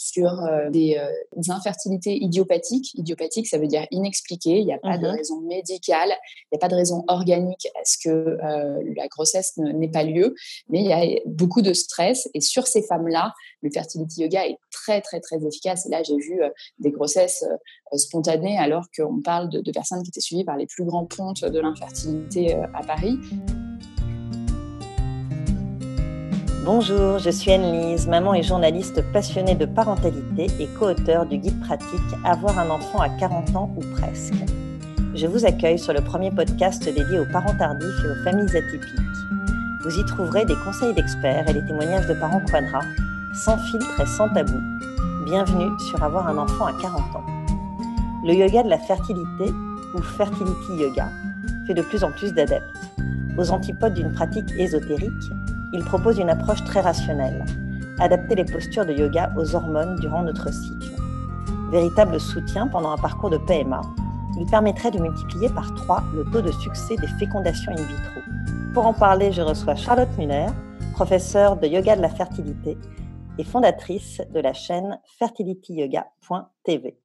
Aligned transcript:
sur 0.00 0.30
des, 0.70 0.98
infertilités 1.48 2.16
idiopathiques. 2.16 2.94
Idiopathiques, 2.94 3.48
ça 3.48 3.58
veut 3.58 3.66
dire 3.66 3.86
inexpliquées. 3.90 4.58
Il 4.58 4.64
n'y 4.64 4.72
a 4.72 4.78
pas 4.78 4.96
de 4.96 5.06
mmh 5.06 5.10
raison 5.10 5.40
médicale, 5.42 6.08
il 6.08 6.54
n'y 6.54 6.56
a 6.56 6.58
pas 6.58 6.68
de 6.68 6.74
raison 6.74 7.04
organique 7.08 7.68
à 7.78 7.84
ce 7.84 7.98
que 8.02 8.38
la 8.96 9.08
grossesse 9.08 9.56
n'ait 9.58 9.90
pas 9.90 10.02
lieu, 10.02 10.34
mais 10.70 10.80
il 10.80 10.86
y 10.86 10.92
a 10.92 11.20
beaucoup 11.26 11.60
de 11.60 11.74
stress. 11.74 12.30
Et 12.32 12.40
sur 12.40 12.66
ces 12.66 12.82
femmes-là, 12.82 13.34
le 13.60 13.70
fertility 13.70 14.22
yoga 14.22 14.46
est 14.46 14.56
très, 14.70 15.02
très, 15.02 15.20
très 15.20 15.44
efficace. 15.44 15.84
Et 15.84 15.90
là, 15.90 16.02
j'ai 16.02 16.16
vu 16.16 16.40
des 16.78 16.90
grossesses 16.90 17.44
spontanées 17.94 18.56
alors 18.56 18.86
qu'on 18.96 19.20
parle 19.20 19.50
de, 19.50 19.60
de 19.60 19.72
personnes 19.72 20.02
qui 20.02 20.08
étaient 20.08 20.20
suivies 20.20 20.44
par 20.44 20.56
les 20.56 20.66
plus 20.66 20.84
grands 20.84 21.06
pontes 21.06 21.44
de 21.44 21.60
l'infertilité 21.60 22.54
à 22.54 22.82
Paris. 22.86 23.18
Bonjour, 26.72 27.18
je 27.18 27.30
suis 27.30 27.50
Anne-Lise, 27.50 28.06
maman 28.06 28.32
et 28.32 28.44
journaliste 28.44 29.02
passionnée 29.12 29.56
de 29.56 29.66
parentalité 29.66 30.46
et 30.60 30.68
co-auteur 30.78 31.26
du 31.26 31.38
guide 31.38 31.58
pratique 31.58 32.00
Avoir 32.24 32.56
un 32.60 32.70
enfant 32.70 33.00
à 33.00 33.08
40 33.08 33.56
ans 33.56 33.74
ou 33.76 33.80
presque. 33.96 34.36
Je 35.16 35.26
vous 35.26 35.44
accueille 35.44 35.80
sur 35.80 35.92
le 35.92 36.00
premier 36.00 36.30
podcast 36.30 36.84
dédié 36.84 37.18
aux 37.18 37.26
parents 37.32 37.56
tardifs 37.56 38.04
et 38.04 38.08
aux 38.12 38.22
familles 38.22 38.56
atypiques. 38.56 39.00
Vous 39.82 39.98
y 39.98 40.04
trouverez 40.04 40.44
des 40.44 40.54
conseils 40.64 40.94
d'experts 40.94 41.48
et 41.48 41.54
des 41.54 41.66
témoignages 41.66 42.06
de 42.06 42.14
parents 42.14 42.40
quadra, 42.48 42.82
sans 43.34 43.58
filtre 43.58 44.00
et 44.00 44.06
sans 44.06 44.28
tabou. 44.28 44.60
Bienvenue 45.24 45.76
sur 45.88 46.00
Avoir 46.04 46.28
un 46.28 46.38
enfant 46.38 46.66
à 46.66 46.72
40 46.80 47.00
ans. 47.16 47.26
Le 48.24 48.32
yoga 48.32 48.62
de 48.62 48.70
la 48.70 48.78
fertilité, 48.78 49.52
ou 49.96 50.02
fertility 50.02 50.72
yoga, 50.78 51.08
fait 51.66 51.74
de 51.74 51.82
plus 51.82 52.04
en 52.04 52.12
plus 52.12 52.32
d'adeptes. 52.32 52.62
Aux 53.36 53.50
antipodes 53.50 53.94
d'une 53.94 54.12
pratique 54.12 54.52
ésotérique, 54.56 55.10
il 55.72 55.84
propose 55.84 56.18
une 56.18 56.30
approche 56.30 56.64
très 56.64 56.80
rationnelle, 56.80 57.44
adapter 57.98 58.34
les 58.34 58.44
postures 58.44 58.86
de 58.86 58.92
yoga 58.92 59.32
aux 59.36 59.54
hormones 59.54 59.96
durant 60.00 60.22
notre 60.22 60.52
cycle. 60.52 60.94
Véritable 61.70 62.20
soutien 62.20 62.66
pendant 62.66 62.92
un 62.92 62.96
parcours 62.96 63.30
de 63.30 63.38
PMA, 63.38 63.80
il 64.38 64.46
permettrait 64.46 64.90
de 64.90 65.00
multiplier 65.00 65.48
par 65.50 65.74
trois 65.74 66.02
le 66.14 66.24
taux 66.30 66.42
de 66.42 66.52
succès 66.52 66.96
des 66.96 67.06
fécondations 67.06 67.72
in 67.72 67.82
vitro. 67.82 68.20
Pour 68.74 68.86
en 68.86 68.94
parler, 68.94 69.32
je 69.32 69.42
reçois 69.42 69.74
Charlotte 69.74 70.16
Muller, 70.18 70.46
professeure 70.92 71.56
de 71.56 71.66
yoga 71.66 71.96
de 71.96 72.02
la 72.02 72.08
fertilité 72.08 72.78
et 73.38 73.44
fondatrice 73.44 74.20
de 74.32 74.40
la 74.40 74.52
chaîne 74.52 74.98
fertilityyoga.tv. 75.18 76.98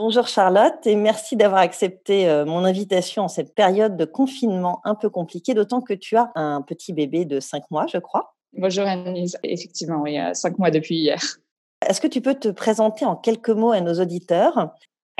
Bonjour 0.00 0.28
Charlotte 0.28 0.86
et 0.86 0.94
merci 0.94 1.34
d'avoir 1.34 1.60
accepté 1.60 2.28
euh, 2.28 2.44
mon 2.46 2.64
invitation 2.64 3.24
en 3.24 3.28
cette 3.28 3.52
période 3.52 3.96
de 3.96 4.04
confinement 4.04 4.80
un 4.84 4.94
peu 4.94 5.10
compliquée, 5.10 5.54
d'autant 5.54 5.80
que 5.80 5.92
tu 5.92 6.16
as 6.16 6.30
un 6.36 6.62
petit 6.62 6.92
bébé 6.92 7.24
de 7.24 7.40
5 7.40 7.64
mois, 7.72 7.84
je 7.92 7.98
crois. 7.98 8.36
Bonjour 8.52 8.84
Annelise, 8.84 9.36
effectivement, 9.42 10.06
il 10.06 10.14
y 10.14 10.18
a 10.18 10.34
5 10.34 10.56
mois 10.56 10.70
depuis 10.70 10.98
hier. 10.98 11.20
Est-ce 11.84 12.00
que 12.00 12.06
tu 12.06 12.20
peux 12.20 12.36
te 12.36 12.46
présenter 12.46 13.06
en 13.06 13.16
quelques 13.16 13.50
mots 13.50 13.72
à 13.72 13.80
nos 13.80 13.94
auditeurs? 13.94 14.70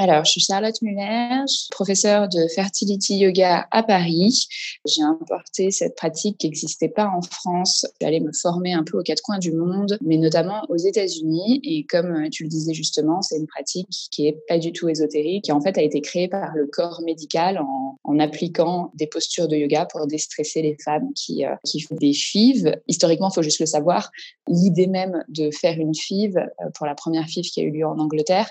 Alors, 0.01 0.25
je 0.25 0.31
suis 0.31 0.41
Charlotte 0.41 0.81
Muller, 0.81 1.43
je 1.49 1.53
suis 1.53 1.69
professeure 1.73 2.29
de 2.29 2.47
fertility 2.55 3.17
yoga 3.17 3.67
à 3.73 3.83
Paris. 3.83 4.47
J'ai 4.87 5.03
importé 5.03 5.73
cette 5.73 5.97
pratique 5.97 6.39
qui 6.39 6.47
n'existait 6.47 6.89
pas 6.89 7.09
en 7.09 7.21
France. 7.21 7.85
J'allais 8.01 8.21
me 8.21 8.33
former 8.33 8.75
un 8.75 8.85
peu 8.85 8.97
aux 8.97 9.03
quatre 9.03 9.23
coins 9.23 9.41
du 9.41 9.51
monde, 9.51 9.99
mais 10.01 10.17
notamment 10.17 10.63
aux 10.69 10.77
États-Unis. 10.77 11.61
Et 11.65 11.85
comme 11.85 12.31
tu 12.31 12.45
le 12.45 12.49
disais 12.49 12.75
justement, 12.75 13.23
c'est 13.23 13.39
une 13.39 13.49
pratique 13.49 14.09
qui 14.13 14.29
est 14.29 14.39
pas 14.47 14.59
du 14.59 14.73
tout 14.73 14.89
ésotérique, 14.89 15.47
qui 15.47 15.53
en 15.53 15.61
fait 15.61 15.77
a 15.77 15.83
été 15.83 16.01
créée 16.01 16.29
par 16.29 16.55
le 16.55 16.69
corps 16.69 17.03
médical 17.05 17.59
en, 17.59 17.99
en 18.05 18.19
appliquant 18.21 18.93
des 18.95 19.09
postures 19.09 19.49
de 19.49 19.57
yoga 19.57 19.85
pour 19.87 20.07
déstresser 20.07 20.63
les 20.63 20.77
femmes 20.83 21.13
qui, 21.15 21.45
euh, 21.45 21.57
qui 21.65 21.81
font 21.81 21.97
des 21.97 22.13
fives. 22.13 22.73
Historiquement, 22.87 23.31
il 23.31 23.35
faut 23.35 23.43
juste 23.43 23.59
le 23.59 23.67
savoir, 23.67 24.13
l'idée 24.47 24.87
même 24.87 25.25
de 25.29 25.51
faire 25.51 25.77
une 25.77 25.95
five 25.95 26.37
euh, 26.37 26.71
pour 26.75 26.87
la 26.87 26.95
première 26.95 27.27
five 27.27 27.45
qui 27.45 27.61
a 27.61 27.65
eu 27.65 27.73
lieu 27.73 27.87
en 27.87 27.99
Angleterre, 27.99 28.49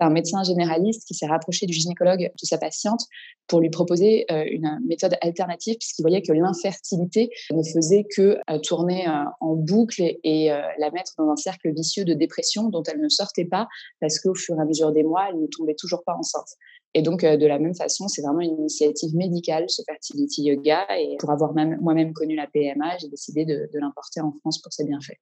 un 0.00 0.10
médecin 0.10 0.42
généraliste 0.42 1.06
qui 1.06 1.14
s'est 1.14 1.26
rapproché 1.26 1.66
du 1.66 1.72
gynécologue 1.72 2.30
de 2.30 2.46
sa 2.46 2.58
patiente 2.58 3.02
pour 3.46 3.60
lui 3.60 3.70
proposer 3.70 4.24
euh, 4.30 4.44
une 4.50 4.78
méthode 4.86 5.16
alternative 5.20 5.76
puisqu'il 5.78 6.02
voyait 6.02 6.22
que 6.22 6.32
l'infertilité 6.32 7.30
ne 7.50 7.62
faisait 7.62 8.04
que 8.04 8.38
euh, 8.50 8.58
tourner 8.58 9.06
euh, 9.08 9.24
en 9.40 9.54
boucle 9.56 10.02
et 10.24 10.48
la 10.78 10.90
mettre 10.90 11.12
dans 11.18 11.30
un 11.30 11.36
cercle 11.36 11.72
vicieux 11.72 12.04
de 12.04 12.14
dépression 12.14 12.68
dont 12.68 12.82
elle 12.84 13.00
ne 13.00 13.08
sortait 13.08 13.44
pas 13.44 13.68
parce 14.00 14.18
qu'au 14.20 14.34
fur 14.34 14.56
et 14.56 14.60
à 14.60 14.64
mesure 14.64 14.92
des 14.92 15.02
mois, 15.02 15.26
elle 15.28 15.40
ne 15.40 15.46
tombait 15.46 15.74
toujours 15.74 16.02
pas 16.04 16.14
enceinte. 16.14 16.48
Et 16.94 17.02
donc, 17.02 17.24
de 17.24 17.46
la 17.46 17.58
même 17.58 17.74
façon, 17.74 18.08
c'est 18.08 18.22
vraiment 18.22 18.40
une 18.40 18.58
initiative 18.58 19.14
médicale, 19.14 19.64
ce 19.68 19.82
fertility 19.86 20.42
yoga. 20.42 20.86
Et 20.98 21.16
pour 21.18 21.30
avoir 21.30 21.52
moi-même 21.54 22.12
connu 22.12 22.34
la 22.34 22.46
PMA, 22.46 22.98
j'ai 22.98 23.08
décidé 23.08 23.44
de, 23.44 23.68
de 23.72 23.78
l'importer 23.78 24.20
en 24.20 24.32
France 24.40 24.60
pour 24.60 24.72
ses 24.72 24.84
bienfaits. 24.84 25.18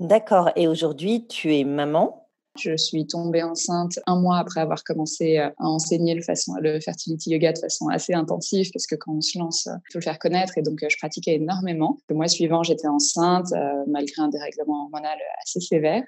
D'accord. 0.00 0.50
Et 0.56 0.68
aujourd'hui, 0.68 1.26
tu 1.26 1.54
es 1.54 1.64
maman 1.64 2.25
je 2.58 2.76
suis 2.76 3.06
tombée 3.06 3.42
enceinte 3.42 3.98
un 4.06 4.20
mois 4.20 4.38
après 4.38 4.60
avoir 4.60 4.84
commencé 4.84 5.38
euh, 5.38 5.48
à 5.58 5.66
enseigner 5.66 6.14
le, 6.14 6.22
façon, 6.22 6.54
fertility 6.84 7.30
yoga 7.30 7.52
de 7.52 7.58
façon 7.58 7.88
assez 7.88 8.14
intensive 8.14 8.70
parce 8.72 8.86
que 8.86 8.94
quand 8.94 9.12
on 9.14 9.20
se 9.20 9.38
lance, 9.38 9.66
il 9.66 9.92
faut 9.92 9.98
le 9.98 10.04
faire 10.04 10.18
connaître 10.18 10.58
et 10.58 10.62
donc 10.62 10.82
euh, 10.82 10.88
je 10.88 10.96
pratiquais 10.96 11.34
énormément. 11.34 11.98
Le 12.08 12.16
mois 12.16 12.28
suivant, 12.28 12.62
j'étais 12.62 12.88
enceinte 12.88 13.52
euh, 13.52 13.84
malgré 13.88 14.22
un 14.22 14.28
dérèglement 14.28 14.84
hormonal 14.84 15.18
assez 15.42 15.60
sévère. 15.60 16.02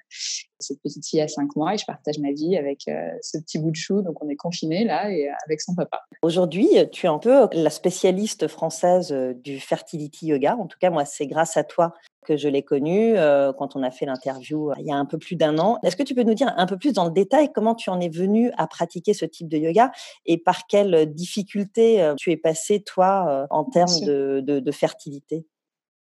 Cette 0.61 0.81
petite 0.83 1.07
fille 1.07 1.21
a 1.21 1.29
cinq 1.29 1.55
mois 1.57 1.75
et 1.75 1.79
je 1.79 1.85
partage 1.85 2.19
ma 2.19 2.33
vie 2.33 2.57
avec 2.57 2.83
ce 3.23 3.39
petit 3.39 3.59
bout 3.59 3.71
de 3.71 3.77
chou. 3.77 4.03
Donc 4.03 4.23
on 4.23 4.29
est 4.29 4.37
confinés 4.37 4.85
là 4.85 5.11
et 5.11 5.29
avec 5.47 5.61
son 5.61 5.75
papa. 5.75 6.03
Aujourd'hui, 6.23 6.69
tu 6.93 7.07
es 7.07 7.09
un 7.09 7.19
peu 7.19 7.49
la 7.53 7.71
spécialiste 7.71 8.49
française 8.49 9.13
du 9.13 9.61
fertility 9.61 10.27
yoga. 10.27 10.57
En 10.57 10.67
tout 10.67 10.79
cas, 10.81 10.91
moi, 10.91 11.05
c'est 11.05 11.27
grâce 11.27 11.57
à 11.57 11.65
toi 11.65 11.95
que 12.27 12.37
je 12.37 12.49
l'ai 12.49 12.63
connu 12.63 13.15
quand 13.59 13.77
on 13.77 13.83
a 13.83 13.91
fait 13.91 14.05
l'interview 14.05 14.73
il 14.79 14.85
y 14.85 14.93
a 14.93 14.97
un 14.97 15.07
peu 15.07 15.17
plus 15.17 15.37
d'un 15.37 15.59
an. 15.59 15.79
Est-ce 15.83 15.97
que 15.97 16.03
tu 16.03 16.15
peux 16.15 16.25
nous 16.25 16.35
dire 16.35 16.53
un 16.57 16.67
peu 16.67 16.77
plus 16.77 16.93
dans 16.93 17.05
le 17.05 17.11
détail 17.11 17.51
comment 17.55 17.75
tu 17.75 17.89
en 17.89 18.01
es 18.01 18.09
venu 18.09 18.51
à 18.59 18.67
pratiquer 18.67 19.15
ce 19.15 19.25
type 19.25 19.49
de 19.49 19.57
yoga 19.57 19.93
et 20.27 20.37
par 20.39 20.67
quelles 20.67 21.13
difficultés 21.15 22.13
tu 22.19 22.31
es 22.31 22.37
passé, 22.37 22.83
toi, 22.83 23.47
en 23.51 23.65
termes 23.65 24.01
de, 24.05 24.41
de 24.41 24.73
fertilité? 24.73 25.47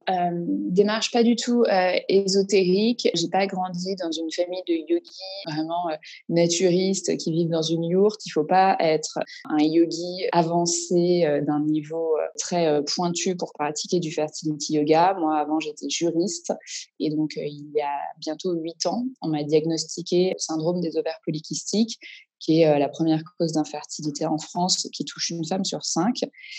Euh, 0.09 0.31
démarche 0.47 1.11
pas 1.11 1.23
du 1.23 1.37
tout 1.37 1.63
euh, 1.65 1.99
ésotérique. 2.09 3.09
J'ai 3.15 3.29
pas 3.29 3.47
grandi 3.47 3.95
dans 3.97 4.11
une 4.11 4.31
famille 4.31 4.63
de 4.67 4.75
yogis 4.75 5.45
vraiment 5.47 5.89
euh, 5.91 5.97
naturistes 6.29 7.17
qui 7.17 7.33
vivent 7.33 7.51
dans 7.51 7.63
une 7.63 7.85
yourte. 7.85 8.25
Il 8.27 8.31
faut 8.31 8.45
pas 8.45 8.77
être 8.81 9.19
un 9.49 9.63
yogi 9.63 10.27
avancé 10.33 11.25
euh, 11.25 11.41
d'un 11.41 11.61
niveau 11.61 12.17
très 12.39 12.83
pointu 12.85 13.37
pour 13.37 13.53
pratiquer 13.53 14.01
du 14.01 14.11
fertility 14.11 14.75
yoga. 14.75 15.15
Moi, 15.19 15.37
avant, 15.37 15.61
j'étais 15.61 15.89
juriste 15.89 16.53
et 16.99 17.11
donc 17.11 17.33
il 17.37 17.71
y 17.75 17.81
a 17.81 17.99
bientôt 18.19 18.53
huit 18.53 18.87
ans, 18.87 19.05
on 19.21 19.29
m'a 19.29 19.43
diagnostiqué 19.43 20.31
le 20.31 20.39
syndrome 20.39 20.81
des 20.81 20.97
ovaires 20.97 21.21
polykystiques 21.25 21.99
qui 22.43 22.63
est 22.63 22.67
euh, 22.67 22.79
la 22.79 22.89
première 22.89 23.23
cause 23.39 23.53
d'infertilité 23.53 24.27
en 24.27 24.39
France, 24.39 24.89
qui 24.93 25.05
touche 25.05 25.31
une 25.31 25.47
femme 25.47 25.65
sur 25.65 25.85
cinq. 25.85 26.17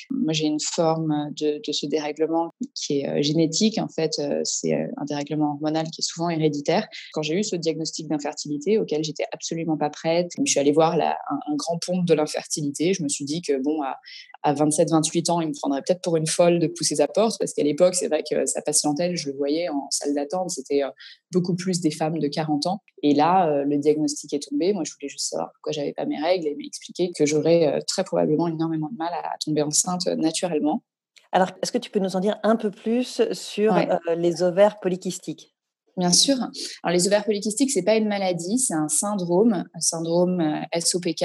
Moi, 0.09 0.31
j'ai 0.33 0.45
une 0.45 0.61
forme 0.61 1.31
de, 1.37 1.59
ce 1.71 1.85
dérèglement 1.85 2.51
qui 2.73 3.01
est 3.01 3.09
euh, 3.09 3.21
génétique. 3.21 3.77
En 3.77 3.89
fait, 3.89 4.13
euh, 4.19 4.41
c'est 4.45 4.73
un 4.73 5.05
dérèglement 5.05 5.51
hormonal 5.51 5.85
qui 5.87 6.01
est 6.01 6.07
souvent 6.07 6.29
héréditaire. 6.29 6.87
Quand 7.11 7.21
j'ai 7.21 7.35
eu 7.35 7.43
ce 7.43 7.55
diagnostic 7.55 8.07
d'infertilité, 8.07 8.77
auquel 8.77 9.03
j'étais 9.03 9.25
absolument 9.33 9.77
pas 9.77 9.89
prête, 9.89 10.31
je 10.37 10.49
suis 10.49 10.59
allée 10.59 10.71
voir 10.71 10.93
un, 10.93 11.55
grand 11.55 11.77
pont 11.85 12.01
de 12.01 12.13
l'infertilité. 12.13 12.93
Je 12.93 13.03
me 13.03 13.09
suis 13.09 13.25
dit 13.25 13.41
que, 13.41 13.61
bon, 13.61 13.81
à, 13.81 13.97
à 14.43 14.53
27-28 14.53 15.31
ans, 15.31 15.41
il 15.41 15.47
me 15.47 15.53
prendrait 15.53 15.81
peut-être 15.81 16.01
pour 16.01 16.17
une 16.17 16.27
folle 16.27 16.59
de 16.59 16.67
pousser 16.67 16.95
sa 16.95 17.07
porte, 17.07 17.37
parce 17.39 17.53
qu'à 17.53 17.63
l'époque, 17.63 17.95
c'est 17.95 18.07
vrai 18.07 18.23
que 18.29 18.45
sa 18.45 18.61
patientèle, 18.61 19.15
je 19.15 19.29
le 19.29 19.35
voyais 19.35 19.69
en 19.69 19.87
salle 19.89 20.13
d'attente, 20.13 20.49
c'était 20.51 20.83
euh, 20.83 20.89
beaucoup 21.31 21.55
plus 21.55 21.81
des 21.81 21.91
femmes 21.91 22.19
de 22.19 22.27
40 22.27 22.67
ans. 22.67 22.81
Et 23.01 23.13
là, 23.13 23.49
euh, 23.49 23.63
le 23.63 23.77
diagnostic 23.77 24.33
est 24.33 24.49
tombé. 24.49 24.73
Moi, 24.73 24.83
je 24.85 24.93
voulais 24.93 25.09
juste 25.09 25.29
savoir 25.29 25.51
pourquoi 25.53 25.71
j'avais 25.73 25.93
pas 25.93 26.05
mes 26.05 26.21
règles 26.21 26.47
et 26.47 26.55
m'expliquer 26.55 27.11
que 27.17 27.25
j'aurais 27.25 27.67
euh, 27.67 27.79
très 27.87 28.03
probablement 28.03 28.47
énormément 28.47 28.89
de 28.89 28.97
mal 28.97 29.11
à 29.13 29.35
tomber 29.43 29.61
enceinte 29.61 30.05
naturellement. 30.07 30.83
Alors, 31.31 31.49
est-ce 31.61 31.71
que 31.71 31.79
tu 31.79 31.89
peux 31.89 31.99
nous 31.99 32.15
en 32.15 32.19
dire 32.19 32.37
un 32.43 32.55
peu 32.55 32.69
plus 32.69 33.21
sur 33.33 33.75
les 34.15 34.43
ovaires 34.43 34.79
polykystiques? 34.79 35.53
Bien 35.95 36.11
sûr. 36.11 36.35
Alors, 36.81 36.95
les 36.95 37.05
ovaires 37.05 37.23
polykystiques, 37.23 37.69
c'est 37.69 37.83
pas 37.83 37.95
une 37.95 38.07
maladie, 38.07 38.57
c'est 38.57 38.73
un 38.73 38.87
syndrome, 38.87 39.63
un 39.75 39.79
syndrome 39.79 40.41
euh, 40.41 40.79
SOPK. 40.79 41.23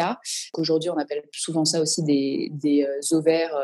Qu'aujourd'hui, 0.52 0.90
on 0.90 0.98
appelle 0.98 1.22
souvent 1.32 1.64
ça 1.64 1.80
aussi 1.80 2.02
des, 2.02 2.50
des 2.52 2.84
euh, 2.84 3.16
ovaires 3.16 3.56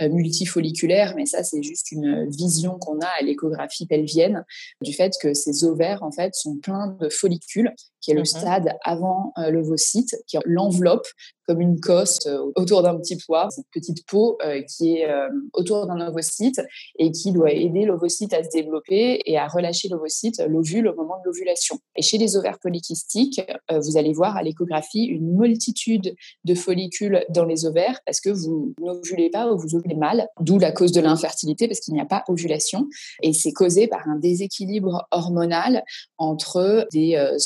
euh, 0.00 0.08
multifolliculaires, 0.08 1.12
mais 1.14 1.26
ça, 1.26 1.44
c'est 1.44 1.62
juste 1.62 1.92
une 1.92 2.26
vision 2.30 2.78
qu'on 2.78 2.98
a 3.00 3.08
à 3.20 3.22
l'échographie 3.22 3.86
pelvienne 3.86 4.46
du 4.80 4.94
fait 4.94 5.12
que 5.20 5.34
ces 5.34 5.64
ovaires, 5.64 6.02
en 6.02 6.10
fait, 6.10 6.34
sont 6.34 6.56
pleins 6.56 6.96
de 7.00 7.10
follicules, 7.10 7.74
qui 8.06 8.12
est 8.12 8.14
le 8.14 8.20
mmh 8.20 8.24
stade 8.26 8.76
avant 8.84 9.32
l'ovocyte, 9.36 10.14
qui 10.28 10.38
l'enveloppe 10.44 11.08
comme 11.48 11.60
une 11.60 11.80
cosse 11.80 12.18
autour 12.56 12.82
d'un 12.82 12.96
petit 12.96 13.16
pois, 13.16 13.48
cette 13.50 13.66
petite 13.72 14.06
peau 14.06 14.38
qui 14.76 14.98
est 14.98 15.08
autour 15.52 15.86
d'un 15.86 16.00
ovocyte 16.06 16.60
et 16.98 17.10
qui 17.10 17.32
doit 17.32 17.52
aider 17.52 17.84
l'ovocyte 17.84 18.32
à 18.32 18.42
se 18.44 18.48
développer 18.50 19.20
et 19.24 19.38
à 19.38 19.46
relâcher 19.46 19.88
l'ovocyte, 19.88 20.42
l'ovule 20.48 20.88
au 20.88 20.94
moment 20.94 21.18
de 21.18 21.22
l'ovulation. 21.24 21.78
Et 21.96 22.02
chez 22.02 22.18
les 22.18 22.36
ovaires 22.36 22.58
polykystiques, 22.58 23.40
vous 23.70 23.96
allez 23.96 24.12
voir 24.12 24.36
à 24.36 24.42
l'échographie 24.42 25.04
une 25.04 25.36
multitude 25.36 26.14
de 26.44 26.54
follicules 26.54 27.24
dans 27.28 27.44
les 27.44 27.66
ovaires 27.66 28.00
parce 28.06 28.20
que 28.20 28.30
vous 28.30 28.74
n'ovulez 28.80 29.30
pas 29.30 29.52
ou 29.52 29.58
vous 29.58 29.74
ovulez 29.74 29.96
mal, 29.96 30.28
d'où 30.40 30.58
la 30.58 30.72
cause 30.72 30.92
de 30.92 31.00
l'infertilité 31.00 31.66
parce 31.66 31.80
qu'il 31.80 31.94
n'y 31.94 32.00
a 32.00 32.06
pas 32.06 32.24
ovulation. 32.28 32.88
Et 33.22 33.32
c'est 33.32 33.52
causé 33.52 33.88
par 33.88 34.08
un 34.08 34.16
déséquilibre 34.16 35.06
hormonal 35.10 35.82
entre 36.18 36.86
des 36.92 37.16
euh, 37.16 37.36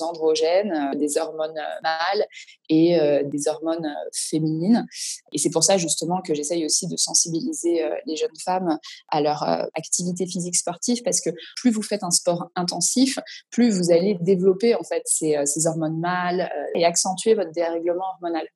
euh, 0.58 0.94
des 0.96 1.18
hormones 1.18 1.58
mâles 1.82 2.26
et 2.68 2.98
euh, 2.98 3.22
des 3.24 3.48
hormones 3.48 3.94
féminines. 4.12 4.86
Et 5.32 5.38
c'est 5.38 5.50
pour 5.50 5.64
ça 5.64 5.76
justement 5.76 6.20
que 6.20 6.34
j'essaye 6.34 6.64
aussi 6.64 6.86
de 6.86 6.96
sensibiliser 6.96 7.82
les 8.06 8.16
jeunes 8.16 8.28
femmes 8.44 8.78
à 9.08 9.20
leur 9.20 9.42
activité 9.74 10.26
physique 10.26 10.56
sportive 10.56 11.02
parce 11.02 11.20
que 11.20 11.30
plus 11.56 11.70
vous 11.70 11.82
faites 11.82 12.02
un 12.02 12.10
sport 12.10 12.50
intensif, 12.56 13.18
plus 13.50 13.70
vous 13.70 13.90
allez 13.90 14.16
développer 14.20 14.74
en 14.74 14.82
fait 14.82 15.02
ces, 15.04 15.36
ces 15.44 15.66
hormones 15.66 15.98
mâles 15.98 16.50
et 16.74 16.84
accentuer 16.84 17.34
votre 17.34 17.52
dérèglement 17.52 18.04
hormonal. 18.14 18.46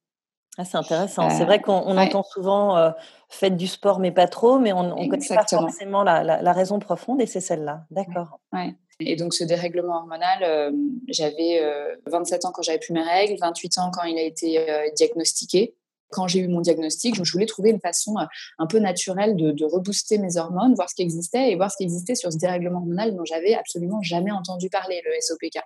Ah, 0.57 0.65
c'est 0.65 0.77
intéressant. 0.77 1.31
c'est 1.31 1.45
vrai 1.45 1.61
qu'on 1.61 1.97
entend 1.97 2.23
souvent 2.23 2.77
euh, 2.77 2.91
faites 3.29 3.57
du 3.57 3.67
sport 3.67 3.99
mais 3.99 4.13
pas 4.13 4.29
trop, 4.29 4.59
mais 4.59 4.73
on 4.73 4.83
ne 4.85 5.09
connaît 5.09 5.27
pas 5.29 5.45
forcément 5.49 6.03
la, 6.05 6.23
la, 6.23 6.53
raison 6.53 6.79
profonde 6.79 7.21
et 7.21 7.27
c'est 7.27 7.41
celle-là. 7.41 7.85
D'accord. 7.91 8.39
Ouais. 8.53 8.77
Et 9.01 9.17
donc 9.17 9.35
ce 9.35 9.43
dérèglement 9.43 9.97
hormonal, 9.97 10.73
j'avais 11.09 11.61
27 12.07 12.45
ans 12.45 12.53
quand 12.53 12.63
j'avais 12.63 12.79
plus 12.79 12.93
mes 12.93 13.03
règles, 13.03 13.37
28 13.41 13.79
ans 13.79 13.91
quand 13.93 14.05
il 14.05 14.17
a 14.17 14.23
été 14.23 14.65
diagnostiqué 14.95 15.75
quand 16.15 16.29
j'ai 16.29 16.41
eu 16.41 16.49
mon 16.49 16.61
diagnostic, 16.61 17.23
je 17.23 17.33
voulais 17.33 17.47
trouver 17.47 17.71
une 17.71 17.81
façon 17.81 18.17
euh, 18.19 18.25
un 18.59 18.67
peu 18.67 18.79
naturelle 18.79 19.37
de, 19.37 19.65
rebooster 19.65 20.19
mes 20.19 20.37
hormones, 20.37 20.75
voir 20.75 20.89
ce 20.89 20.95
qui 20.95 21.03
existait 21.03 21.51
et 21.51 21.57
voir 21.57 21.71
ce 21.71 21.77
qui 21.79 21.83
existait 21.85 22.15
sur 22.15 22.33
ce 22.33 22.39
dérèglement 22.39 22.79
hormonal 22.79 23.15
dont 23.17 23.25
j'avais 23.25 23.55
absolument 23.55 24.01
jamais 24.03 24.31
entendu 24.31 24.69
parler, 24.69 25.03
le 25.05 25.11
SOPK. 25.21 25.59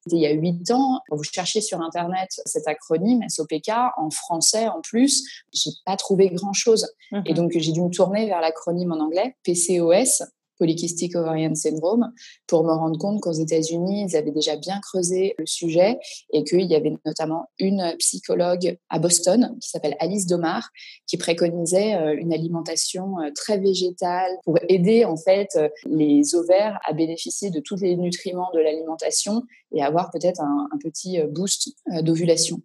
C'était 0.00 0.16
il 0.16 0.22
y 0.22 0.26
a 0.26 0.32
huit 0.32 0.70
ans. 0.70 1.00
Quand 1.08 1.16
vous 1.16 1.22
cherchiez 1.22 1.60
sur 1.60 1.80
Internet 1.80 2.28
cet 2.46 2.66
acronyme 2.66 3.20
SOPK, 3.28 3.70
en 3.96 4.10
français 4.10 4.68
en 4.68 4.80
plus, 4.80 5.22
j'ai 5.52 5.70
pas 5.86 5.96
trouvé 5.96 6.30
grand 6.30 6.52
chose. 6.52 6.88
Et 7.12 7.32
mmh 7.32 7.34
donc, 7.34 7.52
j'ai 7.54 7.72
dû 7.72 7.80
me 7.80 7.90
tourner 7.90 8.26
vers 8.26 8.40
l'acronyme 8.40 8.92
en 8.92 9.00
anglais, 9.00 9.36
PCOS, 9.44 10.24
Polycystic 10.62 11.16
Ovarian 11.16 11.56
Syndrome 11.56 12.12
pour 12.46 12.62
me 12.62 12.70
rendre 12.70 12.96
compte 12.96 13.20
qu'aux 13.20 13.32
États-Unis, 13.32 14.06
ils 14.08 14.16
avaient 14.16 14.30
déjà 14.30 14.54
bien 14.54 14.78
creusé 14.78 15.34
le 15.38 15.44
sujet 15.44 15.98
et 16.32 16.44
qu'il 16.44 16.70
y 16.70 16.76
avait 16.76 16.94
notamment 17.04 17.46
une 17.58 17.96
psychologue 17.98 18.78
à 18.88 19.00
Boston 19.00 19.56
qui 19.60 19.68
s'appelle 19.68 19.96
Alice 19.98 20.26
Domar 20.26 20.70
qui 21.08 21.16
préconisait 21.16 21.96
euh, 21.96 22.14
une 22.16 22.32
alimentation 22.32 23.18
euh, 23.18 23.30
très 23.34 23.58
végétale 23.58 24.30
pour 24.44 24.56
aider 24.68 25.04
en 25.04 25.16
fait 25.16 25.48
euh, 25.56 25.68
les 25.84 26.36
ovaires 26.36 26.78
à 26.86 26.92
bénéficier 26.92 27.50
de 27.50 27.58
tous 27.58 27.80
les 27.80 27.96
nutriments 27.96 28.50
de 28.54 28.60
l'alimentation 28.60 29.42
et 29.72 29.82
avoir 29.82 30.12
peut-être 30.12 30.40
un, 30.40 30.68
un 30.70 30.78
petit 30.78 31.18
boost 31.28 31.70
d'ovulation. 32.02 32.62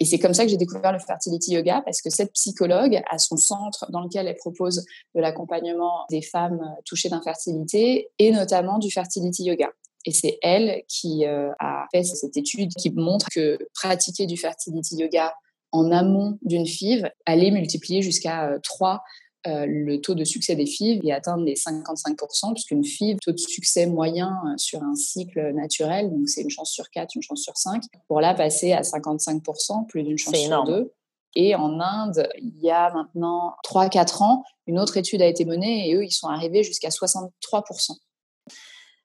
Et 0.00 0.06
c'est 0.06 0.18
comme 0.18 0.32
ça 0.32 0.44
que 0.44 0.50
j'ai 0.50 0.56
découvert 0.56 0.92
le 0.92 0.98
fertility 0.98 1.52
yoga 1.52 1.82
parce 1.84 2.00
que 2.00 2.08
cette 2.08 2.32
psychologue 2.32 3.00
a 3.08 3.18
son 3.18 3.36
centre 3.36 3.90
dans 3.90 4.00
lequel 4.00 4.26
elle 4.26 4.36
propose 4.36 4.86
de 5.14 5.20
l'accompagnement 5.20 6.06
des 6.10 6.22
femmes 6.22 6.62
touchées 6.86 7.10
d'infertilité 7.10 8.08
et 8.18 8.32
notamment 8.32 8.78
du 8.78 8.90
fertility 8.90 9.44
yoga. 9.44 9.68
Et 10.06 10.12
c'est 10.12 10.38
elle 10.40 10.82
qui 10.88 11.26
euh, 11.26 11.52
a 11.58 11.86
fait 11.92 12.02
cette 12.02 12.36
étude 12.38 12.72
qui 12.74 12.90
montre 12.90 13.28
que 13.30 13.58
pratiquer 13.74 14.26
du 14.26 14.38
fertility 14.38 14.96
yoga 14.96 15.34
en 15.72 15.92
amont 15.92 16.38
d'une 16.42 16.66
FIV 16.66 17.10
allait 17.26 17.50
multiplier 17.50 18.00
jusqu'à 18.00 18.58
3 18.62 19.02
euh, 19.46 19.64
le 19.66 20.00
taux 20.00 20.14
de 20.14 20.24
succès 20.24 20.54
des 20.54 20.66
FIV 20.66 21.00
et 21.02 21.12
atteindre 21.12 21.44
les 21.44 21.54
55%, 21.54 22.52
puisqu'une 22.52 22.84
FIV, 22.84 23.18
taux 23.20 23.32
de 23.32 23.38
succès 23.38 23.86
moyen 23.86 24.38
euh, 24.46 24.56
sur 24.58 24.82
un 24.82 24.94
cycle 24.94 25.52
naturel, 25.54 26.10
donc 26.10 26.28
c'est 26.28 26.42
une 26.42 26.50
chance 26.50 26.70
sur 26.70 26.90
4, 26.90 27.14
une 27.14 27.22
chance 27.22 27.40
sur 27.40 27.56
5, 27.56 27.82
pour 28.06 28.20
là 28.20 28.34
passer 28.34 28.72
à 28.72 28.82
55%, 28.82 29.86
plus 29.86 30.02
d'une 30.02 30.18
chance 30.18 30.36
sur 30.36 30.64
2. 30.64 30.92
Et 31.36 31.54
en 31.54 31.80
Inde, 31.80 32.28
il 32.38 32.58
y 32.60 32.70
a 32.70 32.92
maintenant 32.92 33.54
3-4 33.64 34.22
ans, 34.22 34.44
une 34.66 34.78
autre 34.78 34.96
étude 34.96 35.22
a 35.22 35.26
été 35.26 35.44
menée 35.44 35.88
et 35.88 35.94
eux, 35.94 36.04
ils 36.04 36.12
sont 36.12 36.28
arrivés 36.28 36.62
jusqu'à 36.62 36.88
63%. 36.88 37.30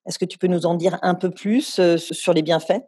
Est-ce 0.05 0.19
que 0.19 0.25
tu 0.25 0.37
peux 0.37 0.47
nous 0.47 0.65
en 0.65 0.75
dire 0.75 0.99
un 1.01 1.15
peu 1.15 1.31
plus 1.31 1.79
euh, 1.79 1.97
sur 1.97 2.33
les 2.33 2.41
bienfaits? 2.41 2.83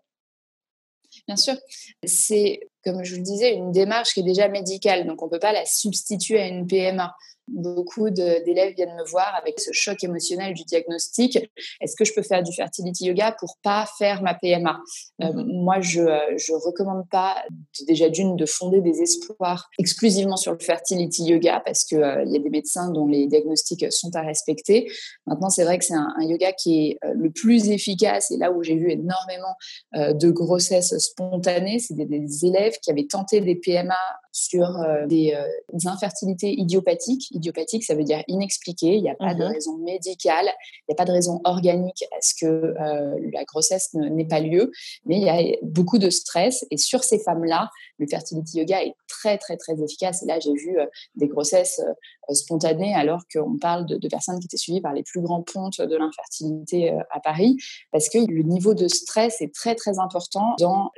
Bien 1.28 1.36
sûr. 1.36 1.56
C'est, 2.04 2.60
comme 2.84 3.04
je 3.04 3.12
vous 3.12 3.22
le 3.22 3.26
disais, 3.26 3.54
une 3.54 3.72
démarche 3.72 4.14
qui 4.14 4.20
est 4.20 4.24
déjà 4.24 4.48
médicale, 4.50 5.08
donc 5.08 5.22
on 5.22 5.26
ne 5.26 5.32
peut 5.32 5.40
pas 5.40 5.52
la 5.52 5.66
substituer 5.66 6.40
à 6.40 6.48
une 6.48 6.68
PMA. 6.68 7.16
Beaucoup 7.48 8.10
d'élèves 8.10 8.76
viennent 8.76 8.96
me 8.96 9.10
voir 9.10 9.34
avec 9.42 9.60
ce 9.60 9.72
choc 9.72 10.04
émotionnel 10.04 10.54
du 10.54 10.64
diagnostic. 10.64 11.38
Est-ce 11.82 11.96
que 11.96 12.04
je 12.04 12.14
peux 12.14 12.22
faire 12.22 12.44
du 12.44 12.54
fertility 12.54 13.06
yoga 13.06 13.36
pour 13.40 13.58
pas 13.64 13.88
faire 13.98 14.22
ma 14.22 14.34
PMA 14.34 14.80
euh, 15.24 15.32
mhm. 15.32 15.64
Moi, 15.64 15.80
je 15.80 16.02
ne 16.02 16.66
recommande 16.66 17.08
pas 17.10 17.44
déjà 17.88 18.10
d'une 18.10 18.36
de 18.36 18.46
fonder 18.46 18.82
des 18.82 19.02
espoirs 19.02 19.70
exclusivement 19.80 20.36
sur 20.36 20.52
le 20.52 20.60
fertility 20.60 21.24
yoga 21.24 21.62
parce 21.66 21.86
qu'il 21.86 22.00
euh, 22.00 22.24
y 22.26 22.36
a 22.36 22.40
des 22.40 22.50
médecins 22.50 22.92
dont 22.92 23.08
les 23.08 23.28
diagnostics 23.28 23.92
sont 23.92 24.16
à 24.16 24.22
respecter. 24.22 24.92
Maintenant, 25.26 25.50
c'est 25.50 25.64
vrai 25.64 25.78
que 25.78 25.86
c'est 25.86 25.94
un, 25.94 26.14
yoga 26.20 26.52
qui 26.52 26.90
est 26.90 26.98
euh, 27.06 27.14
le 27.16 27.32
plus 27.32 27.70
efficace 27.70 28.32
et 28.32 28.38
là 28.38 28.52
où 28.52 28.62
j'ai 28.64 28.76
vu 28.76 28.92
énormément 28.92 29.56
de 29.94 30.30
grossesses 30.30 30.98
spontanées, 30.98 31.80
c'est 31.80 31.94
des, 31.94 32.46
élèves 32.46 32.78
qui 32.82 32.92
avaient 32.92 33.08
tenté 33.08 33.42
des 33.42 33.56
PMA 33.56 33.96
sur 34.38 34.68
des, 35.08 35.38
des 35.74 35.88
infertilités 35.88 36.54
idiopathiques 36.54 37.32
idiopathique, 37.32 37.84
ça 37.84 37.96
veut 37.96 38.04
dire 38.04 38.24
inexpliqué. 38.28 38.96
Il 38.96 39.02
n'y 39.02 39.10
a 39.10 39.16
pas 39.16 39.34
de 39.34 39.44
mhm. 39.44 39.52
raison 39.52 39.78
médicale, 39.78 40.46
il 40.46 40.90
n'y 40.90 40.94
a 40.94 40.96
pas 40.96 41.06
de 41.06 41.12
raison 41.12 41.42
organique 41.44 42.04
à 42.16 42.22
ce 42.22 42.34
que 42.40 42.46
euh, 42.46 43.30
la 43.34 43.44
grossesse 43.46 43.94
n'ait 43.94 44.26
pas 44.26 44.40
lieu, 44.40 44.72
mais 45.06 45.18
il 45.18 45.24
y 45.24 45.30
a 45.30 45.58
beaucoup 45.62 45.98
de 45.98 46.10
stress. 46.10 46.66
Et 46.72 46.78
sur 46.78 47.04
ces 47.04 47.20
femmes-là, 47.20 47.70
le 47.98 48.08
fertility 48.08 48.60
yoga 48.60 48.84
est 48.84 48.94
très, 49.08 49.38
très, 49.38 49.58
très 49.58 49.82
efficace. 49.82 50.24
Et 50.24 50.26
là, 50.26 50.40
j'ai 50.40 50.54
vu 50.54 50.80
euh, 50.80 50.86
des 51.16 51.28
grossesses 51.28 51.82
euh, 52.30 52.34
spontanées 52.34 52.94
alors 52.94 53.24
qu'on 53.34 53.58
parle 53.58 53.86
de, 53.86 54.08
personnes 54.08 54.40
qui 54.40 54.46
étaient 54.46 54.58
suivies 54.58 54.82
par 54.82 54.94
les 54.94 55.04
plus 55.04 55.22
grands 55.22 55.44
pontes 55.44 55.82
de 55.82 55.96
l'infertilité 55.96 56.92
à 57.12 57.20
Paris, 57.20 57.58
parce 57.92 58.10
que 58.10 58.20
le 58.20 58.44
niveau 58.44 58.74
de 58.74 58.88
stress 58.88 59.42
est 59.42 59.54
très, 59.54 59.76
très 59.76 60.00
important 60.00 60.56
dans 60.60 60.92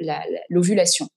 l'ovulation. 0.49 1.07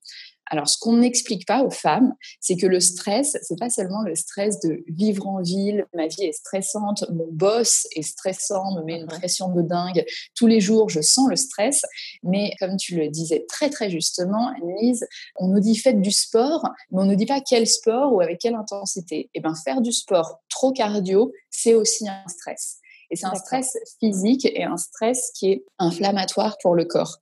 Alors, 0.53 0.69
ce 0.69 0.77
qu'on 0.79 0.99
n'explique 0.99 1.47
pas 1.47 1.63
aux 1.63 1.71
femmes, 1.71 2.13
c'est 2.39 2.57
que 2.57 2.67
le 2.67 2.79
stress, 2.79 3.39
c'est 3.41 3.59
pas 3.59 3.71
seulement 3.71 4.03
le 4.03 4.15
stress 4.15 4.61
de 4.61 4.85
vivre 4.87 5.27
en 5.27 5.41
ville, 5.41 5.87
ma 5.95 6.09
vie 6.09 6.25
est 6.25 6.33
stressante, 6.33 7.07
mon 7.11 7.27
boss 7.33 7.87
est 7.97 8.03
stressant, 8.03 8.75
me 8.77 8.83
met 8.83 8.99
une 9.01 9.07
pression 9.07 9.49
de 9.49 9.63
dingue, 9.63 10.05
tous 10.35 10.47
les 10.47 10.61
jours 10.61 10.91
je 10.91 11.01
sens 11.01 11.27
le 11.31 11.37
stress, 11.37 11.81
mais 12.23 12.53
comme 12.61 12.77
tu 12.77 12.97
le 12.97 13.09
disais 13.09 13.47
très 13.49 13.71
très 13.71 13.89
justement, 13.89 14.49
Annelise, 14.49 15.07
on 15.37 15.49
nous 15.49 15.61
dit 15.61 15.75
faites 15.75 16.03
du 16.03 16.11
sport, 16.11 16.69
mais 16.91 17.01
on 17.01 17.05
ne 17.07 17.13
nous 17.13 17.17
dit 17.17 17.25
pas 17.25 17.41
quel 17.41 17.67
sport 17.67 18.13
ou 18.13 18.21
avec 18.21 18.39
quelle 18.39 18.55
intensité. 18.55 19.31
Eh 19.33 19.41
bien 19.41 19.55
faire 19.55 19.81
du 19.81 19.91
sport 19.91 20.43
trop 20.51 20.73
cardio, 20.73 21.33
c'est 21.49 21.73
aussi 21.73 22.07
un 22.07 22.29
stress. 22.29 22.82
Et 23.13 23.17
c'est 23.17 23.27
un 23.27 23.35
stress 23.35 23.77
physique 24.01 24.47
et 24.47 24.65
un 24.65 24.79
stress 24.79 25.31
qui 25.35 25.53
est 25.53 25.65
inflammatoire 25.79 26.57
pour 26.63 26.75
le 26.75 26.87
corps. 26.87 27.19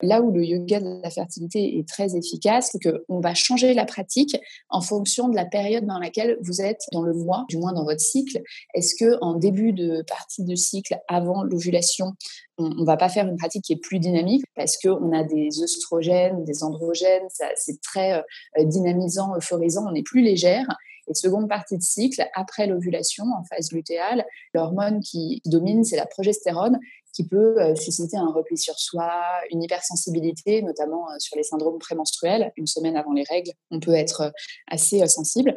Là 0.00 0.22
où 0.22 0.32
le 0.32 0.42
yoga 0.42 0.80
de 0.80 1.02
la 1.02 1.10
fertilité 1.10 1.78
est 1.78 1.86
très 1.86 2.16
efficace, 2.16 2.70
c'est 2.72 2.78
qu'on 2.78 3.20
va 3.20 3.34
changer 3.34 3.74
la 3.74 3.84
pratique 3.84 4.36
en 4.70 4.80
fonction 4.80 5.28
de 5.28 5.36
la 5.36 5.44
période 5.44 5.84
dans 5.84 5.98
laquelle 5.98 6.38
vous 6.40 6.62
êtes 6.62 6.80
dans 6.92 7.02
le 7.02 7.12
mois, 7.12 7.44
du 7.50 7.58
moins 7.58 7.74
dans 7.74 7.84
votre 7.84 8.00
cycle. 8.00 8.40
Est-ce 8.72 8.94
que 8.94 9.18
en 9.20 9.34
début 9.34 9.74
de 9.74 10.02
partie 10.08 10.44
de 10.44 10.54
cycle, 10.54 10.98
avant 11.08 11.42
l'ovulation, 11.42 12.14
on 12.56 12.70
ne 12.70 12.86
va 12.86 12.96
pas 12.96 13.10
faire 13.10 13.26
une 13.26 13.36
pratique 13.36 13.64
qui 13.64 13.74
est 13.74 13.82
plus 13.82 13.98
dynamique 13.98 14.44
parce 14.56 14.78
qu'on 14.78 15.12
a 15.12 15.24
des 15.24 15.62
œstrogènes, 15.62 16.44
des 16.44 16.64
androgènes, 16.64 17.28
c'est 17.56 17.80
très 17.82 18.14
euh, 18.14 18.64
dynamisant, 18.64 19.36
euphorisant, 19.36 19.84
on 19.90 19.94
est 19.94 20.04
plus 20.04 20.22
légère. 20.22 20.66
Et 21.08 21.14
seconde 21.14 21.48
partie 21.48 21.76
de 21.76 21.82
cycle, 21.82 22.24
après 22.34 22.66
l'ovulation, 22.66 23.24
en 23.24 23.44
phase 23.44 23.72
lutéale, 23.72 24.24
l'hormone 24.54 25.00
qui 25.00 25.42
domine, 25.44 25.84
c'est 25.84 25.96
la 25.96 26.06
progestérone, 26.06 26.78
qui 27.14 27.26
peut 27.26 27.60
euh, 27.60 27.74
susciter 27.76 28.16
un 28.16 28.30
repli 28.30 28.58
sur 28.58 28.78
soi, 28.78 29.22
une 29.50 29.62
hypersensibilité, 29.62 30.62
notamment 30.62 31.08
euh, 31.10 31.14
sur 31.18 31.36
les 31.36 31.44
syndromes 31.44 31.78
prémenstruels. 31.78 32.52
Une 32.56 32.66
semaine 32.66 32.96
avant 32.96 33.12
les 33.12 33.24
règles, 33.30 33.52
on 33.70 33.80
peut 33.80 33.94
être 33.94 34.22
euh, 34.22 34.30
assez 34.66 35.06
sensible. 35.06 35.56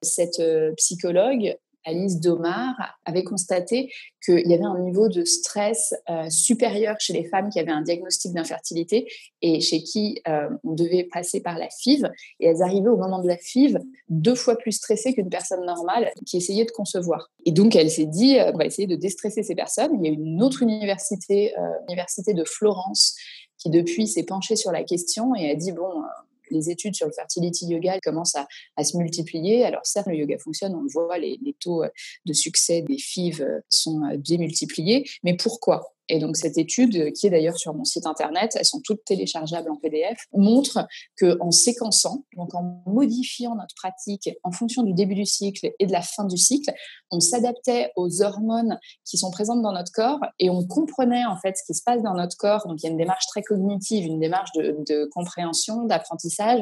Cette 0.00 0.40
psychologue 0.76 1.58
Alice 1.88 2.20
Domar 2.20 2.74
avait 3.04 3.24
constaté 3.24 3.90
qu'il 4.24 4.46
y 4.46 4.54
avait 4.54 4.64
un 4.64 4.78
niveau 4.80 5.08
de 5.08 5.24
stress 5.24 5.94
euh, 6.10 6.28
supérieur 6.28 6.96
chez 6.98 7.14
les 7.14 7.24
femmes 7.24 7.48
qui 7.48 7.58
avaient 7.58 7.72
un 7.72 7.82
diagnostic 7.82 8.32
d'infertilité 8.34 9.10
et 9.40 9.60
chez 9.60 9.82
qui 9.82 10.20
euh, 10.28 10.48
on 10.64 10.74
devait 10.74 11.08
passer 11.10 11.40
par 11.40 11.58
la 11.58 11.68
FIV. 11.70 12.08
Et 12.40 12.46
elles 12.46 12.62
arrivaient 12.62 12.90
au 12.90 12.96
moment 12.96 13.22
de 13.22 13.28
la 13.28 13.38
FIV 13.38 13.78
deux 14.08 14.34
fois 14.34 14.56
plus 14.56 14.72
stressées 14.72 15.14
qu'une 15.14 15.30
personne 15.30 15.64
normale 15.64 16.10
qui 16.26 16.36
essayait 16.36 16.66
de 16.66 16.70
concevoir. 16.70 17.30
Et 17.46 17.52
donc, 17.52 17.74
elle 17.74 17.90
s'est 17.90 18.06
dit, 18.06 18.38
euh, 18.38 18.52
on 18.52 18.58
va 18.58 18.66
essayer 18.66 18.86
de 18.86 18.96
déstresser 18.96 19.42
ces 19.42 19.54
personnes. 19.54 19.92
Il 19.94 20.06
y 20.06 20.10
a 20.10 20.12
une 20.12 20.42
autre 20.42 20.62
université, 20.62 21.54
l'université 21.88 22.34
de 22.34 22.44
Florence, 22.44 23.14
qui 23.58 23.70
depuis 23.70 24.06
s'est 24.06 24.24
penchée 24.24 24.56
sur 24.56 24.72
la 24.72 24.84
question 24.84 25.34
et 25.34 25.50
a 25.50 25.54
dit, 25.54 25.72
bon, 25.72 26.02
les 26.50 26.70
études 26.70 26.94
sur 26.94 27.06
le 27.06 27.12
fertility 27.12 27.66
yoga 27.66 27.98
commencent 28.00 28.36
à, 28.36 28.84
se 28.84 28.96
multiplier. 28.96 29.64
Alors 29.64 29.84
certes, 29.84 30.06
le 30.06 30.16
yoga 30.16 30.38
fonctionne, 30.38 30.74
on 30.74 30.82
le 30.82 30.88
voit, 30.90 31.18
les, 31.18 31.38
taux 31.60 31.84
de 32.26 32.32
succès 32.32 32.82
des 32.82 32.98
FIV 32.98 33.62
sont 33.68 34.00
démultipliés, 34.16 35.08
mais 35.24 35.36
pourquoi? 35.36 35.94
Et 36.08 36.18
donc 36.18 36.36
cette 36.36 36.58
étude, 36.58 37.12
qui 37.12 37.26
est 37.26 37.30
d'ailleurs 37.30 37.56
sur 37.56 37.74
mon 37.74 37.84
site 37.84 38.06
internet, 38.06 38.52
elles 38.56 38.64
sont 38.64 38.80
toutes 38.82 39.04
téléchargeables 39.04 39.70
en 39.70 39.76
PDF, 39.76 40.18
montre 40.32 40.86
que 41.16 41.38
en 41.40 41.50
séquençant, 41.50 42.24
donc 42.36 42.54
en 42.54 42.82
modifiant 42.86 43.54
notre 43.54 43.74
pratique 43.74 44.30
en 44.42 44.52
fonction 44.52 44.82
du 44.82 44.92
début 44.92 45.14
du 45.14 45.26
cycle 45.26 45.70
et 45.78 45.86
de 45.86 45.92
la 45.92 46.02
fin 46.02 46.24
du 46.24 46.36
cycle, 46.36 46.72
on 47.10 47.20
s'adaptait 47.20 47.92
aux 47.96 48.22
hormones 48.22 48.78
qui 49.04 49.18
sont 49.18 49.30
présentes 49.30 49.62
dans 49.62 49.72
notre 49.72 49.92
corps 49.92 50.20
et 50.38 50.50
on 50.50 50.66
comprenait 50.66 51.24
en 51.26 51.36
fait 51.36 51.56
ce 51.56 51.64
qui 51.64 51.74
se 51.74 51.82
passe 51.84 52.02
dans 52.02 52.14
notre 52.14 52.36
corps. 52.36 52.66
Donc 52.66 52.78
il 52.82 52.86
y 52.86 52.88
a 52.88 52.92
une 52.92 52.98
démarche 52.98 53.26
très 53.26 53.42
cognitive, 53.42 54.06
une 54.06 54.20
démarche 54.20 54.50
de, 54.52 54.76
de 54.88 55.08
compréhension, 55.12 55.84
d'apprentissage 55.84 56.60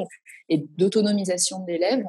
et 0.49 0.65
d'autonomisation 0.77 1.59
de 1.59 1.67
l'élève 1.67 2.05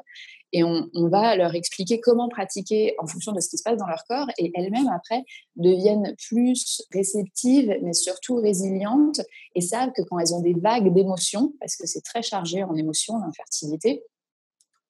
et 0.52 0.64
on, 0.64 0.88
va 0.94 1.36
leur 1.36 1.54
expliquer 1.54 2.00
comment 2.00 2.28
pratiquer 2.28 2.94
en 2.98 3.06
fonction 3.06 3.32
de 3.32 3.40
ce 3.40 3.48
qui 3.48 3.58
se 3.58 3.62
passe 3.62 3.78
dans 3.78 3.86
leur 3.86 4.04
corps 4.08 4.28
et 4.38 4.50
elles-mêmes 4.54 4.88
après 4.88 5.22
deviennent 5.56 6.14
plus 6.28 6.82
réceptives 6.92 7.74
mais 7.82 7.92
surtout 7.92 8.36
résilientes 8.36 9.20
et 9.54 9.60
savent 9.60 9.92
que 9.94 10.02
quand 10.02 10.18
elles 10.18 10.34
ont 10.34 10.40
des 10.40 10.54
vagues 10.54 10.92
d'émotions, 10.92 11.52
parce 11.60 11.76
que 11.76 11.86
c'est 11.86 12.02
très 12.02 12.22
chargé 12.22 12.62
en 12.64 12.74
émotions 12.74 13.18
l'infertilité, 13.18 14.02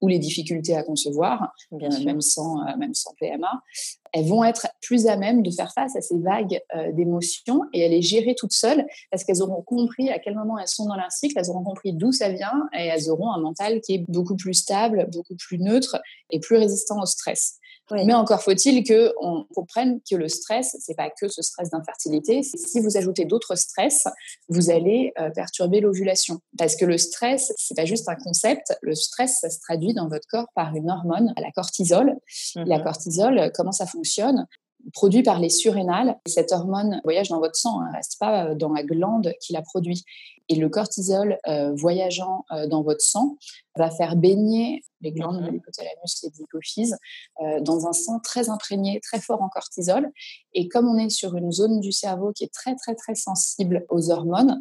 ou 0.01 0.09
les 0.09 0.19
difficultés 0.19 0.77
à 0.77 0.83
concevoir, 0.83 1.53
Bien 1.73 1.91
euh, 1.91 2.05
même, 2.05 2.21
sans, 2.21 2.61
euh, 2.61 2.77
même 2.77 2.95
sans 2.95 3.15
PMA, 3.19 3.63
elles 4.13 4.27
vont 4.27 4.45
être 4.45 4.67
plus 4.81 5.07
à 5.07 5.17
même 5.17 5.43
de 5.43 5.51
faire 5.51 5.73
face 5.73 5.97
à 5.97 6.01
ces 6.01 6.19
vagues 6.19 6.61
euh, 6.75 6.93
d'émotions 6.93 7.63
et 7.73 7.81
elles 7.81 7.93
les 7.93 8.03
gérer 8.03 8.35
toutes 8.37 8.53
seules 8.53 8.87
parce 9.11 9.25
qu'elles 9.25 9.43
auront 9.43 9.63
compris 9.63 10.11
à 10.11 10.19
quel 10.19 10.35
moment 10.35 10.59
elles 10.59 10.69
sont 10.69 10.87
dans 10.87 10.97
leur 10.97 11.11
cycle, 11.11 11.39
elles 11.39 11.51
auront 11.51 11.65
compris 11.65 11.93
d'où 11.93 12.13
ça 12.13 12.29
vient 12.31 12.69
et 12.77 12.87
elles 12.87 13.11
auront 13.11 13.31
un 13.31 13.41
mental 13.41 13.81
qui 13.81 13.95
est 13.95 14.05
beaucoup 14.09 14.37
plus 14.37 14.55
stable, 14.55 15.09
beaucoup 15.13 15.37
plus 15.37 15.59
neutre 15.59 16.01
et 16.31 16.41
plus 16.41 16.57
résistant 16.57 17.01
au 17.01 17.07
stress. 17.07 17.59
Mais 17.91 18.15
encore 18.15 18.43
faut-il 18.43 18.87
qu'on 18.87 19.47
comprenne 19.55 20.01
que 20.09 20.17
le 20.17 20.29
stress, 20.29 20.77
c'est 20.81 20.95
pas 20.95 21.11
que 21.11 21.29
ce 21.29 21.43
stress 21.43 21.71
d'infertilité. 21.71 22.43
Si 22.43 22.81
vous 22.81 22.97
ajoutez 22.97 23.25
d'autres 23.25 23.57
stress, 23.57 24.05
vous 24.49 24.71
allez 24.71 25.13
euh, 25.19 25.31
perturber 25.31 25.81
l'ovulation. 25.81 26.41
Parce 26.59 26.77
que 26.77 26.85
le 26.85 26.99
stress, 26.99 27.53
c'est 27.57 27.77
pas 27.77 27.87
juste 27.87 28.09
un 28.09 28.17
concept. 28.17 28.77
Le 28.83 28.95
stress, 28.95 29.39
ça 29.41 29.51
se 29.51 29.59
traduit 29.61 29.95
dans 29.95 30.09
votre 30.09 30.27
corps 30.29 30.49
par 30.55 30.75
une 30.75 30.91
hormone, 30.91 31.33
la 31.37 31.51
cortisol. 31.51 32.15
La 32.55 32.79
mhm. 32.79 32.85
cortisol, 32.85 33.53
comment 33.55 33.73
ça 33.73 33.87
fonctionne 33.87 33.98
produit 34.93 35.23
par 35.23 35.39
les 35.41 35.49
surrénales. 35.49 36.19
Cette 36.27 36.53
hormone 36.53 37.01
voyage 37.05 37.29
dans 37.29 37.41
votre 37.41 37.57
sang, 37.57 37.81
ne 37.81 37.87
hein, 37.87 37.91
reste 37.95 38.17
pas 38.19 38.47
euh, 38.47 38.55
dans 38.55 38.73
la 38.73 38.83
glande 38.83 39.33
qui 39.41 39.53
la 39.53 39.63
produit. 39.63 40.05
Et 40.49 40.55
le 40.55 40.69
cortisol 40.71 41.39
euh, 41.47 41.75
voyageant 41.75 42.47
euh, 42.53 42.67
dans 42.67 42.83
votre 42.83 43.03
sang 43.03 43.37
va 43.77 43.91
faire 43.91 44.17
baigner 44.17 44.83
les 45.03 45.13
glandes 45.13 45.43
de 45.43 45.51
l'hypothalamus 45.51 46.25
et 46.25 46.31
de 46.31 46.35
l'hypophyse 46.39 46.97
dans 47.61 47.87
un 47.87 47.93
sang 47.93 48.19
très 48.19 48.49
imprégné, 48.51 48.99
très 49.01 49.21
fort 49.21 49.41
en 49.41 49.49
cortisol. 49.49 50.11
Et 50.55 50.67
comme 50.67 50.89
on 50.89 50.99
est 50.99 51.11
sur 51.11 51.37
une 51.37 51.53
zone 51.53 51.79
du 51.79 51.93
cerveau 51.93 52.33
qui 52.33 52.43
est 52.43 52.53
très 52.53 52.75
très 52.75 52.97
très 52.97 53.15
sensible 53.15 53.87
aux 53.89 54.11
hormones, 54.11 54.61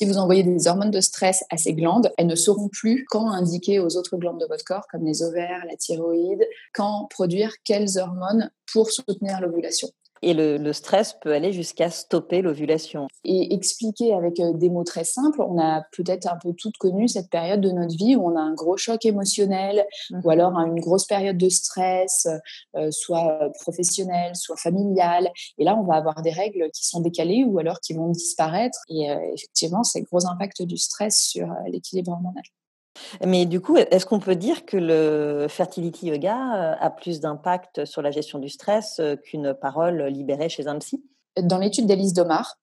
si 0.00 0.06
vous 0.06 0.16
envoyez 0.16 0.42
des 0.42 0.66
hormones 0.66 0.90
de 0.90 1.02
stress 1.02 1.44
à 1.50 1.58
ces 1.58 1.74
glandes, 1.74 2.10
elles 2.16 2.26
ne 2.26 2.34
sauront 2.34 2.68
plus 2.68 3.04
quand 3.10 3.30
indiquer 3.30 3.80
aux 3.80 3.98
autres 3.98 4.16
glandes 4.16 4.40
de 4.40 4.46
votre 4.46 4.64
corps, 4.64 4.86
comme 4.90 5.04
les 5.04 5.22
ovaires, 5.22 5.62
la 5.68 5.76
thyroïde, 5.76 6.48
quand 6.72 7.06
produire 7.10 7.52
quelles 7.64 7.98
hormones 7.98 8.50
pour 8.72 8.90
soutenir 8.90 9.42
l'ovulation. 9.42 9.90
Et 10.22 10.34
le, 10.34 10.72
stress 10.72 11.14
peut 11.20 11.32
aller 11.32 11.52
jusqu'à 11.52 11.90
stopper 11.90 12.42
l'ovulation. 12.42 13.08
Et 13.24 13.54
expliquer 13.54 14.14
avec 14.14 14.38
euh, 14.38 14.52
des 14.52 14.68
mots 14.68 14.84
très 14.84 15.04
simples, 15.04 15.42
on 15.42 15.58
a 15.58 15.82
peut-être 15.92 16.30
un 16.30 16.36
peu 16.36 16.52
toutes 16.52 16.76
connu 16.76 17.08
cette 17.08 17.30
période 17.30 17.60
de 17.60 17.70
notre 17.70 17.96
vie 17.96 18.16
où 18.16 18.26
on 18.26 18.36
a 18.36 18.40
un 18.40 18.54
gros 18.54 18.76
choc 18.76 19.04
émotionnel 19.04 19.84
ou 20.10 20.16
mhm. 20.16 20.28
alors 20.28 20.52
une 20.58 20.80
grosse 20.80 21.06
période 21.06 21.38
de 21.38 21.48
stress, 21.48 22.28
euh, 22.76 22.90
soit 22.90 23.50
professionnel, 23.60 24.36
soit 24.36 24.56
familial. 24.56 25.30
Et 25.58 25.64
là, 25.64 25.76
on 25.76 25.84
va 25.84 25.94
avoir 25.94 26.22
des 26.22 26.30
règles 26.30 26.70
qui 26.70 26.86
sont 26.86 27.00
décalées 27.00 27.44
ou 27.44 27.58
alors 27.58 27.80
qui 27.80 27.94
vont 27.94 28.08
disparaître. 28.08 28.78
Et 28.88 29.10
euh, 29.10 29.18
effectivement, 29.34 29.84
c'est 29.84 30.00
le 30.00 30.06
gros 30.06 30.26
impact 30.26 30.62
du 30.62 30.76
stress 30.76 31.18
sur 31.18 31.48
l'équilibre 31.66 32.12
hormonal. 32.12 32.42
Mais 33.24 33.46
du 33.46 33.60
coup, 33.60 33.76
est-ce 33.76 34.06
qu'on 34.06 34.20
peut 34.20 34.36
dire 34.36 34.64
que 34.64 34.76
le 34.76 35.46
fertility 35.48 36.06
yoga 36.06 36.36
euh, 36.36 36.74
a 36.78 36.90
plus 36.90 37.20
d'impact 37.20 37.84
sur 37.84 38.02
la 38.02 38.10
gestion 38.10 38.38
du 38.38 38.48
stress 38.48 38.98
euh, 39.00 39.16
qu'une 39.16 39.54
parole 39.54 40.04
libérée 40.04 40.48
chez 40.48 40.66
un 40.66 40.78
psy? 40.78 41.04
Dans 41.40 41.58
l'étude 41.58 41.86
d'Alice 41.86 42.12
Domar, 42.12 42.56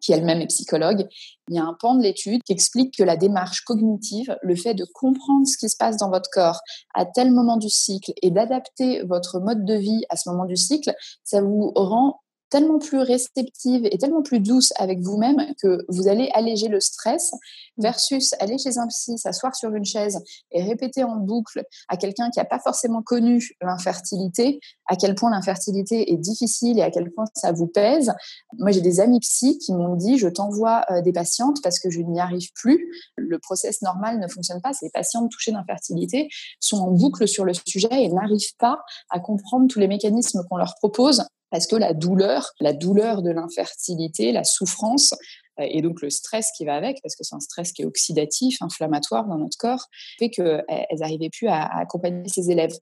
qui 0.00 0.12
elle-même 0.12 0.40
est 0.40 0.48
psychologue, 0.48 1.06
il 1.48 1.54
y 1.54 1.58
a 1.58 1.64
un 1.64 1.74
pan 1.78 1.94
de 1.94 2.02
l'étude 2.02 2.42
qui 2.42 2.52
explique 2.52 2.96
que 2.96 3.04
la 3.04 3.16
démarche 3.16 3.60
cognitive, 3.62 4.36
le 4.42 4.56
fait 4.56 4.74
de 4.74 4.84
comprendre 4.92 5.46
ce 5.46 5.56
qui 5.56 5.68
se 5.68 5.76
passe 5.76 5.96
dans 5.96 6.10
votre 6.10 6.28
corps 6.30 6.60
à 6.94 7.06
tel 7.06 7.30
moment 7.30 7.56
du 7.56 7.70
cycle 7.70 8.12
et 8.20 8.30
d'adapter 8.30 9.02
votre 9.04 9.38
mode 9.38 9.64
de 9.64 9.74
vie 9.74 10.04
à 10.10 10.16
ce 10.16 10.28
moment 10.28 10.44
du 10.44 10.56
cycle, 10.56 10.92
ça 11.22 11.40
vous 11.40 11.72
rend 11.76 12.20
tellement 12.52 12.78
plus 12.78 12.98
réceptive 12.98 13.86
et 13.90 13.96
tellement 13.96 14.20
plus 14.20 14.38
douce 14.38 14.74
avec 14.76 15.00
vous-même 15.00 15.38
que 15.62 15.86
vous 15.88 16.06
allez 16.06 16.30
alléger 16.34 16.68
le 16.68 16.80
stress 16.80 17.32
versus 17.78 18.34
aller 18.40 18.58
chez 18.58 18.76
un 18.76 18.86
psy, 18.88 19.16
s'asseoir 19.16 19.56
sur 19.56 19.74
une 19.74 19.86
chaise 19.86 20.22
et 20.50 20.62
répéter 20.62 21.02
en 21.02 21.16
boucle 21.16 21.64
à 21.88 21.96
quelqu'un 21.96 22.28
qui 22.28 22.38
n'a 22.38 22.44
pas 22.44 22.58
forcément 22.58 23.00
connu 23.00 23.52
l'infertilité, 23.62 24.60
à 24.86 24.96
quel 24.96 25.14
point 25.14 25.30
l'infertilité 25.30 26.12
est 26.12 26.18
difficile 26.18 26.78
et 26.78 26.82
à 26.82 26.90
quel 26.90 27.10
point 27.10 27.24
ça 27.34 27.52
vous 27.52 27.68
pèse. 27.68 28.12
Moi, 28.58 28.70
j'ai 28.70 28.82
des 28.82 29.00
amis 29.00 29.20
psy 29.20 29.56
qui 29.56 29.72
m'ont 29.72 29.96
dit, 29.96 30.18
je 30.18 30.28
t'envoie 30.28 30.84
euh, 30.90 31.00
des 31.00 31.12
patientes 31.12 31.62
parce 31.62 31.78
que 31.78 31.88
je 31.88 32.02
n'y 32.02 32.20
arrive 32.20 32.52
plus. 32.54 32.86
Le 33.16 33.38
process 33.38 33.80
normal 33.80 34.20
ne 34.20 34.28
fonctionne 34.28 34.60
pas. 34.60 34.74
Ces 34.74 34.90
patientes 34.90 35.30
touchées 35.30 35.52
d'infertilité 35.52 36.28
sont 36.60 36.80
en 36.80 36.90
boucle 36.90 37.26
sur 37.26 37.46
le 37.46 37.54
sujet 37.54 37.88
et 37.90 38.10
n'arrivent 38.10 38.56
pas 38.58 38.78
à 39.08 39.20
comprendre 39.20 39.68
tous 39.68 39.78
les 39.78 39.88
mécanismes 39.88 40.42
qu'on 40.50 40.58
leur 40.58 40.74
propose 40.74 41.24
parce 41.52 41.66
que 41.66 41.76
la 41.76 41.92
douleur, 41.92 42.52
la 42.60 42.72
douleur 42.72 43.22
de 43.22 43.30
l'infertilité, 43.30 44.32
la 44.32 44.42
souffrance 44.42 45.14
euh, 45.60 45.66
et 45.68 45.82
donc 45.82 46.00
le 46.00 46.08
stress 46.08 46.50
qui 46.56 46.64
va 46.64 46.74
avec, 46.74 46.98
parce 47.02 47.14
que 47.14 47.24
c'est 47.24 47.34
un 47.34 47.40
stress 47.40 47.72
qui 47.72 47.82
est 47.82 47.84
oxydatif, 47.84 48.56
inflammatoire 48.62 49.26
dans 49.26 49.36
notre 49.36 49.58
corps, 49.58 49.86
fait 50.18 50.30
qu'elles 50.30 50.64
n'arrivaient 50.98 51.30
plus 51.30 51.48
à, 51.48 51.64
accompagner 51.78 52.26
ces 52.28 52.50
élèves. 52.50 52.74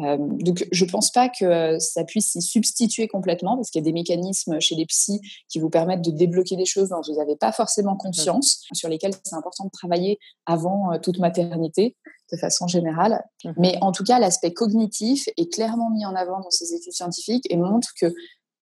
Euh, 0.00 0.18
donc 0.18 0.66
je 0.72 0.84
ne 0.84 0.90
pense 0.90 1.10
pas 1.10 1.30
que 1.30 1.78
ça 1.78 2.04
puisse 2.04 2.32
s'y 2.32 2.42
substituer 2.42 3.06
complètement, 3.06 3.56
parce 3.56 3.70
qu'il 3.70 3.80
y 3.80 3.84
a 3.84 3.86
des 3.86 3.92
mécanismes 3.92 4.60
chez 4.60 4.74
les 4.74 4.86
psys 4.86 5.20
qui 5.48 5.60
vous 5.60 5.70
permettent 5.70 6.04
de 6.04 6.10
débloquer 6.10 6.56
des 6.56 6.66
choses 6.66 6.88
dont 6.88 7.00
vous 7.06 7.14
n'avez 7.14 7.36
pas 7.36 7.52
forcément 7.52 7.96
conscience, 7.96 8.64
sur 8.72 8.88
lesquelles 8.88 9.14
c'est 9.22 9.36
important 9.36 9.64
de 9.64 9.70
travailler 9.70 10.18
avant 10.46 10.92
euh, 10.92 10.98
toute 10.98 11.18
maternité 11.18 11.94
de 12.32 12.36
façon 12.36 12.66
générale. 12.66 13.24
Mmh. 13.44 13.50
Mais 13.56 13.78
en 13.80 13.92
tout 13.92 14.04
cas, 14.04 14.18
l'aspect 14.18 14.52
cognitif 14.52 15.28
est 15.36 15.52
clairement 15.52 15.90
mis 15.90 16.04
en 16.04 16.14
avant 16.14 16.40
dans 16.40 16.50
ces 16.50 16.74
études 16.74 16.92
scientifiques 16.92 17.46
et 17.50 17.56
montre 17.56 17.90
que 18.00 18.12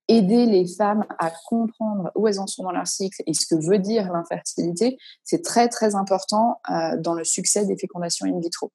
aider 0.08 0.46
les 0.46 0.66
femmes 0.66 1.04
à 1.18 1.32
comprendre 1.46 2.10
où 2.14 2.28
elles 2.28 2.38
en 2.38 2.46
sont 2.46 2.62
dans 2.62 2.72
leur 2.72 2.86
cycle 2.86 3.22
et 3.26 3.34
ce 3.34 3.46
que 3.46 3.54
veut 3.54 3.78
dire 3.78 4.12
l'infertilité, 4.12 4.98
c'est 5.24 5.42
très 5.42 5.68
très 5.68 5.94
important 5.94 6.60
euh, 6.70 6.96
dans 6.98 7.14
le 7.14 7.24
succès 7.24 7.64
des 7.64 7.76
fécondations 7.76 8.26
in 8.26 8.38
vitro. 8.38 8.70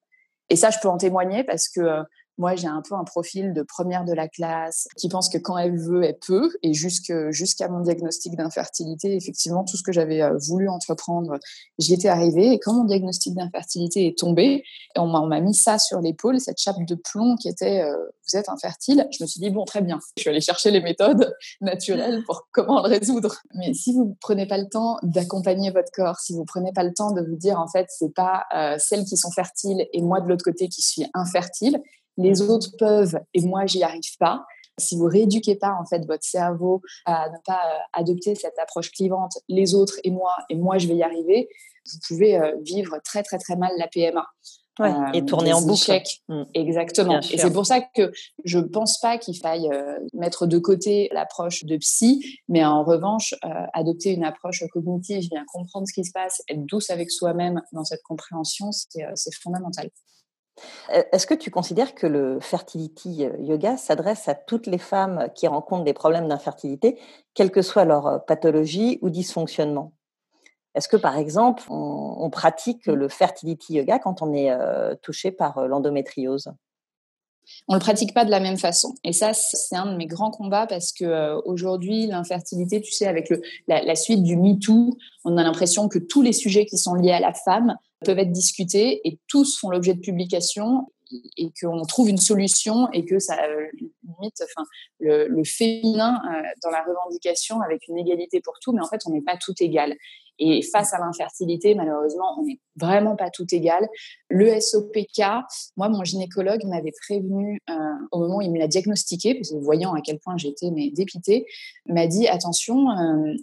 Et 0.48 0.56
ça, 0.56 0.70
je 0.70 0.78
peux 0.82 0.88
en 0.88 0.98
témoigner 0.98 1.44
parce 1.44 1.68
que 1.68 1.80
euh, 1.80 2.02
moi, 2.40 2.56
j'ai 2.56 2.68
un 2.68 2.80
peu 2.80 2.94
un 2.94 3.04
profil 3.04 3.52
de 3.52 3.62
première 3.62 4.06
de 4.06 4.14
la 4.14 4.26
classe 4.26 4.88
qui 4.96 5.10
pense 5.10 5.28
que 5.28 5.36
quand 5.36 5.58
elle 5.58 5.78
veut, 5.78 6.02
elle 6.04 6.18
peut. 6.26 6.50
Et 6.62 6.72
jusqu'à 6.72 7.68
mon 7.68 7.80
diagnostic 7.80 8.34
d'infertilité, 8.34 9.14
effectivement, 9.14 9.62
tout 9.62 9.76
ce 9.76 9.82
que 9.82 9.92
j'avais 9.92 10.22
euh, 10.22 10.38
voulu 10.48 10.70
entreprendre, 10.70 11.38
j'y 11.78 11.92
étais 11.92 12.08
arrivée. 12.08 12.52
Et 12.52 12.58
quand 12.58 12.72
mon 12.72 12.84
diagnostic 12.84 13.34
d'infertilité 13.34 14.06
est 14.06 14.18
tombé, 14.18 14.64
on 14.96 15.06
m'a 15.06 15.40
mis 15.40 15.54
ça 15.54 15.78
sur 15.78 16.00
l'épaule, 16.00 16.40
cette 16.40 16.58
chape 16.58 16.82
de 16.86 16.94
plomb 16.94 17.36
qui 17.36 17.48
était 17.48 17.82
euh, 17.82 17.94
vous 18.30 18.38
êtes 18.38 18.48
infertile. 18.48 19.06
Je 19.10 19.22
me 19.22 19.28
suis 19.28 19.40
dit 19.40 19.50
bon, 19.50 19.64
très 19.64 19.82
bien. 19.82 19.98
Je 20.16 20.22
suis 20.22 20.30
allée 20.30 20.40
chercher 20.40 20.70
les 20.70 20.80
méthodes 20.80 21.34
naturelles 21.60 22.22
pour 22.24 22.48
comment 22.52 22.82
le 22.82 22.88
résoudre. 22.88 23.36
Mais 23.54 23.74
si 23.74 23.92
vous 23.92 24.16
prenez 24.20 24.46
pas 24.46 24.56
le 24.56 24.68
temps 24.68 24.96
d'accompagner 25.02 25.70
votre 25.70 25.90
corps, 25.92 26.18
si 26.20 26.32
vous 26.32 26.44
prenez 26.46 26.72
pas 26.72 26.84
le 26.84 26.94
temps 26.94 27.12
de 27.12 27.20
vous 27.20 27.36
dire 27.36 27.58
en 27.58 27.68
fait 27.68 27.86
c'est 27.90 28.14
pas 28.14 28.44
euh, 28.56 28.76
celles 28.78 29.04
qui 29.04 29.18
sont 29.18 29.30
fertiles 29.30 29.86
et 29.92 30.00
moi 30.00 30.20
de 30.20 30.28
l'autre 30.28 30.44
côté 30.44 30.68
qui 30.68 30.80
suis 30.80 31.04
infertile, 31.12 31.82
les 32.16 32.42
autres 32.42 32.70
peuvent 32.78 33.18
et 33.34 33.40
moi 33.42 33.66
j'y 33.66 33.82
arrive 33.82 34.16
pas. 34.18 34.44
Si 34.78 34.96
vous 34.96 35.06
rééduquez 35.06 35.56
pas 35.56 35.76
en 35.80 35.84
fait 35.84 36.06
votre 36.06 36.24
cerveau 36.24 36.80
à 37.04 37.28
ne 37.28 37.36
pas 37.44 37.60
euh, 37.66 37.78
adopter 37.92 38.34
cette 38.34 38.58
approche 38.58 38.90
clivante, 38.90 39.32
les 39.48 39.74
autres 39.74 39.94
et 40.04 40.10
moi 40.10 40.34
et 40.48 40.54
moi 40.54 40.78
je 40.78 40.88
vais 40.88 40.96
y 40.96 41.02
arriver, 41.02 41.48
vous 41.92 41.98
pouvez 42.08 42.36
euh, 42.36 42.52
vivre 42.62 42.98
très 43.04 43.22
très 43.22 43.38
très 43.38 43.56
mal 43.56 43.70
la 43.78 43.88
PMA. 43.88 44.26
et 44.80 45.18
euh, 45.20 45.24
tourner 45.24 45.52
en 45.52 45.60
boucle. 45.60 46.00
Mmh. 46.28 46.42
Exactement. 46.54 47.20
Et 47.20 47.36
c'est 47.36 47.52
pour 47.52 47.66
ça 47.66 47.80
que 47.80 48.10
je 48.44 48.58
ne 48.58 48.64
pense 48.64 48.98
pas 49.00 49.18
qu'il 49.18 49.36
faille 49.36 49.68
mettre 50.14 50.46
de 50.46 50.58
côté 50.58 51.10
l'approche 51.12 51.64
de 51.64 51.76
psy, 51.76 52.24
mais 52.48 52.64
en 52.64 52.82
revanche, 52.82 53.34
adopter 53.74 54.12
une 54.12 54.24
approche 54.24 54.64
cognitive, 54.72 55.28
bien 55.28 55.44
comprendre 55.52 55.86
ce 55.86 55.92
qui 55.92 56.04
se 56.04 56.12
passe, 56.12 56.40
être 56.48 56.64
douce 56.64 56.88
avec 56.88 57.10
soi-même 57.10 57.60
dans 57.72 57.84
cette 57.84 58.02
compréhension, 58.02 58.72
c'est 58.72 59.34
fondamental. 59.42 59.90
E, 60.94 61.02
est-ce 61.12 61.26
que 61.26 61.34
tu 61.34 61.50
considères 61.50 61.94
que 61.94 62.06
le 62.06 62.40
fertility 62.40 63.24
euh, 63.24 63.36
yoga 63.38 63.76
s'adresse 63.76 64.28
à 64.28 64.34
toutes 64.34 64.66
les 64.66 64.78
femmes 64.78 65.28
qui 65.34 65.46
rencontrent 65.46 65.84
des 65.84 65.92
problèmes 65.92 66.28
d'infertilité, 66.28 66.98
quelle 67.34 67.50
que 67.50 67.62
soit 67.62 67.84
leur 67.84 68.06
euh, 68.06 68.18
pathologie 68.18 68.98
ou 69.02 69.10
dysfonctionnement? 69.10 69.92
Est-ce 70.74 70.88
que, 70.88 70.96
par 70.96 71.18
exemple, 71.18 71.64
on, 71.68 72.30
pratique 72.30 72.86
le 72.86 73.08
fertility 73.08 73.74
yoga 73.74 73.98
quand 73.98 74.22
on 74.22 74.32
est 74.32 74.56
touché 75.02 75.32
par 75.32 75.66
l'endométriose? 75.66 76.52
On 77.66 77.74
le 77.74 77.80
pratique 77.80 78.14
pas 78.14 78.24
de 78.24 78.30
la 78.30 78.38
même 78.38 78.56
façon. 78.56 78.94
Et 79.02 79.12
ça, 79.12 79.32
c'est 79.34 79.74
un 79.74 79.86
de 79.86 79.96
mes 79.96 80.06
grands 80.06 80.30
combats 80.30 80.68
parce 80.68 80.92
que 80.92 81.34
aujourd'hui, 81.44 82.06
l'infertilité, 82.06 82.80
tu 82.80 82.92
sais, 82.92 83.08
avec 83.08 83.30
le, 83.30 83.42
la, 83.66 83.82
la, 83.82 83.96
suite 83.96 84.22
du 84.22 84.36
MeToo, 84.36 84.96
on 85.24 85.36
a 85.36 85.42
l'impression 85.42 85.88
que 85.88 85.98
tous 85.98 86.22
les 86.22 86.32
sujets 86.32 86.66
qui 86.66 86.78
sont 86.78 86.94
liés 86.94 87.10
à 87.10 87.18
la 87.18 87.34
femme 87.34 87.76
peuvent 88.04 88.18
être 88.18 88.32
discutés 88.32 89.00
et 89.04 89.18
tous 89.28 89.58
font 89.58 89.70
l'objet 89.70 89.94
de 89.94 90.00
publications 90.00 90.86
et 91.36 91.50
qu'on 91.60 91.82
trouve 91.82 92.08
une 92.08 92.18
solution 92.18 92.90
et 92.92 93.04
que 93.04 93.18
ça 93.18 93.36
euh, 93.44 93.66
limite 94.02 94.42
enfin, 94.42 94.66
le, 95.00 95.42
féminin 95.44 96.20
euh, 96.24 96.42
dans 96.62 96.70
la 96.70 96.82
revendication 96.82 97.60
avec 97.60 97.88
une 97.88 97.98
égalité 97.98 98.40
pour 98.40 98.54
tout, 98.60 98.72
mais 98.72 98.80
en 98.80 98.86
fait, 98.86 99.00
on 99.06 99.10
n'est 99.10 99.22
pas 99.22 99.36
tout 99.36 99.54
égal. 99.60 99.96
Et 100.42 100.62
face 100.62 100.94
à 100.94 100.98
l'infertilité, 100.98 101.74
malheureusement, 101.74 102.38
on 102.38 102.44
n'est 102.44 102.60
vraiment 102.76 103.14
pas 103.14 103.28
tout 103.28 103.44
égal. 103.52 103.86
Le 104.28 104.58
SOPK, 104.58 105.20
moi, 105.76 105.90
mon 105.90 106.02
gynécologue 106.02 106.64
m'avait 106.64 106.94
prévenu 107.06 107.60
euh, 107.68 107.74
au 108.10 108.20
moment 108.20 108.38
où 108.38 108.42
il 108.42 108.50
me 108.50 108.58
l'a 108.58 108.68
diagnostiqué, 108.68 109.34
parce 109.34 109.52
voyant 109.52 109.92
à 109.92 110.00
quel 110.00 110.18
point 110.18 110.38
j'étais 110.38 110.70
dépitée, 110.92 111.44
m'a 111.86 112.06
dit 112.06 112.26
attention, 112.26 112.86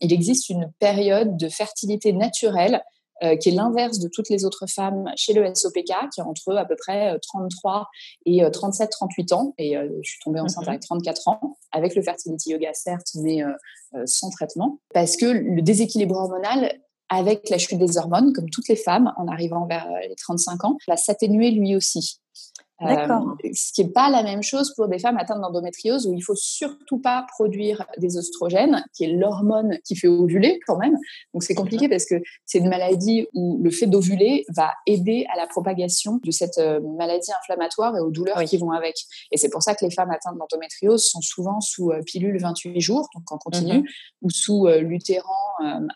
il 0.01 0.11
existe 0.11 0.49
une 0.49 0.71
période 0.79 1.37
de 1.37 1.49
fertilité 1.49 2.13
naturelle 2.13 2.81
euh, 3.24 3.36
qui 3.36 3.50
est 3.50 3.51
l'inverse 3.51 3.97
de 3.97 4.07
toutes 4.07 4.29
les 4.29 4.45
autres 4.45 4.67
femmes 4.67 5.12
chez 5.15 5.33
le 5.33 5.53
SOPK, 5.53 6.09
qui 6.13 6.19
est 6.19 6.24
entre 6.24 6.55
à 6.55 6.65
peu 6.65 6.75
près 6.75 7.17
33 7.19 7.79
euh, 7.79 7.83
et 8.25 8.41
37-38 8.41 9.33
euh, 9.33 9.36
ans. 9.36 9.53
Et 9.57 9.75
je 9.75 10.09
suis 10.09 10.19
tombée 10.24 10.39
enceinte 10.39 10.67
avec 10.67 10.81
34 10.81 11.27
ans, 11.27 11.57
avec 11.71 11.95
le 11.95 12.03
fertility 12.03 12.51
yoga, 12.51 12.74
certes, 12.74 13.09
mais 13.15 13.41
sans 14.05 14.29
traitement. 14.29 14.79
Parce 14.93 15.17
que 15.17 15.25
le 15.25 15.62
déséquilibre 15.62 16.15
hormonal 16.15 16.79
avec 17.09 17.50
la 17.50 17.57
chute 17.57 17.79
des 17.79 17.97
hormones, 17.97 18.33
comme 18.33 18.50
toutes 18.50 18.67
les 18.67 18.75
femmes, 18.75 19.13
en 19.17 19.27
arrivant 19.27 19.65
vers 19.65 19.88
les 20.07 20.15
35 20.15 20.65
ans, 20.65 20.77
va 20.88 20.97
s'atténuer 20.97 21.51
lui 21.51 21.75
aussi. 21.75 22.19
D'accord. 22.79 23.36
Euh, 23.43 23.50
ce 23.53 23.74
qui 23.74 23.84
n'est 23.84 23.91
pas 23.91 24.10
la 24.10 24.22
même 24.22 24.43
chose 24.43 24.74
pour 24.75 24.88
des 24.88 25.00
femmes 25.00 25.17
atteintes 25.17 25.41
d'endométriose 25.41 26.05
où 26.05 26.13
il 26.13 26.22
faut 26.22 26.36
surtout 26.36 27.00
pas 27.00 27.25
produire 27.34 27.86
des 27.98 28.17
oestrogènes, 28.17 28.86
qui 28.93 29.05
est 29.05 29.13
l'hormone 29.13 29.79
qui 29.84 29.96
fait 29.96 30.07
ovuler 30.07 30.60
quand 30.67 30.77
même. 30.77 30.96
Donc 31.34 31.43
c'est 31.43 31.55
compliqué 31.55 31.89
parce 31.89 32.05
que 32.05 32.15
c'est 32.46 32.60
une 32.60 32.69
maladie 32.69 33.27
où 33.34 33.60
le 33.63 33.72
fait 33.72 33.88
d'ovuler 33.88 34.46
va 34.55 34.72
aider 34.86 35.25
à 35.34 35.38
la 35.38 35.48
propagation 35.48 36.19
de 36.24 36.31
cette 36.31 36.60
euh, 36.60 36.79
maladie 36.98 37.31
inflammatoire 37.41 37.98
et 37.98 38.00
aux 38.00 38.12
douleurs 38.12 38.43
qui 38.43 38.57
vont 38.57 38.72
avec. 38.72 38.96
Et 39.31 39.38
c'est 39.38 39.50
pour 39.50 39.63
ça 39.63 39.74
que 39.74 39.84
les 39.84 39.91
femmes 39.91 40.12
atteintes 40.12 40.38
d'endométriose 40.38 41.03
sont 41.03 41.22
souvent 41.22 41.60
sous 41.62 41.91
euh, 41.91 42.01
pilule 42.03 42.38
28 42.39 42.79
jours, 42.79 43.07
donc 43.15 43.31
en 43.31 43.38
continu, 43.39 43.79
mhm. 43.79 43.86
ou 44.22 44.29
sous 44.29 44.67
lutéran 44.67 45.34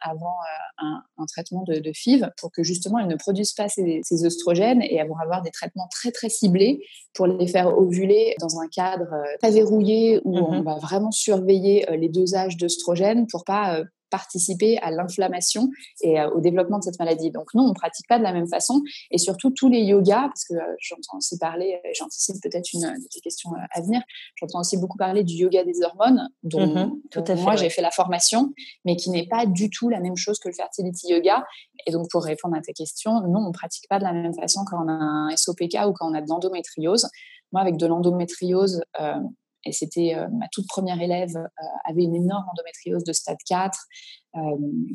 avant 0.01 0.35
un, 0.81 1.25
traitement 1.27 1.63
de, 1.63 1.75
de, 1.75 1.91
FIV 1.93 2.29
pour 2.39 2.51
que 2.51 2.63
justement 2.63 2.99
elles 2.99 3.07
ne 3.07 3.15
produisent 3.15 3.53
pas 3.53 3.69
ces, 3.69 4.01
ces 4.03 4.25
oestrogènes 4.25 4.81
et 4.81 5.01
vont 5.03 5.17
avoir 5.17 5.41
des 5.41 5.51
traitements 5.51 5.87
très 5.91 6.11
très 6.11 6.29
ciblés 6.29 6.83
pour 7.13 7.27
les 7.27 7.47
faire 7.47 7.77
ovuler 7.77 8.35
dans 8.39 8.59
un 8.59 8.67
cadre 8.67 9.13
euh, 9.13 9.37
très 9.39 9.51
verrouillé 9.51 10.21
où 10.23 10.37
on 10.37 10.57
mhm. 10.57 10.63
va 10.63 10.75
vraiment 10.75 11.11
surveiller 11.11 11.89
euh, 11.89 11.95
les 11.95 12.09
dosages 12.09 12.57
d'œstrogènes 12.57 13.27
pour 13.27 13.43
pas 13.43 13.79
euh, 13.79 13.83
participer 14.11 14.77
à 14.79 14.91
l'inflammation 14.91 15.69
et 16.01 16.21
au 16.21 16.39
développement 16.39 16.77
de 16.77 16.83
cette 16.83 16.99
maladie. 16.99 17.31
Donc 17.31 17.53
non, 17.55 17.63
on 17.63 17.69
ne 17.69 17.73
pratique 17.73 18.07
pas 18.07 18.19
de 18.19 18.23
la 18.23 18.33
même 18.33 18.47
façon. 18.47 18.81
Et 19.09 19.17
surtout, 19.17 19.49
tous 19.49 19.69
les 19.69 19.79
yogas, 19.79 20.27
parce 20.27 20.45
que 20.45 20.53
j'entends 20.79 21.17
aussi 21.17 21.37
parler, 21.39 21.79
j'anticipe 21.97 22.35
peut-être 22.43 22.71
une, 22.73 22.81
des 22.81 23.21
questions 23.21 23.49
à 23.71 23.81
venir, 23.81 24.01
j'entends 24.35 24.59
aussi 24.59 24.77
beaucoup 24.77 24.97
parler 24.97 25.23
du 25.23 25.33
yoga 25.33 25.63
des 25.63 25.81
hormones, 25.81 26.29
dont, 26.43 26.67
mhm, 26.67 27.01
tout 27.09 27.23
à 27.27 27.35
moi 27.35 27.55
j'ai 27.55 27.69
fait 27.69 27.81
la 27.81 27.91
formation, 27.91 28.53
mais 28.85 28.95
qui 28.95 29.09
n'est 29.09 29.27
pas 29.27 29.45
du 29.45 29.69
tout 29.69 29.89
la 29.89 29.99
même 29.99 30.17
chose 30.17 30.39
que 30.39 30.49
le 30.49 30.53
fertility 30.53 31.07
yoga. 31.07 31.43
Et 31.87 31.91
donc, 31.91 32.09
pour 32.11 32.23
répondre 32.23 32.55
à 32.55 32.61
tes 32.61 32.73
questions, 32.73 33.21
non, 33.21 33.39
on 33.39 33.47
ne 33.47 33.53
pratique 33.53 33.87
pas 33.89 33.99
de 33.99 34.03
la 34.03 34.13
même 34.13 34.33
façon 34.33 34.61
quand 34.69 34.83
on 34.83 34.87
a 34.87 34.91
un 34.91 35.35
SOPK 35.35 35.77
ou 35.87 35.93
quand 35.93 36.09
on 36.09 36.13
a 36.13 36.21
de 36.21 36.27
l'endométriose. 36.27 37.07
Moi, 37.51 37.61
avec 37.61 37.77
de 37.77 37.85
l'endométriose, 37.85 38.81
euh, 38.99 39.15
et 39.65 39.71
c'était 39.71 40.15
euh, 40.15 40.27
ma 40.29 40.47
toute 40.51 40.67
première 40.67 41.01
élève, 41.01 41.35
euh, 41.35 41.63
avait 41.85 42.03
une 42.03 42.15
énorme 42.15 42.45
endométriose 42.51 43.03
de 43.03 43.13
stade 43.13 43.37
4, 43.47 43.77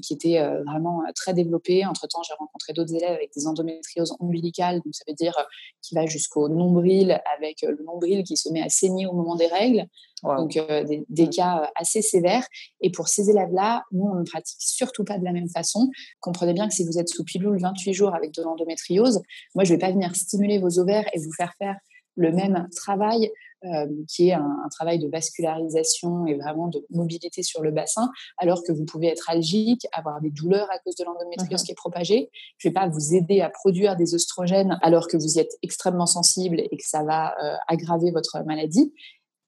qui 0.02 0.14
était 0.14 0.40
vraiment 0.66 1.02
très 1.14 1.34
développée. 1.34 1.84
Entre-temps, 1.84 2.22
j'ai 2.26 2.32
rencontré 2.38 2.72
d'autres 2.72 2.94
élèves 2.94 3.16
avec 3.16 3.34
des 3.36 3.46
endométrioses 3.46 4.16
ombilicales, 4.18 4.76
donc 4.76 4.94
ça 4.94 5.04
veut 5.06 5.12
dire 5.12 5.36
qui 5.82 5.94
va 5.94 6.06
jusqu'au 6.06 6.48
nombril, 6.48 7.20
avec 7.36 7.60
le 7.60 7.84
nombril 7.84 8.24
qui 8.24 8.38
se 8.38 8.48
met 8.48 8.62
à 8.62 8.70
saigner 8.70 9.04
au 9.06 9.12
moment 9.12 9.36
des 9.36 9.48
règles. 9.48 9.84
Donc, 10.22 10.54
des, 10.54 11.04
des, 11.10 11.26
mmh. 11.26 11.30
cas 11.30 11.70
assez 11.74 12.00
sévères. 12.00 12.46
Et 12.80 12.90
pour 12.90 13.08
ces 13.08 13.28
élèves-là, 13.28 13.84
nous, 13.92 14.06
on 14.06 14.14
ne 14.14 14.24
pratique 14.24 14.56
surtout 14.58 15.04
pas 15.04 15.18
de 15.18 15.24
la 15.24 15.32
même 15.32 15.50
façon. 15.50 15.90
Comprenez 16.20 16.54
bien 16.54 16.66
que 16.66 16.74
si 16.74 16.86
vous 16.86 16.98
êtes 16.98 17.10
sous 17.10 17.22
pilule 17.22 17.58
28 17.60 17.92
jours 17.92 18.14
avec 18.14 18.32
de 18.32 18.42
l'endométriose, 18.42 19.20
moi, 19.54 19.64
je 19.64 19.74
ne 19.74 19.76
vais 19.76 19.86
pas 19.86 19.92
venir 19.92 20.16
stimuler 20.16 20.58
vos 20.58 20.78
ovaires 20.78 21.04
et 21.12 21.18
vous 21.18 21.32
faire 21.36 21.52
faire 21.58 21.76
le 22.16 22.32
même 22.32 22.66
travail 22.74 23.30
euh, 23.66 23.86
qui 24.08 24.28
est 24.28 24.32
un, 24.32 24.68
travail 24.70 24.98
de 24.98 25.08
vascularisation 25.08 26.26
et 26.26 26.34
vraiment 26.34 26.68
de 26.68 26.84
mobilité 26.90 27.42
sur 27.42 27.62
le 27.62 27.70
bassin, 27.70 28.10
alors 28.36 28.62
que 28.62 28.72
vous 28.72 28.84
pouvez 28.84 29.06
être 29.06 29.30
algique, 29.30 29.86
avoir 29.92 30.20
des 30.20 30.30
douleurs 30.30 30.68
à 30.70 30.78
cause 30.80 30.94
de 30.96 31.04
l'endométriose 31.04 31.60
mhm. 31.60 31.64
qui 31.64 31.72
est 31.72 31.76
propagée. 31.76 32.30
Je 32.58 32.68
ne 32.68 32.70
vais 32.70 32.74
pas 32.74 32.88
vous 32.88 33.14
aider 33.14 33.40
à 33.40 33.48
produire 33.48 33.96
des 33.96 34.14
oestrogènes 34.14 34.78
alors 34.82 35.08
que 35.08 35.16
vous 35.16 35.36
y 35.36 35.38
êtes 35.38 35.56
extrêmement 35.62 36.06
sensible 36.06 36.60
et 36.60 36.76
que 36.76 36.86
ça 36.86 37.04
va 37.04 37.34
euh, 37.42 37.56
aggraver 37.68 38.10
votre 38.10 38.44
maladie. 38.44 38.92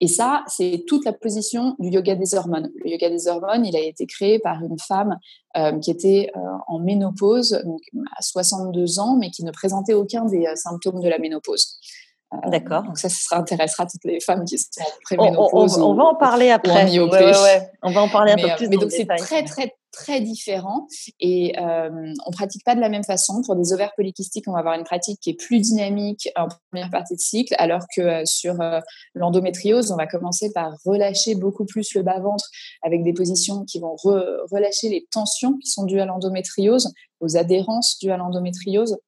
Et 0.00 0.08
ça, 0.08 0.44
c'est 0.46 0.84
toute 0.86 1.04
la 1.04 1.12
position 1.12 1.74
du 1.78 1.90
yoga 1.90 2.14
des 2.14 2.34
hormones. 2.34 2.70
Le 2.84 2.90
yoga 2.90 3.10
des 3.10 3.26
hormones, 3.28 3.66
il 3.66 3.76
a 3.76 3.80
été 3.80 4.06
créé 4.06 4.38
par 4.38 4.62
une 4.62 4.78
femme 4.78 5.18
euh, 5.56 5.78
qui 5.80 5.90
était 5.90 6.30
en 6.68 6.78
ménopause, 6.78 7.60
donc 7.64 7.80
à 8.16 8.22
62 8.22 9.00
ans, 9.00 9.16
mais 9.16 9.30
qui 9.30 9.44
ne 9.44 9.50
présentait 9.50 9.94
aucun 9.94 10.24
des 10.24 10.46
symptômes 10.54 11.00
de 11.00 11.08
la 11.08 11.18
ménopause. 11.18 11.78
Euh, 12.34 12.50
D'accord. 12.50 12.82
Donc 12.82 12.98
ça, 12.98 13.08
ça 13.08 13.38
intéressera 13.38 13.86
toutes 13.86 14.04
les 14.04 14.20
femmes 14.20 14.44
qui 14.44 14.58
sont 14.58 14.66
préménopause. 15.02 15.78
On, 15.78 15.92
on, 15.92 15.94
va 15.94 16.04
en 16.04 16.14
parler 16.14 16.50
après. 16.50 16.84
Ouais, 16.84 17.00
ouais, 17.00 17.70
on 17.82 17.90
va 17.90 18.02
en 18.02 18.08
parler 18.08 18.32
un 18.32 18.36
peu 18.36 18.50
euh, 18.50 18.56
plus. 18.56 18.68
Mais 18.68 18.76
donc 18.76 18.90
c'est 18.90 19.06
très 19.06 19.44
très 19.44 19.74
très 19.90 20.20
différent 20.20 20.86
et 21.18 21.58
euh, 21.58 22.12
on 22.26 22.30
pratique 22.30 22.62
pas 22.64 22.74
de 22.74 22.80
la 22.80 22.90
même 22.90 23.02
façon. 23.02 23.40
Pour 23.46 23.56
des 23.56 23.72
ovaires 23.72 23.92
polykystiques, 23.96 24.44
on 24.46 24.52
va 24.52 24.58
avoir 24.58 24.74
une 24.74 24.84
pratique 24.84 25.18
qui 25.20 25.30
est 25.30 25.34
plus 25.34 25.60
dynamique 25.60 26.28
en 26.36 26.48
première 26.70 26.90
partie 26.90 27.14
de 27.14 27.20
cycle, 27.20 27.54
alors 27.58 27.84
que 27.96 28.02
euh, 28.02 28.22
sur 28.26 28.56
l'endométriose, 29.14 29.90
on 29.90 29.96
va 29.96 30.06
commencer 30.06 30.52
par 30.52 30.74
relâcher 30.84 31.34
beaucoup 31.34 31.64
plus 31.64 31.94
le 31.94 32.02
bas 32.02 32.20
ventre 32.20 32.44
avec 32.82 33.02
des 33.02 33.14
positions 33.14 33.64
qui 33.64 33.80
vont 33.80 33.96
relâcher 34.04 34.90
les 34.90 35.06
tensions 35.10 35.56
qui 35.56 35.70
sont 35.70 35.84
dues 35.84 36.00
à 36.00 36.04
l'endométriose, 36.04 36.92
aux 37.20 37.38
adhérences 37.38 37.98
dues 37.98 38.10
à 38.10 38.18
l'endométriose 38.18 38.98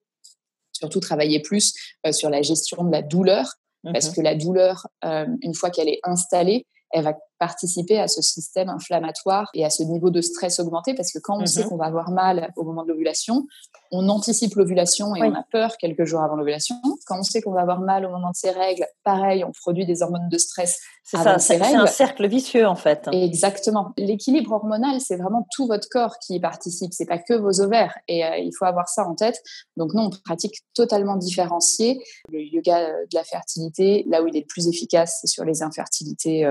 surtout 0.81 1.01
travailler 1.01 1.41
plus 1.41 1.75
euh, 2.07 2.13
sur 2.13 2.31
la 2.31 2.43
gestion 2.43 2.85
de 2.85 2.91
la 2.91 3.03
douleur, 3.03 3.55
parce 3.85 4.11
mmh 4.11 4.15
que 4.15 4.21
la 4.21 4.35
douleur, 4.35 4.87
euh, 5.05 5.27
une 5.43 5.55
fois 5.55 5.71
qu'elle 5.71 5.89
est 5.89 6.01
installée, 6.03 6.67
elle 6.91 7.05
va 7.05 7.15
participer 7.41 7.99
à 7.99 8.07
ce 8.07 8.21
système 8.21 8.69
inflammatoire 8.69 9.51
et 9.55 9.65
à 9.65 9.71
ce 9.71 9.83
niveau 9.83 10.11
de 10.11 10.21
stress 10.21 10.61
augmenté 10.61 10.95
parce 10.95 11.11
que 11.11 11.19
quand 11.19 11.41
on 11.41 11.47
sait 11.47 11.65
mhm. 11.65 11.71
qu'on 11.71 11.77
va 11.77 11.87
avoir 11.87 12.11
mal 12.11 12.53
au 12.55 12.65
moment 12.65 12.85
de 12.85 12.89
l'ovulation, 12.89 13.47
on 13.91 14.09
anticipe 14.09 14.55
l'ovulation 14.55 15.17
et 15.17 15.23
on 15.23 15.35
a 15.35 15.43
peur 15.51 15.77
quelques 15.79 16.05
jours 16.05 16.21
avant 16.21 16.37
l'ovulation. 16.37 16.77
Quand 17.07 17.19
on 17.19 17.23
sait 17.23 17.41
qu'on 17.41 17.53
va 17.53 17.63
avoir 17.63 17.81
mal 17.81 18.05
au 18.05 18.11
moment 18.11 18.31
de 18.31 18.37
ses 18.37 18.51
règles, 18.51 18.87
pareil, 19.03 19.43
on 19.43 19.53
produit 19.53 19.87
des 19.87 20.03
hormones 20.03 20.29
de 20.29 20.39
stress 20.39 20.79
avant 21.15 21.39
ses 21.39 21.55
règles. 21.57 21.67
C'est 21.71 21.77
un 21.77 21.87
cercle 21.87 22.29
vicieux 22.29 22.69
en 22.69 22.77
fait. 22.77 23.09
Exactement. 23.11 23.93
L'équilibre 23.97 24.53
hormonal, 24.53 25.01
c'est 25.01 25.17
vraiment 25.17 25.47
tout 25.51 25.67
votre 25.67 25.89
corps 25.89 26.19
qui 26.19 26.35
y 26.35 26.41
participe, 26.41 26.93
c'est 26.93 27.07
pas 27.07 27.19
que 27.19 27.35
vos 27.35 27.61
ovaires 27.63 27.97
et 28.07 28.25
euh, 28.25 28.37
il 28.37 28.53
faut 28.57 28.67
avoir 28.67 28.89
ça 28.89 29.07
en 29.07 29.15
tête. 29.15 29.43
Donc 29.79 29.95
nous, 29.95 30.03
on 30.03 30.11
pratique 30.11 30.59
totalement 30.75 31.17
différencié. 31.17 32.01
Le 32.29 32.41
yoga 32.41 32.91
de 32.91 33.15
la 33.15 33.25
fertilité, 33.25 34.05
là 34.09 34.23
où 34.23 34.29
il 34.29 34.37
est 34.37 34.41
le 34.41 34.47
plus 34.47 34.69
efficace, 34.69 35.19
c'est 35.23 35.27
sur 35.27 35.45
les 35.45 35.63
infertilités 35.63 36.45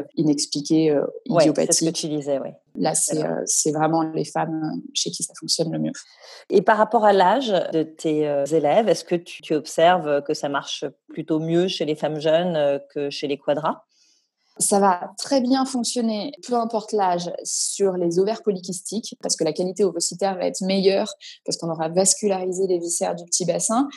euh, 0.88 1.06
euh, 1.30 1.54
c'est 1.56 1.72
ce 1.72 1.86
que 1.86 1.90
tu 1.90 2.08
disais, 2.08 2.40
oui. 2.40 2.50
Là, 2.76 2.94
euh, 3.14 3.42
c'est 3.46 3.72
vraiment 3.72 4.04
les 4.04 4.26
femmes 4.26 4.62
euh, 4.64 4.90
chez 4.94 5.12
qui 5.12 5.24
ça 5.24 5.34
fonctionne 5.40 5.72
le 5.72 5.80
mieux. 5.80 5.92
Et 6.50 6.62
par 6.62 6.78
rapport 6.78 7.06
à 7.06 7.14
l'âge 7.14 7.54
de 7.74 7.84
tes 7.84 8.22
élèves, 8.52 8.88
est-ce 8.88 9.04
que 9.04 9.16
tu, 9.16 9.54
observes 9.54 10.24
que 10.24 10.34
ça 10.34 10.50
marche 10.50 10.86
plutôt 11.10 11.40
mieux 11.40 11.68
chez 11.68 11.86
les 11.86 11.96
femmes 11.96 12.20
jeunes 12.20 12.80
que 12.94 13.10
chez 13.10 13.28
les 13.28 13.38
quadras? 13.38 13.84
Ça 14.58 14.80
va 14.80 15.12
très 15.18 15.40
bien 15.40 15.66
fonctionner, 15.66 16.34
peu 16.46 16.56
importe 16.56 16.92
l'âge, 16.92 17.32
sur 17.44 17.94
les 17.94 18.20
ovaires 18.20 18.44
polykystiques, 18.44 19.16
parce 19.22 19.38
que 19.38 19.46
la 19.46 19.54
qualité 19.54 19.86
ovocytaire 19.86 20.36
va 20.36 20.46
être 20.46 20.62
meilleure, 20.62 21.14
parce 21.46 21.58
qu'on 21.58 21.70
aura 21.70 21.88
vascularisé 21.88 22.68
les 22.68 22.78
viscères 22.78 23.16
du 23.16 23.24
petit 23.24 23.46
bassin, 23.46 23.88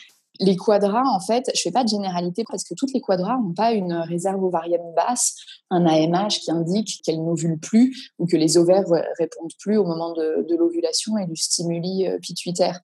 les 0.40 0.56
quadras, 0.56 1.04
en 1.04 1.20
fait, 1.20 1.50
je 1.54 1.60
fais 1.60 1.70
pas 1.70 1.84
de 1.84 1.88
généralité 1.88 2.44
parce 2.48 2.64
que 2.64 2.74
toutes 2.74 2.92
les 2.92 3.00
quadras 3.00 3.36
n'ont 3.36 3.52
pas 3.52 3.72
une 3.72 3.92
réserve 3.92 4.42
ovarienne 4.42 4.92
basse, 4.96 5.36
un 5.70 5.86
AMH 5.86 6.40
qui 6.42 6.50
indique 6.50 7.02
qu'elles 7.04 7.22
n'ovulent 7.22 7.60
plus 7.60 8.12
ou 8.18 8.26
que 8.26 8.36
les 8.36 8.56
ovaires 8.56 8.84
répondent 9.18 9.52
plus 9.58 9.76
au 9.76 9.84
moment 9.84 10.12
de, 10.12 10.56
l'ovulation 10.56 11.16
et 11.18 11.26
du 11.26 11.36
stimuli 11.36 12.06
euh, 12.06 12.18
pituitaire. 12.18 12.80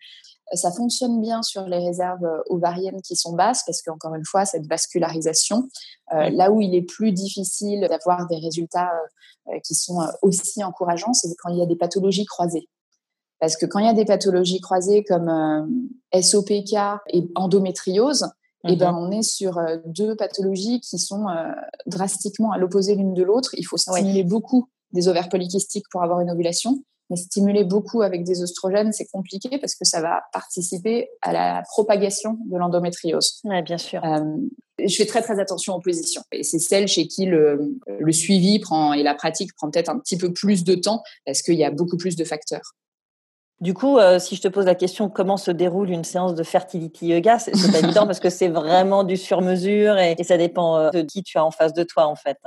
Ça 0.54 0.72
fonctionne 0.72 1.20
bien 1.20 1.42
sur 1.42 1.66
les 1.66 1.78
réserves 1.78 2.24
euh, 2.24 2.42
ovariennes 2.46 3.02
qui 3.02 3.16
sont 3.16 3.34
basses 3.34 3.62
parce 3.66 3.82
qu'encore 3.82 4.14
une 4.14 4.24
fois, 4.24 4.44
cette 4.44 4.66
vascularisation, 4.66 5.68
euh, 6.14 6.30
là 6.30 6.50
où 6.50 6.60
il 6.60 6.74
est 6.74 6.82
plus 6.82 7.12
difficile 7.12 7.86
d'avoir 7.88 8.26
des 8.28 8.38
résultats 8.38 8.90
qui 9.64 9.74
sont 9.74 10.06
aussi 10.20 10.62
encourageants, 10.62 11.14
c'est 11.14 11.34
quand 11.38 11.48
il 11.48 11.58
y 11.58 11.62
a 11.62 11.66
des 11.66 11.76
pathologies 11.76 12.26
croisées. 12.26 12.68
Parce 13.40 13.56
que 13.56 13.66
quand 13.66 13.78
il 13.78 13.86
y 13.86 13.88
a 13.88 13.94
des 13.94 14.04
pathologies 14.04 14.60
croisées 14.60 15.04
comme 15.04 15.28
euh, 15.28 16.20
SOPK 16.20 16.74
et 17.12 17.28
endométriose, 17.34 18.28
et 18.66 18.72
eh 18.72 18.76
ben, 18.76 18.90
mhm. 18.90 18.98
on 18.98 19.10
est 19.12 19.22
sur 19.22 19.58
euh, 19.58 19.76
deux 19.86 20.16
pathologies 20.16 20.80
qui 20.80 20.98
sont 20.98 21.28
euh, 21.28 21.52
drastiquement 21.86 22.50
à 22.50 22.58
l'opposé 22.58 22.96
l'une 22.96 23.14
de 23.14 23.22
l'autre. 23.22 23.50
Il 23.56 23.64
faut 23.64 23.76
stimuler 23.76 24.24
beaucoup 24.24 24.68
des 24.92 25.06
ovaires 25.06 25.28
polykystiques 25.28 25.84
pour 25.92 26.02
avoir 26.02 26.20
une 26.20 26.30
ovulation, 26.30 26.82
mais 27.08 27.16
stimuler 27.16 27.62
beaucoup 27.62 28.02
avec 28.02 28.24
des 28.24 28.42
oestrogènes, 28.42 28.92
c'est 28.92 29.06
compliqué 29.12 29.58
parce 29.58 29.76
que 29.76 29.84
ça 29.84 30.00
va 30.00 30.22
participer 30.32 31.08
à 31.22 31.32
la 31.32 31.62
propagation 31.70 32.36
de 32.50 32.56
l'endométriose. 32.56 33.40
Oui, 33.44 33.62
bien 33.62 33.78
sûr. 33.78 34.02
je 34.84 34.96
fais 34.96 35.06
très 35.06 35.22
très 35.22 35.38
attention 35.38 35.74
aux 35.74 35.80
positions. 35.80 36.22
Et 36.32 36.42
c'est 36.42 36.58
celle 36.58 36.88
chez 36.88 37.06
qui 37.06 37.26
le, 37.26 37.76
le 37.86 38.12
suivi 38.12 38.58
prend 38.58 38.92
et 38.92 39.04
la 39.04 39.14
pratique 39.14 39.54
prend 39.54 39.70
peut-être 39.70 39.88
un 39.88 40.00
petit 40.00 40.18
peu 40.18 40.32
plus 40.32 40.64
de 40.64 40.74
temps 40.74 41.02
parce 41.24 41.42
qu'il 41.42 41.54
y 41.54 41.64
a 41.64 41.70
beaucoup 41.70 41.96
plus 41.96 42.16
de 42.16 42.24
facteurs. 42.24 42.74
Du 43.60 43.74
coup, 43.74 43.98
euh, 43.98 44.20
si 44.20 44.36
je 44.36 44.42
te 44.42 44.48
pose 44.48 44.66
la 44.66 44.76
question 44.76 45.08
comment 45.08 45.36
se 45.36 45.50
déroule 45.50 45.90
une 45.90 46.04
séance 46.04 46.34
de 46.34 46.44
fertility 46.44 47.08
yoga, 47.08 47.40
c'est 47.40 47.50
pas 47.50 47.78
évident 47.84 48.06
parce 48.06 48.20
que 48.20 48.30
c'est 48.30 48.48
vraiment 48.48 49.02
du 49.02 49.16
sur-mesure 49.16 49.98
et, 49.98 50.16
ça 50.22 50.36
dépend 50.36 50.76
euh, 50.76 50.90
de 50.90 51.02
qui 51.02 51.24
tu 51.24 51.38
as 51.38 51.44
en 51.44 51.50
face 51.50 51.72
de 51.72 51.82
toi 51.82 52.06
en 52.06 52.14
fait. 52.14 52.38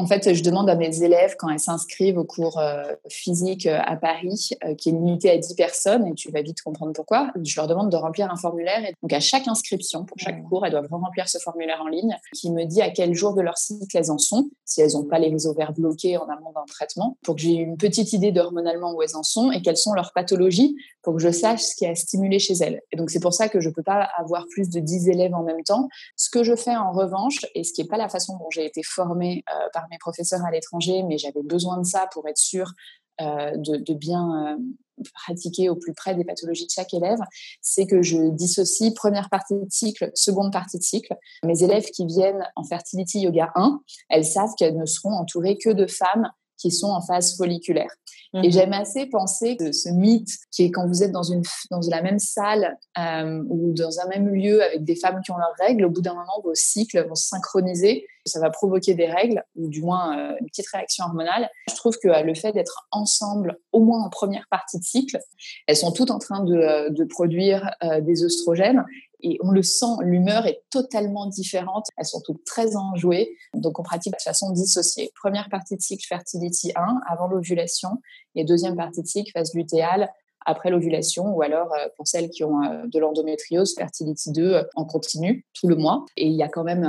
En 0.00 0.06
fait, 0.06 0.32
je 0.32 0.42
demande 0.42 0.70
à 0.70 0.76
mes 0.76 1.02
élèves, 1.02 1.34
quand 1.38 1.50
elles 1.50 1.60
s'inscrivent 1.60 2.16
au 2.16 2.24
cours 2.24 2.58
euh, 2.58 2.84
physique 3.10 3.66
euh, 3.66 3.78
à 3.84 3.96
Paris, 3.96 4.48
euh, 4.64 4.74
qui 4.74 4.88
est 4.88 4.92
limité 4.92 5.28
à 5.28 5.36
10 5.36 5.54
personnes, 5.56 6.06
et 6.06 6.14
tu 6.14 6.30
vas 6.30 6.40
vite 6.40 6.62
comprendre 6.62 6.94
pourquoi, 6.94 7.30
je 7.44 7.54
leur 7.60 7.66
demande 7.66 7.92
de 7.92 7.98
remplir 7.98 8.32
un 8.32 8.36
formulaire. 8.36 8.82
Et 8.82 8.94
donc, 9.02 9.12
à 9.12 9.20
chaque 9.20 9.46
inscription, 9.46 10.06
pour 10.06 10.16
chaque 10.18 10.42
cours, 10.44 10.64
elles 10.64 10.72
doivent 10.72 10.88
remplir 10.90 11.28
ce 11.28 11.36
formulaire 11.36 11.82
en 11.82 11.88
ligne 11.88 12.16
qui 12.34 12.50
me 12.50 12.64
dit 12.64 12.80
à 12.80 12.88
quel 12.88 13.12
jour 13.12 13.34
de 13.34 13.42
leur 13.42 13.58
cycle 13.58 13.94
elles 13.94 14.10
en 14.10 14.16
sont, 14.16 14.48
si 14.64 14.80
elles 14.80 14.92
n'ont 14.94 15.04
pas 15.04 15.18
les 15.18 15.46
ovaires 15.46 15.74
bloqués 15.74 16.16
en 16.16 16.24
amont 16.30 16.52
d'un 16.54 16.64
traitement, 16.66 17.18
pour 17.22 17.34
que 17.34 17.42
j'ai 17.42 17.50
une 17.50 17.76
petite 17.76 18.14
idée 18.14 18.32
d'hormonalement 18.32 18.94
où 18.94 19.02
elles 19.02 19.16
en 19.16 19.22
sont 19.22 19.52
et 19.52 19.60
quelles 19.60 19.76
sont 19.76 19.92
leurs 19.92 20.14
pathologies, 20.14 20.76
pour 21.02 21.14
que 21.14 21.20
je 21.20 21.30
sache 21.30 21.60
ce 21.60 21.76
qui 21.76 21.84
a 21.84 21.94
stimulé 21.94 22.38
chez 22.38 22.54
elles. 22.54 22.80
Et 22.90 22.96
donc, 22.96 23.10
c'est 23.10 23.20
pour 23.20 23.34
ça 23.34 23.50
que 23.50 23.60
je 23.60 23.68
ne 23.68 23.74
peux 23.74 23.82
pas 23.82 24.08
avoir 24.16 24.46
plus 24.48 24.70
de 24.70 24.80
10 24.80 25.10
élèves 25.10 25.34
en 25.34 25.42
même 25.42 25.62
temps. 25.62 25.90
Ce 26.16 26.30
que 26.30 26.42
je 26.42 26.56
fais 26.56 26.74
en 26.74 26.90
revanche, 26.92 27.44
et 27.54 27.64
ce 27.64 27.74
qui 27.74 27.82
n'est 27.82 27.88
pas 27.88 27.98
la 27.98 28.08
façon 28.08 28.38
dont 28.38 28.48
j'ai 28.50 28.64
été 28.64 28.82
formée 28.82 29.44
par 29.74 29.89
mes 29.90 29.98
professeurs 29.98 30.44
à 30.44 30.50
l'étranger, 30.50 31.02
mais 31.02 31.18
j'avais 31.18 31.42
besoin 31.42 31.78
de 31.78 31.84
ça 31.84 32.08
pour 32.12 32.28
être 32.28 32.38
sûre 32.38 32.72
euh, 33.20 33.52
de, 33.56 33.94
bien 33.94 34.56
euh, 34.56 35.04
pratiquer 35.12 35.68
au 35.68 35.76
plus 35.76 35.92
près 35.92 36.14
des 36.14 36.24
pathologies 36.24 36.64
de 36.64 36.70
chaque 36.70 36.94
élève, 36.94 37.18
c'est 37.60 37.86
que 37.86 38.02
je 38.02 38.30
dissocie 38.30 38.94
première 38.94 39.28
partie 39.28 39.54
de 39.54 39.66
cycle, 39.68 40.10
seconde 40.14 40.52
partie 40.52 40.78
de 40.78 40.82
cycle. 40.82 41.14
Mes 41.44 41.62
élèves 41.62 41.86
qui 41.90 42.06
viennent 42.06 42.46
en 42.56 42.64
Fertility 42.64 43.20
Yoga 43.20 43.52
1, 43.56 43.80
elles 44.08 44.24
savent 44.24 44.54
qu'elles 44.56 44.76
ne 44.76 44.86
seront 44.86 45.12
entourées 45.12 45.58
que 45.58 45.70
de 45.70 45.86
femmes 45.86 46.30
qui 46.56 46.70
sont 46.70 46.88
en 46.88 47.00
phase 47.00 47.36
folliculaire. 47.36 47.90
Et 48.34 48.46
mhm. 48.46 48.52
j'aime 48.52 48.72
assez 48.72 49.06
penser 49.06 49.56
que 49.56 49.72
ce 49.72 49.88
mythe 49.88 50.30
qui 50.52 50.64
est 50.64 50.70
quand 50.70 50.86
vous 50.86 51.02
êtes 51.02 51.10
dans, 51.10 51.22
une, 51.22 51.42
dans 51.70 51.80
la 51.88 52.00
même 52.00 52.18
salle 52.18 52.78
euh, 52.98 53.42
ou 53.48 53.72
dans 53.72 53.98
un 53.98 54.06
même 54.08 54.28
lieu 54.28 54.62
avec 54.62 54.84
des 54.84 54.94
femmes 54.94 55.20
qui 55.24 55.32
ont 55.32 55.36
leurs 55.36 55.54
règles, 55.58 55.84
au 55.84 55.90
bout 55.90 56.02
d'un 56.02 56.14
moment, 56.14 56.40
vos 56.44 56.54
cycles 56.54 57.04
vont 57.08 57.14
se 57.16 57.26
synchroniser. 57.26 58.06
Ça 58.26 58.40
va 58.40 58.50
provoquer 58.50 58.94
des 58.94 59.06
règles 59.06 59.42
ou 59.56 59.68
du 59.68 59.82
moins 59.82 60.18
euh, 60.18 60.36
une 60.40 60.46
petite 60.46 60.68
réaction 60.68 61.04
hormonale. 61.04 61.48
Je 61.68 61.74
trouve 61.74 61.96
que 62.02 62.08
euh, 62.08 62.22
le 62.22 62.34
fait 62.34 62.52
d'être 62.52 62.86
ensemble, 62.90 63.58
au 63.72 63.80
moins 63.80 64.02
en 64.02 64.10
première 64.10 64.46
partie 64.50 64.78
de 64.78 64.84
cycle, 64.84 65.18
elles 65.66 65.76
sont 65.76 65.92
toutes 65.92 66.10
en 66.10 66.18
train 66.18 66.44
de, 66.44 66.90
de 66.90 67.04
produire 67.04 67.70
des 68.02 68.24
oestrogènes 68.24 68.84
et 69.22 69.38
on 69.42 69.50
le 69.50 69.62
sent, 69.62 69.96
l'humeur 70.00 70.46
est 70.46 70.62
totalement 70.70 71.26
différente. 71.26 71.86
Elles 71.96 72.06
sont 72.06 72.20
toutes 72.20 72.44
très 72.44 72.76
enjouées. 72.76 73.36
Donc, 73.54 73.78
on 73.78 73.82
pratique 73.82 74.12
de 74.12 74.22
façon 74.22 74.50
dissociée. 74.50 75.12
Première 75.20 75.48
partie 75.48 75.76
de 75.76 75.80
cycle 75.80 76.06
Fertility 76.06 76.72
1, 76.74 77.00
avant 77.08 77.28
l'ovulation, 77.28 77.90
et 78.34 78.44
deuxième 78.44 78.76
partie 78.76 79.02
de 79.02 79.06
cycle 79.06 79.30
phase 79.32 79.54
lutéale, 79.54 80.10
après 80.50 80.70
l'ovulation, 80.70 81.34
ou 81.34 81.42
alors 81.42 81.72
euh, 81.72 81.88
pour 81.96 82.06
celles 82.06 82.30
qui 82.30 82.44
ont 82.44 82.62
euh, 82.62 82.86
de 82.86 82.98
l'endométriose, 82.98 83.74
Fertility 83.74 84.32
2 84.32 84.42
euh, 84.42 84.62
en 84.74 84.84
continu 84.84 85.46
tout 85.54 85.68
le 85.68 85.76
mois. 85.76 86.04
Et 86.16 86.26
il 86.26 86.34
y 86.34 86.42
a 86.42 86.48
quand 86.48 86.64
même 86.64 86.86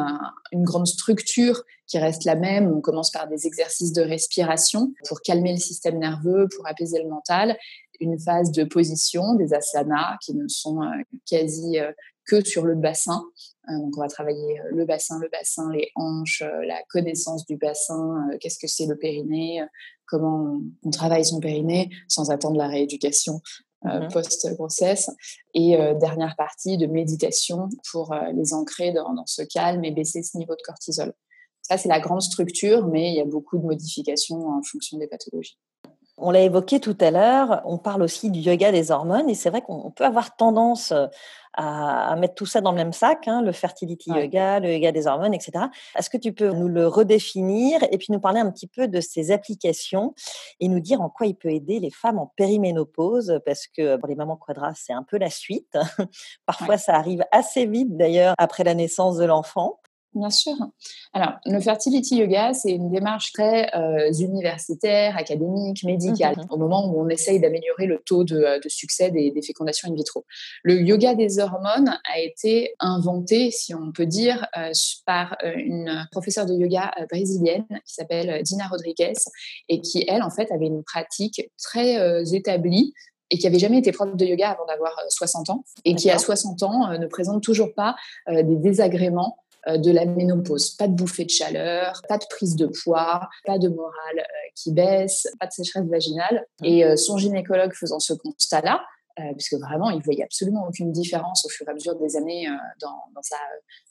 une 0.52 0.63
grande 0.63 0.88
structure 0.88 1.63
qui 1.88 1.97
reste 1.97 2.26
la 2.26 2.36
même. 2.36 2.71
On 2.76 2.82
commence 2.82 3.12
par 3.12 3.28
des 3.28 3.47
exercices 3.47 3.93
de 3.93 4.02
respiration 4.02 4.93
pour 5.08 5.21
calmer 5.21 5.52
le 5.52 5.60
système 5.60 6.00
nerveux, 6.00 6.47
pour 6.56 6.67
apaiser 6.67 7.02
le 7.02 7.10
mental. 7.10 7.58
Une 8.00 8.19
phase 8.19 8.52
de 8.52 8.63
position, 8.63 9.36
des 9.36 9.54
asanas 9.54 10.17
qui 10.21 10.34
ne 10.34 10.47
sont 10.47 10.80
quasi 11.30 11.78
que 12.26 12.44
sur 12.44 12.66
le 12.66 12.76
bassin. 12.76 13.24
Euh, 13.70 13.78
donc, 13.78 13.98
on 13.98 14.02
va 14.02 14.08
travailler 14.08 14.60
euh, 14.60 14.70
le 14.72 14.86
bassin, 14.86 15.20
le 15.20 15.30
bassin, 15.30 15.72
les 15.72 15.92
hanches, 15.96 16.42
euh, 16.42 16.66
la 16.66 16.82
connaissance 16.90 17.46
du 17.46 17.58
bassin, 17.58 18.28
qu'est-ce 18.40 18.60
que 18.60 18.68
c'est 18.68 18.86
le 18.86 18.98
périnée, 18.98 19.62
comment 20.06 20.60
on, 20.84 20.90
travaille 20.90 21.26
son 21.26 21.40
périnée 21.40 21.90
sans 22.08 22.32
attendre 22.32 22.58
la 22.58 22.68
rééducation 22.68 23.42
mhm. 23.84 24.10
post-grossesse. 24.12 25.10
Et 25.54 25.78
dernière 26.00 26.36
partie 26.36 26.78
de 26.78 26.88
méditation 26.88 27.70
pour 27.92 28.14
les 28.34 28.54
ancrer 28.54 28.92
dans, 28.92 29.14
dans, 29.14 29.26
ce 29.26 29.42
calme 29.42 29.84
et 29.86 29.92
baisser 29.92 30.22
ce 30.24 30.38
niveau 30.38 30.54
de 30.54 30.62
cortisol. 30.64 31.14
Ça, 31.62 31.78
c'est 31.78 31.90
la 31.90 32.00
grande 32.00 32.22
structure, 32.22 32.88
mais 32.88 33.10
il 33.10 33.16
y 33.16 33.22
a 33.22 33.26
beaucoup 33.26 33.58
de 33.58 33.64
modifications 33.64 34.48
en 34.48 34.62
fonction 34.64 34.98
des 34.98 35.08
pathologies. 35.08 35.58
On 36.18 36.30
l'a 36.30 36.42
évoqué 36.42 36.80
tout 36.80 36.98
à 37.00 37.10
l'heure, 37.10 37.62
on 37.66 37.78
parle 37.78 38.04
aussi 38.04 38.30
du 38.30 38.40
yoga 38.40 38.72
des 38.72 38.92
hormones 38.92 39.30
et 39.30 39.34
c'est 39.34 39.50
vrai 39.50 39.62
qu'on 39.62 39.90
peut 39.90 40.06
avoir 40.06 40.36
tendance 40.36 40.94
à, 41.54 42.16
mettre 42.16 42.36
tout 42.36 42.46
ça 42.46 42.62
dans 42.62 42.72
le 42.72 42.78
même 42.78 42.94
sac, 42.94 43.28
hein, 43.28 43.42
le 43.42 43.52
fertility 43.52 44.12
yoga, 44.12 44.60
le 44.60 44.74
yoga 44.74 44.92
des 44.92 45.08
hormones, 45.08 45.34
etc. 45.34 45.66
Est-ce 45.98 46.10
que 46.10 46.18
tu 46.18 46.34
peux 46.34 46.52
nous 46.52 46.68
le 46.68 46.88
redéfinir 46.88 47.84
et 47.92 47.98
puis 47.98 48.08
nous 48.10 48.20
parler 48.20 48.40
un 48.40 48.50
petit 48.52 48.68
peu 48.68 48.88
de 48.88 49.02
ses 49.02 49.32
applications 49.32 50.14
et 50.60 50.68
nous 50.68 50.80
dire 50.80 51.02
en 51.02 51.10
quoi 51.10 51.28
il 51.28 51.36
peut 51.36 51.52
aider 51.52 51.80
les 51.80 51.92
femmes 51.92 52.20
en 52.20 52.32
périménopause? 52.36 53.40
Parce 53.46 53.68
que 53.68 53.98
pour 53.98 54.08
les 54.08 54.16
mamans 54.16 54.38
quadras, 54.38 54.74
c'est 54.76 54.94
un 54.94 55.04
peu 55.04 55.18
la 55.18 55.30
suite. 55.30 55.78
Parfois, 56.46 56.78
ça 56.78 56.96
arrive 56.96 57.24
assez 57.32 57.66
vite 57.66 57.96
d'ailleurs 57.98 58.36
après 58.38 58.64
la 58.64 58.74
naissance 58.74 59.18
de 59.18 59.26
l'enfant. 59.26 59.80
Bien 60.13 60.30
sûr. 60.30 60.56
Alors, 61.13 61.36
le 61.45 61.58
fertility 61.62 62.17
yoga, 62.17 62.54
c'est 62.54 62.71
une 62.71 62.91
démarche 62.91 63.32
très 63.32 63.74
euh, 63.78 64.12
universitaire, 64.12 65.15
académique, 65.17 65.86
médicale, 65.86 66.36
mmh 66.36 66.41
au 66.50 66.58
moment 66.58 66.86
où 66.86 67.02
on 67.02 67.08
essaye 67.08 67.39
d'améliorer 67.39 67.86
le 67.86 68.02
taux 68.06 68.26
de, 68.26 68.36
euh, 68.36 68.60
succès 68.67 69.10
des, 69.10 69.34
fécondations 69.41 69.89
in 69.89 69.95
vitro. 69.95 70.26
Le 70.63 70.82
yoga 70.82 71.15
des 71.15 71.39
hormones 71.39 71.97
a 72.13 72.19
été 72.19 72.74
inventé, 72.80 73.52
si 73.52 73.74
on 73.74 73.93
peut 73.93 74.06
dire, 74.06 74.45
euh, 74.58 74.71
par 75.06 75.38
une 75.56 76.06
professeure 76.12 76.45
de 76.45 76.56
yoga 76.56 76.91
brésilienne 77.10 77.65
qui 77.86 77.93
s'appelle 77.93 78.43
Dina 78.43 78.67
Rodriguez 78.67 79.13
et 79.69 79.80
qui, 79.80 80.04
elle, 80.10 80.24
en 80.24 80.30
fait, 80.30 80.52
avait 80.52 80.67
une 80.67 80.84
pratique 80.84 81.50
très 81.58 82.24
établie 82.34 82.93
et 83.30 83.38
qui 83.38 83.47
avait 83.47 83.60
jamais 83.60 83.78
été 83.78 83.91
prof 83.91 84.13
de 84.15 84.26
yoga 84.26 84.52
avant 84.52 84.65
d'avoir 84.65 84.93
60 85.08 85.50
ans 85.50 85.63
et 85.86 85.95
qui 85.95 86.10
à 86.12 86.17
60 86.17 86.63
ans 86.63 86.97
ne 86.97 87.08
présente 87.08 87.41
toujours 87.41 87.74
pas 87.74 87.95
des 88.30 88.56
désagréments 88.58 89.38
euh, 89.41 89.51
de 89.67 89.91
la 89.91 90.06
ménopause. 90.06 90.71
Pas 90.71 90.88
de 90.88 90.93
bouffée 90.93 91.26
de 91.26 91.30
chaleur, 91.30 92.02
pas 92.08 92.17
de 92.17 92.26
prise 92.30 92.56
de 92.56 92.67
poids, 92.67 93.30
pas 93.45 93.58
de 93.58 93.69
morale 93.69 94.19
euh, 94.19 94.50
qui 94.56 94.71
baisse, 94.71 95.28
pas 95.39 95.47
de 95.47 95.52
sécheresse 95.52 95.88
vaginale. 95.88 96.45
Et 96.63 96.86
euh, 96.86 96.95
son 96.95 97.17
gynécologue 97.17 97.74
faisant 97.74 98.00
ce 98.00 98.13
constat-là, 98.13 98.84
puisque 99.34 99.54
vraiment, 99.54 99.91
il 99.91 100.02
voyait 100.02 100.24
absolument 100.24 100.65
aucune 100.67 100.91
différence 100.91 101.45
au 101.45 101.50
fur 101.50 101.67
et 101.67 101.71
à 101.71 101.74
mesure 101.76 101.95
des 101.95 102.15
années 102.15 102.47
dans, 102.80 103.21
sa, 103.21 103.36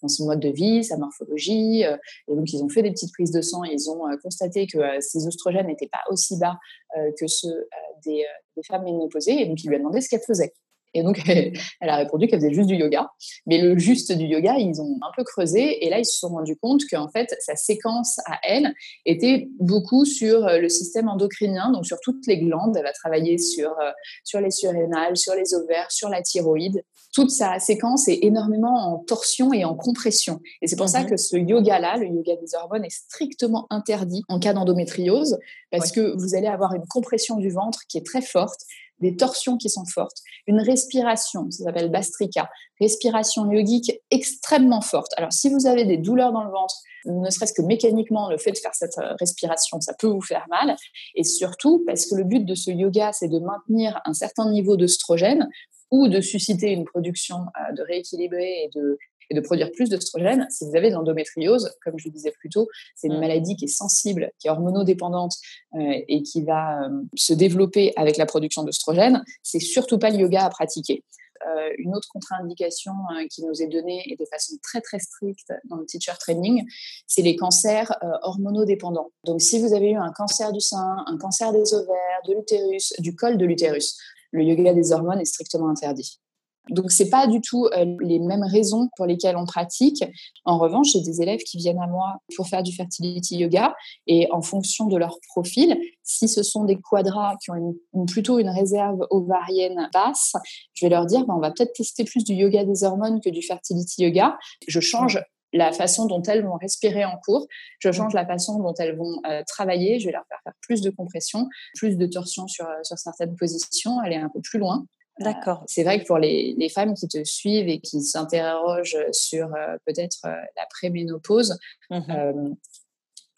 dans 0.03 0.09
son 0.09 0.25
mode 0.25 0.41
de 0.41 0.49
vie, 0.49 0.83
sa 0.83 0.97
morphologie. 0.97 1.83
et 1.83 2.35
donc, 2.35 2.53
ils 2.53 2.65
ont 2.65 2.69
fait 2.69 2.83
des 2.83 2.91
petites 2.91 3.13
prises 3.13 3.31
de 3.31 3.41
sang 3.41 3.63
et 3.65 3.69
ils 3.71 3.91
ont 3.91 4.03
constaté 4.23 4.67
que 4.67 4.79
ces 5.01 5.27
oestrogènes 5.29 5.69
n'étaient 5.69 5.91
pas 5.93 6.01
aussi 6.09 6.37
bas 6.37 6.59
que 6.97 7.27
ceux 7.29 7.69
des, 8.05 8.25
des 8.57 8.63
femmes 8.65 8.83
ménopausées. 8.83 9.43
Et 9.43 9.47
donc, 9.47 9.63
il 9.63 9.69
lui 9.69 9.77
a 9.77 9.79
demandé 9.79 10.01
ce 10.01 10.09
qu'elle 10.09 10.23
faisait. 10.27 10.53
Et 10.95 11.03
donc, 11.03 11.21
elle 11.29 11.89
a 11.89 11.97
répondu 11.97 12.27
qu'elle 12.27 12.41
faisait 12.41 12.53
juste 12.53 12.69
du 12.69 12.77
yoga. 12.77 13.11
Mais 13.47 13.59
le 13.59 13.79
juste 13.79 14.13
du 14.13 14.27
yoga, 14.27 14.57
ils 14.59 14.81
ont 14.81 14.99
un 15.03 15.11
peu 15.17 15.25
creusé. 15.25 15.85
Et 15.85 15.91
là, 15.91 15.99
ils 15.99 16.05
se 16.05 16.19
sont 16.19 16.29
rendus 16.29 16.57
compte 16.57 16.83
qu'en 16.91 17.09
fait, 17.09 17.35
sa 17.41 17.57
séquence 17.57 18.19
à 18.27 18.39
elle 18.43 18.75
était 19.07 19.49
beaucoup 19.59 20.05
sur 20.05 20.47
euh, 20.47 20.59
le 20.59 20.69
système 20.69 21.09
endocrinien, 21.09 21.71
donc 21.71 21.87
sur 21.87 21.99
toutes 22.01 22.27
les 22.27 22.39
glandes. 22.39 22.77
Elle 22.77 22.85
va 22.85 22.93
travailler 22.93 23.39
sur, 23.39 23.71
euh, 23.71 23.91
sur 24.25 24.41
les 24.41 24.51
surrénales, 24.51 25.17
sur 25.17 25.35
les 25.35 25.55
ovaires, 25.55 25.91
sur 25.91 26.09
la 26.09 26.23
thyroïde. 26.23 26.83
Toute 27.13 27.31
sa 27.31 27.59
séquence 27.59 28.09
est 28.09 28.21
énormément 28.23 28.95
en 28.95 28.99
torsion 28.99 29.53
et 29.53 29.65
en 29.65 29.75
compression. 29.75 30.41
Et 30.63 30.69
c'est 30.69 30.77
pour 30.77 30.89
ça 30.89 31.03
mhm. 31.03 31.11
que 31.11 31.17
ce 31.17 31.37
yoga-là, 31.37 31.97
le 31.97 32.07
yoga 32.07 32.37
des 32.37 32.55
hormones, 32.55 32.85
est 32.85 32.91
strictement 32.91 33.67
interdit 33.71 34.23
en 34.29 34.39
cas 34.39 34.53
d'endométriose, 34.53 35.39
parce 35.71 35.91
que 35.93 36.17
vous 36.17 36.35
allez 36.35 36.47
avoir 36.47 36.75
une 36.75 36.87
compression 36.87 37.37
du 37.37 37.51
ventre 37.51 37.81
qui 37.89 37.99
est 37.99 38.07
très 38.07 38.23
forte 38.23 38.61
des 39.01 39.17
torsions 39.17 39.57
qui 39.57 39.69
sont 39.69 39.85
fortes, 39.85 40.19
une 40.47 40.61
respiration, 40.61 41.51
ça 41.51 41.65
s'appelle 41.65 41.91
Bastrika, 41.91 42.51
respiration 42.81 43.51
yogique 43.51 43.93
extrêmement 44.11 44.81
forte. 44.81 45.13
Alors 45.17 45.33
si 45.33 45.49
vous 45.51 45.67
avez 45.67 45.85
des 45.85 45.97
douleurs 45.97 46.33
dans 46.33 46.45
le 46.45 46.51
ventre, 46.51 46.75
ne 47.07 47.31
serait-ce 47.31 47.55
que 47.55 47.63
mécaniquement, 47.63 48.29
le 48.29 48.39
fait 48.39 48.53
de 48.53 48.59
faire 48.59 48.75
cette 48.75 48.99
euh, 48.99 49.15
respiration, 49.19 49.81
ça 49.81 49.95
peut 49.99 50.07
vous 50.07 50.21
faire 50.21 50.47
mal. 50.51 50.77
Et 51.15 51.25
surtout, 51.25 51.83
parce 51.87 52.07
que 52.07 52.15
le 52.15 52.25
but 52.25 52.45
de 52.45 52.55
ce 52.55 52.71
yoga, 52.71 53.13
c'est 53.13 53.29
de 53.29 53.39
maintenir 53.39 54.01
un 54.05 54.13
certain 54.13 54.51
niveau 54.51 54.77
d'œstrogène 54.77 55.49
ou 55.91 56.09
de 56.09 56.21
susciter 56.21 56.71
une 56.71 56.85
production 56.85 57.39
euh, 57.39 57.73
de 57.75 57.83
rééquilibrer 57.83 58.65
et 58.65 58.71
de, 58.75 58.99
et 59.31 59.35
de 59.35 59.41
produire 59.41 59.71
plus 59.73 59.89
d'œstrogène. 59.89 60.47
Si 60.51 60.65
vous 60.65 60.77
avez 60.77 60.91
de 60.91 60.95
l'endométriose, 60.95 61.71
comme 61.85 61.95
je 61.99 62.09
le 62.09 62.13
disais 62.13 62.33
plus 62.33 62.51
tôt, 62.51 62.69
c'est 62.95 63.07
une 63.07 63.17
mmh. 63.17 63.21
maladie 63.21 63.57
qui 63.57 63.65
est 63.65 63.69
sensible, 63.69 64.31
qui 64.39 64.49
est 64.49 64.51
hormonodépendante 64.51 65.35
et 65.79 66.23
qui 66.23 66.43
va 66.43 66.81
se 67.15 67.33
développer 67.33 67.93
avec 67.97 68.17
la 68.17 68.27
production 68.27 68.65
d'œstrogène. 68.65 69.23
C'est 69.43 69.61
surtout 69.61 69.99
pas 69.99 70.11
le 70.11 70.19
yoga 70.19 70.45
à 70.45 70.51
pratiquer. 70.51 71.05
Euh, 71.47 71.71
une 71.79 71.95
autre 71.95 72.09
contre-indication 72.13 72.93
euh, 72.93 73.27
qui 73.31 73.43
nous 73.43 73.63
est 73.63 73.67
donnée 73.67 74.03
et 74.07 74.17
de 74.17 74.25
façon 74.27 74.57
très 74.63 74.83
très 74.83 74.99
stricte 74.99 75.51
dans 75.65 75.77
le 75.77 75.87
teacher 75.87 76.13
training, 76.21 76.67
c'est 77.07 77.23
les 77.23 77.35
cancers 77.35 77.91
euh, 78.03 78.09
hormonodépendants. 78.23 79.11
Donc 79.25 79.41
si 79.41 79.59
vous 79.59 79.73
avez 79.73 79.93
eu 79.93 79.97
un 79.97 80.13
cancer 80.13 80.53
du 80.53 80.61
sein, 80.61 81.03
un 81.07 81.17
cancer 81.17 81.53
des 81.53 81.73
ovaires, 81.73 82.21
de 82.29 82.35
l'utérus, 82.35 82.93
du 82.99 83.17
col 83.17 83.39
de 83.39 83.47
l'utérus, 83.47 83.97
le 84.33 84.43
yoga 84.43 84.75
des 84.75 84.93
hormones 84.93 85.21
est 85.21 85.25
strictement 85.25 85.71
interdit. 85.71 86.21
Donc, 86.69 86.93
ce 86.93 87.03
n'est 87.03 87.11
pas 87.11 87.27
du 87.27 87.41
tout 87.41 87.67
euh, 87.67 87.97
les 88.01 88.19
mêmes 88.19 88.45
raisons 88.45 88.89
pour 88.97 89.07
lesquelles 89.07 89.37
on 89.37 89.45
pratique. 89.45 90.05
En 90.45 90.59
revanche, 90.59 90.93
j'ai 90.93 91.01
des 91.01 91.23
élèves 91.23 91.41
qui 91.41 91.57
viennent 91.57 91.81
à 91.81 91.87
moi 91.87 92.19
pour 92.37 92.47
faire 92.47 92.63
du 92.63 92.73
fertility 92.73 93.39
yoga 93.39 93.75
et 94.07 94.29
en 94.31 94.43
fonction 94.43 94.87
de 94.87 94.97
leur 94.97 95.19
profil, 95.29 95.81
si 96.03 96.29
ce 96.29 96.43
sont 96.43 96.65
des 96.65 96.77
quadras 96.77 97.37
qui 97.43 97.51
ont 97.51 98.07
plutôt 98.07 98.39
une 98.39 98.49
réserve 98.49 99.07
ovarienne 99.11 99.89
basse, 99.93 100.35
je 100.75 100.87
vais 100.87 100.91
leur 100.91 101.07
dire 101.07 101.25
ben, 101.27 101.35
on 101.37 101.41
va 101.41 101.51
peut-être 101.51 101.73
tester 101.73 102.05
plus 102.05 102.25
du 102.25 102.35
yoga 102.35 102.65
des 102.65 102.85
hormones 102.85 103.21
que 103.21 103.31
du 103.31 103.43
fertility 103.43 104.03
yoga. 104.03 104.39
Je 104.69 104.81
change 104.81 105.21
la 105.53 105.73
façon 105.73 106.07
dont 106.07 106.23
elles 106.23 106.45
vont 106.45 106.57
respirer 106.57 107.05
en 107.05 107.17
cours, 107.25 107.47
je 107.81 107.91
change 107.91 108.15
la 108.15 108.27
façon 108.27 108.59
dont 108.59 108.75
elles 108.79 108.97
vont 108.97 109.21
euh, 109.27 109.43
travailler, 109.47 109.99
je 109.99 110.07
vais 110.07 110.13
leur 110.13 110.25
faire 110.29 110.39
faire 110.45 110.53
plus 110.61 110.81
de 110.81 110.91
compression, 110.91 111.49
plus 111.75 111.97
de 111.97 112.07
torsion 112.07 112.47
sur, 112.47 112.67
euh, 112.67 112.83
sur 112.85 112.99
certaines 112.99 113.35
positions, 113.37 113.99
aller 113.99 114.17
un 114.17 114.29
peu 114.29 114.41
plus 114.41 114.59
loin. 114.59 114.87
D'accord. 115.21 115.63
C'est 115.67 115.85
vrai 115.85 116.01
que 116.01 116.07
pour 116.07 116.19
les, 116.19 116.69
femmes 116.75 116.95
qui 116.95 117.07
te 117.07 117.23
suivent 117.25 117.69
et 117.69 117.81
qui 117.81 118.03
s'interrogent 118.03 118.97
sur 119.13 119.55
euh, 119.55 119.77
peut-être 119.87 120.19
euh, 120.25 120.35
la 120.57 120.67
préménopause, 120.71 121.59
mmh 121.91 122.55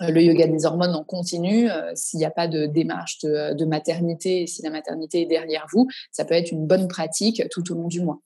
le 0.09 0.21
yoga 0.21 0.49
des 0.49 0.67
hormones 0.67 0.97
en 0.97 1.05
continu, 1.05 1.69
s'il 1.95 2.19
n'y 2.19 2.25
a 2.25 2.31
pas 2.33 2.49
de 2.49 2.67
démarche 2.67 3.21
de, 3.21 3.65
maternité, 3.65 4.49
si 4.49 4.61
la 4.63 4.71
maternité 4.71 5.23
est 5.23 5.27
derrière 5.27 5.65
vous, 5.73 5.87
ça 6.11 6.25
peut 6.25 6.35
être 6.35 6.51
une 6.51 6.67
bonne 6.67 6.89
pratique 6.89 7.41
tout 7.53 7.71
au 7.71 7.77
long 7.77 7.87
du 7.87 8.01
mois. 8.01 8.19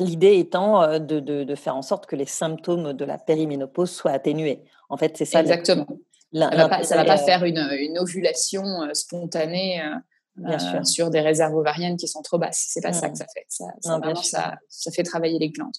L'idée 0.00 0.40
étant 0.40 0.98
de, 0.98 1.54
faire 1.54 1.76
en 1.76 1.82
sorte 1.82 2.06
que 2.06 2.16
les 2.16 2.26
symptômes 2.26 2.94
de 2.94 3.04
la 3.04 3.16
périménopause 3.16 3.92
soient 3.92 4.10
atténués. 4.10 4.64
En 4.88 4.96
fait, 4.96 5.16
c'est 5.16 5.24
ça. 5.24 5.42
Exactement. 5.42 5.86
ça 6.34 6.50
ne 6.50 6.96
va, 6.96 7.04
pas 7.04 7.16
faire 7.16 7.44
une, 7.44 7.64
une 7.78 8.00
ovulation 8.00 8.64
spontanée 8.92 9.80
Bien 10.36 10.58
sûr. 10.58 10.80
Euh, 10.80 10.84
sur 10.84 11.10
des 11.10 11.20
réserves 11.20 11.54
ovariennes 11.54 11.96
qui 11.96 12.08
sont 12.08 12.22
trop 12.22 12.38
basses. 12.38 12.66
C'est 12.68 12.80
pas 12.80 12.92
ça 12.92 13.08
que 13.08 13.12
mmh. 13.12 13.16
ça 13.16 13.26
fait. 13.34 13.46
Ça, 13.48 13.64
ça, 14.22 14.54
ça, 14.68 14.90
fait 14.90 15.02
travailler 15.02 15.38
les 15.38 15.50
glandes. 15.50 15.76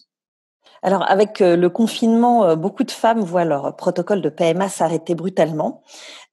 Alors, 0.83 1.09
avec 1.09 1.41
euh, 1.41 1.55
le 1.55 1.69
confinement, 1.69 2.45
euh, 2.45 2.55
beaucoup 2.55 2.83
de 2.83 2.91
femmes 2.91 3.21
voient 3.21 3.45
leur 3.45 3.75
protocole 3.75 4.21
de 4.21 4.29
PMA 4.29 4.69
s'arrêter 4.69 5.15
brutalement. 5.15 5.81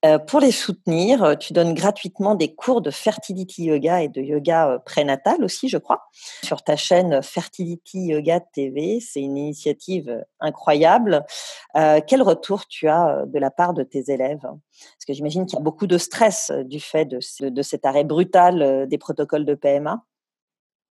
Euh, 0.05 0.19
pour 0.19 0.41
les 0.41 0.53
soutenir, 0.53 1.37
tu 1.39 1.53
donnes 1.53 1.75
gratuitement 1.75 2.35
des 2.35 2.55
cours 2.55 2.81
de 2.81 2.91
fertility 2.91 3.65
yoga 3.65 4.03
et 4.03 4.09
de 4.09 4.23
yoga 4.23 4.81
prénatal 4.87 5.45
aussi, 5.45 5.69
je 5.69 5.77
crois, 5.77 6.05
sur 6.43 6.63
ta 6.63 6.77
chaîne 6.77 7.23
Fertility 7.23 8.07
Yoga 8.07 8.41
TV. 8.41 9.01
C'est 9.01 9.21
une 9.21 9.37
initiative 9.37 10.25
incroyable. 10.41 11.25
quel 11.75 12.23
retour 12.23 12.67
tu 12.67 12.89
as 12.89 13.25
de 13.27 13.39
la 13.39 13.51
part 13.51 13.75
de 13.75 13.83
tes 13.83 14.11
élèves? 14.11 14.43
Parce 14.43 15.05
que 15.07 15.13
j'imagine 15.13 15.47
qu'il 15.47 15.59
y 15.59 15.61
a 15.61 15.65
beaucoup 15.65 15.87
de 15.87 15.99
stress 15.99 16.51
du 16.65 16.81
fait 16.81 17.05
de 17.05 17.63
cet 17.63 17.85
arrêt 17.85 18.05
brutal 18.05 18.87
des 18.89 18.99
protocoles 18.99 19.45
de 19.45 19.55
PMA. 19.55 20.03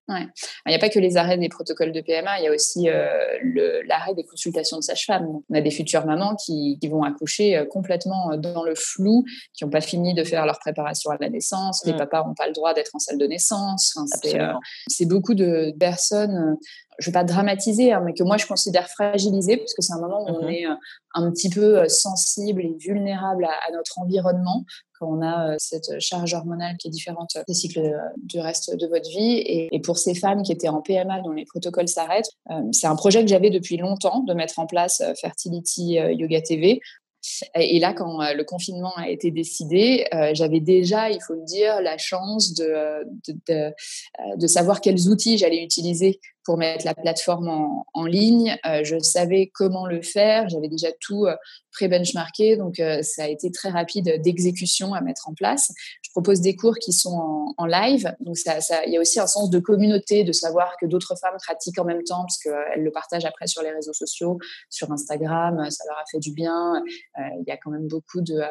Il 0.08 0.68
n'y 0.68 0.74
a 0.74 0.78
pas 0.78 0.88
que 0.88 0.98
les 0.98 1.16
arrêts 1.16 1.38
des 1.38 1.48
protocoles 1.48 1.92
de 1.92 2.00
PMA, 2.00 2.40
il 2.40 2.44
y 2.44 2.48
a 2.48 2.52
aussi 2.52 2.88
euh, 2.88 3.82
l'arrêt 3.86 4.14
des 4.14 4.24
consultations 4.24 4.76
de 4.76 4.82
sage-femme. 4.82 5.26
On 5.48 5.54
a 5.54 5.60
des 5.60 5.70
futures 5.70 6.04
mamans 6.06 6.36
qui, 6.36 6.78
vont 6.90 7.04
accoucher 7.04 7.56
euh, 7.56 7.64
complètement 7.64 8.32
euh, 8.32 8.36
dans 8.36 8.64
le 8.64 8.74
flou, 8.74 9.24
qui 9.54 9.64
n'ont 9.64 9.70
pas 9.70 9.80
fini 9.80 10.14
de 10.14 10.24
faire 10.24 10.44
leur 10.44 10.58
préparation 10.58 11.10
à 11.10 11.16
la 11.20 11.30
naissance. 11.30 11.84
Les 11.86 11.92
mm. 11.92 11.98
papas 11.98 12.24
n'ont 12.26 12.34
pas 12.34 12.46
le 12.46 12.52
droit 12.52 12.74
d'être 12.74 12.90
en 12.94 12.98
salle 12.98 13.18
de 13.18 13.26
naissance. 13.26 13.96
c'est 14.88 15.06
beaucoup 15.06 15.34
de 15.34 15.72
personnes 15.78 16.56
je 17.02 17.10
ne 17.10 17.12
vais 17.12 17.20
pas 17.20 17.24
dramatiser, 17.24 17.92
hein, 17.92 18.02
mais 18.04 18.14
que 18.14 18.22
moi 18.22 18.36
je 18.36 18.46
considère 18.46 18.88
fragilisé, 18.88 19.56
parce 19.56 19.74
que 19.74 19.82
c'est 19.82 19.92
un 19.92 20.00
moment 20.00 20.22
où 20.24 20.28
on 20.28 20.46
mm-hmm. 20.46 20.52
est 20.52 20.64
un 21.14 21.30
petit 21.30 21.50
peu 21.50 21.88
sensible 21.88 22.62
et 22.62 22.74
vulnérable 22.78 23.44
à 23.44 23.72
notre 23.72 23.98
environnement, 23.98 24.64
on 25.02 25.22
a 25.22 25.52
euh, 25.52 25.56
cette 25.58 26.00
charge 26.00 26.34
hormonale 26.34 26.76
qui 26.78 26.88
est 26.88 26.90
différente 26.90 27.36
des 27.46 27.54
cycles 27.54 27.80
euh, 27.80 27.98
du 28.16 28.38
reste 28.38 28.76
de 28.76 28.86
votre 28.86 29.08
vie. 29.08 29.42
Et, 29.46 29.80
pour 29.82 29.98
ces 29.98 30.14
femmes 30.14 30.42
qui 30.42 30.52
étaient 30.52 30.68
en 30.68 30.80
PMA 30.80 31.20
dont 31.22 31.32
les 31.32 31.44
protocoles 31.44 31.88
s'arrêtent, 31.88 32.30
euh, 32.50 32.60
c'est 32.70 32.86
un 32.86 32.94
projet 32.94 33.22
que 33.22 33.28
j'avais 33.28 33.50
depuis 33.50 33.76
longtemps 33.76 34.20
de 34.20 34.32
mettre 34.32 34.58
en 34.58 34.66
place 34.66 35.02
Fertility 35.20 35.94
Yoga 35.94 36.40
TV 36.40 36.80
et 37.54 37.78
là, 37.78 37.92
quand 37.92 38.18
le 38.34 38.42
confinement 38.42 38.96
a 38.96 39.08
été 39.08 39.30
décidé, 39.30 40.06
j'avais 40.32 40.58
déjà, 40.58 41.08
il 41.08 41.20
faut 41.24 41.34
le 41.34 41.44
dire, 41.44 41.80
la 41.80 41.96
chance 41.96 42.52
de, 42.54 43.04
de, 43.46 43.72
de 44.36 44.46
savoir 44.48 44.80
quels 44.80 45.08
outils 45.08 45.38
j'allais 45.38 45.62
utiliser 45.62 46.18
pour 46.44 46.58
mettre 46.58 46.84
la 46.84 46.94
plateforme 46.94 47.48
en, 47.94 48.04
ligne. 48.04 48.56
Euh, 48.66 48.82
je 48.82 48.98
savais 48.98 49.50
comment 49.54 49.86
le 49.86 50.02
faire. 50.02 50.48
J'avais 50.48 50.68
déjà 50.68 50.88
tout 51.00 51.26
euh, 51.26 51.36
pré-benchmarké. 51.72 52.56
Donc, 52.56 52.80
euh, 52.80 53.02
ça 53.02 53.24
a 53.24 53.28
été 53.28 53.50
très 53.52 53.68
rapide 53.68 54.20
d'exécution 54.22 54.92
à 54.92 55.00
mettre 55.00 55.28
en 55.28 55.34
place. 55.34 55.72
Je 56.02 56.10
propose 56.10 56.40
des 56.40 56.56
cours 56.56 56.76
qui 56.78 56.92
sont 56.92 57.54
en, 57.56 57.66
live. 57.66 58.12
Donc, 58.20 58.36
il 58.38 58.62
ça, 58.62 58.86
y 58.86 58.96
a 58.96 59.00
aussi 59.00 59.20
un 59.20 59.26
sens 59.26 59.50
de 59.50 59.58
communauté, 59.60 60.24
de 60.24 60.32
savoir 60.32 60.76
que 60.80 60.86
d'autres 60.86 61.16
femmes 61.16 61.36
pratiquent 61.38 61.78
en 61.78 61.84
même 61.84 62.02
temps, 62.02 62.22
parce 62.22 62.38
qu'elles 62.38 62.82
le 62.82 62.90
partagent 62.90 63.24
après 63.24 63.46
sur 63.46 63.62
les 63.62 63.70
réseaux 63.70 63.92
sociaux, 63.92 64.38
sur 64.68 64.90
Instagram. 64.90 65.70
Ça 65.70 65.84
leur 65.88 65.98
a 65.98 66.04
fait 66.10 66.18
du 66.18 66.32
bien. 66.32 66.82
Il 67.18 67.44
y 67.46 67.52
a 67.52 67.56
quand 67.56 67.70
même 67.70 67.86
beaucoup 67.86 68.20
de, 68.20 68.42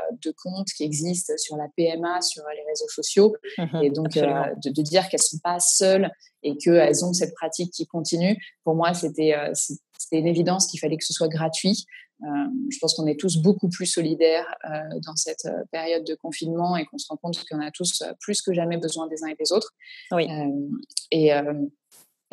comptes 0.41 0.69
qui 0.75 0.83
existent 0.83 1.33
sur 1.37 1.57
la 1.57 1.67
PMA, 1.75 2.21
sur 2.21 2.43
les 2.55 2.63
réseaux 2.67 2.87
sociaux. 2.87 3.35
Mmh 3.57 3.81
et 3.83 3.89
donc, 3.89 4.13
de, 4.13 4.69
de, 4.69 4.81
dire 4.81 5.07
qu'elles 5.09 5.19
ne 5.19 5.37
sont 5.37 5.39
pas 5.43 5.59
seules 5.59 6.09
et 6.43 6.57
qu'elles 6.57 7.05
ont 7.05 7.13
cette 7.13 7.33
pratique 7.33 7.71
qui 7.71 7.85
continue. 7.85 8.37
Pour 8.63 8.75
moi, 8.75 8.93
c'était 8.93 9.35
euh, 9.35 9.53
une 10.11 10.27
évidence 10.27 10.67
qu'il 10.67 10.79
fallait 10.79 10.97
que 10.97 11.05
ce 11.05 11.13
soit 11.13 11.27
gratuit. 11.27 11.85
Euh, 12.23 12.27
je 12.69 12.77
pense 12.79 12.93
qu'on 12.93 13.07
est 13.07 13.19
tous 13.19 13.37
beaucoup 13.37 13.69
plus 13.69 13.87
solidaires 13.87 14.45
euh, 14.65 14.99
dans 15.05 15.15
cette 15.15 15.47
période 15.71 16.03
de 16.03 16.13
confinement 16.15 16.77
et 16.77 16.85
qu'on 16.85 16.99
se 16.99 17.07
rend 17.09 17.17
compte 17.17 17.43
qu'on 17.49 17.61
a 17.61 17.71
tous 17.71 18.03
plus 18.19 18.41
que 18.41 18.53
jamais 18.53 18.77
besoin 18.77 19.07
des 19.07 19.23
uns 19.23 19.27
et 19.27 19.35
des 19.35 19.51
autres. 19.51 19.71
Oui. 20.11 20.27
et, 21.11 21.31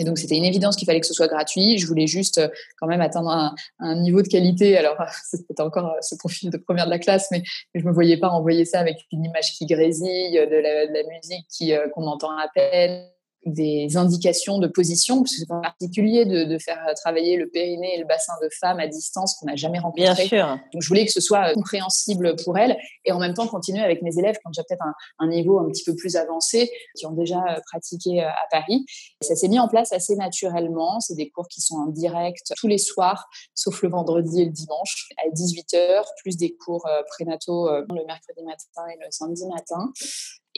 et 0.00 0.04
donc, 0.04 0.16
c'était 0.16 0.36
une 0.36 0.44
évidence 0.44 0.76
qu'il 0.76 0.86
fallait 0.86 1.00
que 1.00 1.06
ce 1.08 1.14
soit 1.14 1.26
gratuit. 1.26 1.76
Je 1.78 1.86
voulais 1.86 2.06
juste 2.06 2.40
quand 2.76 2.86
même 2.86 3.00
atteindre 3.00 3.52
un, 3.80 3.96
niveau 3.96 4.22
de 4.22 4.28
qualité. 4.28 4.76
Alors, 4.76 4.96
c'était 5.24 5.60
encore 5.60 5.96
ce 6.02 6.14
profil 6.14 6.50
de 6.50 6.56
première 6.56 6.84
de 6.84 6.90
la 6.90 7.00
classe, 7.00 7.28
mais 7.32 7.42
je 7.74 7.80
ne 7.80 7.88
me 7.88 7.92
voyais 7.92 8.16
pas 8.16 8.28
envoyer 8.28 8.64
ça 8.64 8.78
avec 8.78 8.98
une 9.10 9.24
image 9.24 9.54
qui 9.56 9.66
grésille, 9.66 10.34
de 10.34 10.56
la, 10.56 10.86
de 10.86 10.92
la 10.92 11.02
musique 11.02 11.92
qu'on 11.94 12.06
entend 12.06 12.30
à 12.30 12.46
peine 12.54 13.08
des 13.44 13.96
indications 13.96 14.58
de 14.58 14.66
position, 14.66 15.18
parce 15.22 15.32
que 15.32 15.40
c'est 15.46 15.52
en 15.52 15.60
particulier 15.60 16.24
de, 16.24 16.58
faire 16.58 16.84
travailler 16.96 17.36
le 17.36 17.48
périnée 17.48 17.94
et 17.94 18.00
le 18.00 18.06
bassin 18.06 18.32
de 18.42 18.48
femmes 18.60 18.80
à 18.80 18.88
distance 18.88 19.36
qu'on 19.36 19.46
n'a 19.46 19.56
jamais 19.56 19.78
rencontré. 19.78 20.02
Bien 20.02 20.14
sûr. 20.14 20.58
Donc 20.72 20.82
je 20.82 20.88
voulais 20.88 21.06
que 21.06 21.12
ce 21.12 21.20
soit 21.20 21.52
compréhensible 21.54 22.34
pour 22.44 22.58
elles 22.58 22.76
et 23.04 23.12
en 23.12 23.20
même 23.20 23.34
temps 23.34 23.46
continuer 23.46 23.82
avec 23.82 24.02
mes 24.02 24.18
élèves 24.18 24.36
quand 24.44 24.50
j'ai 24.52 24.62
peut-être 24.68 24.84
un, 25.18 25.28
niveau 25.28 25.58
un 25.60 25.68
petit 25.68 25.84
peu 25.84 25.94
plus 25.94 26.16
avancé, 26.16 26.70
qui 26.96 27.06
ont 27.06 27.12
déjà 27.12 27.38
euh, 27.38 27.60
pratiqué 27.66 28.22
euh, 28.22 28.28
à 28.28 28.46
Paris. 28.50 28.84
ça 29.22 29.36
s'est 29.36 29.48
mis 29.48 29.60
en 29.60 29.68
place 29.68 29.92
assez 29.92 30.16
naturellement. 30.16 31.00
C'est 31.00 31.14
des 31.14 31.30
cours 31.30 31.48
qui 31.48 31.60
sont 31.60 31.76
en 31.76 31.86
direct 31.86 32.52
tous 32.56 32.66
les 32.66 32.78
soirs, 32.78 33.28
sauf 33.54 33.82
le 33.82 33.90
vendredi 33.90 34.42
et 34.42 34.44
le 34.46 34.52
dimanche, 34.52 35.08
à 35.24 35.28
18h, 35.30 36.04
plus 36.22 36.36
des 36.36 36.56
cours 36.56 36.86
euh, 36.86 37.02
prénataux 37.08 37.68
le 37.68 38.06
mercredi 38.06 38.42
matin 38.42 38.88
et 38.92 38.98
le 39.00 39.06
samedi 39.10 39.46
matin. 39.46 39.92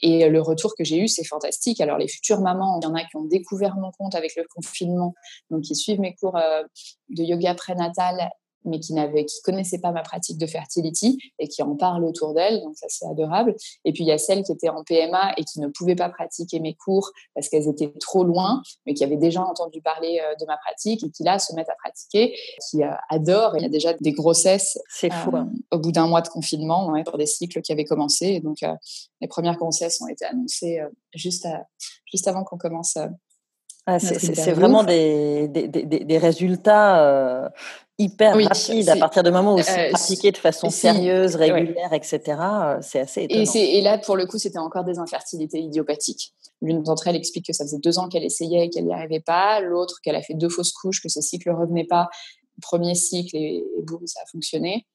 Et 0.03 0.29
le 0.29 0.41
retour 0.41 0.75
que 0.77 0.85
j'ai 0.85 0.99
eu, 0.99 1.09
c'est 1.09 1.25
fantastique. 1.25 1.81
Alors, 1.81 1.99
les 1.99 2.09
futures 2.09 2.41
mamans, 2.41 2.79
il 2.81 2.85
y 2.85 2.89
en 2.89 2.95
a 2.95 3.05
qui 3.05 3.17
ont 3.17 3.25
découvert 3.25 3.77
mon 3.77 3.91
compte 3.93 4.15
avec 4.15 4.35
le 4.37 4.45
confinement, 4.55 5.15
donc 5.51 5.63
qui 5.63 5.75
suivent 5.75 6.01
mes 6.01 6.15
cours 6.15 6.37
euh, 6.37 6.63
de 7.09 7.23
yoga 7.23 7.55
prénatal 7.55 8.31
mais 8.65 8.81
qui 8.81 8.93
n'avait, 8.93 9.25
qui 9.25 9.41
connaissait 9.43 9.79
pas 9.79 9.93
ma 9.93 10.03
pratique 10.03 10.39
de 10.39 10.47
fertility 10.47 11.19
et 11.39 11.49
qui 11.49 11.63
en 11.63 11.77
parle 11.77 12.05
autour 12.05 12.35
d'elle, 12.35 12.61
donc 12.63 12.77
ça 12.77 12.87
c'est 12.89 13.07
adorable. 13.07 13.55
Et 13.85 13.93
puis 13.93 14.05
il 14.05 14.07
y 14.07 14.13
a 14.13 14.19
celles 14.19 14.43
qui 14.43 14.53
étaient 14.53 14.69
en 14.69 14.85
PMA 14.85 15.33
et 15.37 15.45
qui 15.45 15.61
ne 15.61 15.69
pouvaient 15.69 15.95
pas 15.95 16.09
pratiquer 16.09 16.61
mes 16.61 16.75
cours 16.75 17.11
parce 17.35 17.49
qu'elles 17.49 17.69
étaient 17.69 17.93
trop 18.01 18.25
loin, 18.25 18.63
mais 18.87 18.95
qui 18.95 19.05
avaient 19.05 19.17
déjà 19.17 19.43
entendu 19.43 19.81
parler 19.81 20.21
euh, 20.23 20.35
de 20.41 20.47
ma 20.47 20.57
pratique 20.57 21.05
et 21.05 21.11
qui 21.11 21.23
là 21.23 21.39
se 21.39 21.55
mettent 21.55 21.71
à 21.71 21.77
pratiquer, 21.77 22.35
qui 22.69 22.83
euh, 22.83 22.91
adorent. 23.09 23.57
Il 23.57 23.63
y 23.63 23.67
a 23.67 23.71
déjà 23.71 23.95
des 23.95 24.13
grossesses 24.13 24.79
c'est 24.89 25.13
fou, 25.13 25.31
hein. 25.35 25.51
euh, 25.73 25.77
au 25.77 25.79
bout 25.79 25.93
d'un 25.93 26.07
mois 26.07 26.23
de 26.23 26.29
confinement 26.29 26.93
pour 27.05 27.19
des 27.19 27.27
cycles 27.27 27.63
qui 27.63 27.73
avaient 27.73 27.85
commencé. 27.85 28.27
Et 28.27 28.41
donc 28.41 28.59
les 29.21 29.29
premières 29.29 29.57
grossesses 29.57 30.01
ont 30.01 30.09
été 30.09 30.25
annoncées 30.25 30.81
juste, 31.15 31.47
juste 32.11 32.29
avant 32.29 32.45
qu'on 32.45 32.59
commence. 32.59 32.97
Ah, 33.87 33.99
c'est 33.99 34.53
vraiment 34.53 34.85
des, 34.85 35.49
des, 35.49 35.69
des, 35.69 35.85
des 35.85 36.19
résultats 36.19 37.51
hyper 38.01 38.35
rapide 38.35 38.89
à 38.89 38.97
partir 38.97 39.23
du 39.23 39.31
moment 39.31 39.55
où 39.55 39.63
c'est 39.63 39.89
euh, 39.89 39.91
pratiqué 39.91 40.33
de 40.33 40.37
façon 40.39 40.71
sérieuse, 40.71 41.37
régulière, 41.37 41.93
etc. 41.93 42.21
Euh, 42.29 42.79
c'est 42.81 43.01
assez 43.01 43.25
étonnant. 43.25 43.45
Et, 43.55 43.79
et, 43.79 43.81
là, 43.83 43.99
pour 43.99 44.17
le 44.17 44.27
coup, 44.27 44.39
c'était 44.39 44.59
encore 44.59 44.85
des 44.85 44.99
infertilités 44.99 45.59
idiopathiques. 45.59 46.33
L'une 46.63 46.83
d'entre 46.83 47.09
elles 47.09 47.17
explique 47.17 47.47
que 47.47 47.53
ça 47.53 47.65
faisait 47.65 47.79
deux 47.79 47.99
ans 47.99 48.09
qu'elle 48.09 48.25
essayait 48.25 48.67
et 48.67 48.71
qu'elle 48.71 48.87
n'y 48.87 48.95
arrivait 48.95 49.21
pas. 49.21 49.61
L'autre, 49.61 50.01
qu'elle 50.03 50.17
a 50.17 50.23
fait 50.23 50.35
deux 50.35 50.49
fausses 50.49 50.73
couches, 50.73 51.03
que 51.03 51.09
ce 51.09 51.21
cycle 51.21 51.51
ne 51.51 51.55
revenait 51.55 51.87
pas. 51.87 52.09
Premier 52.63 52.95
cycle 52.95 53.37
et, 53.37 53.65
et 53.79 53.83
boum, 53.83 54.07
ça 54.07 54.21
a 54.23 54.27
fonctionné. 54.31 54.87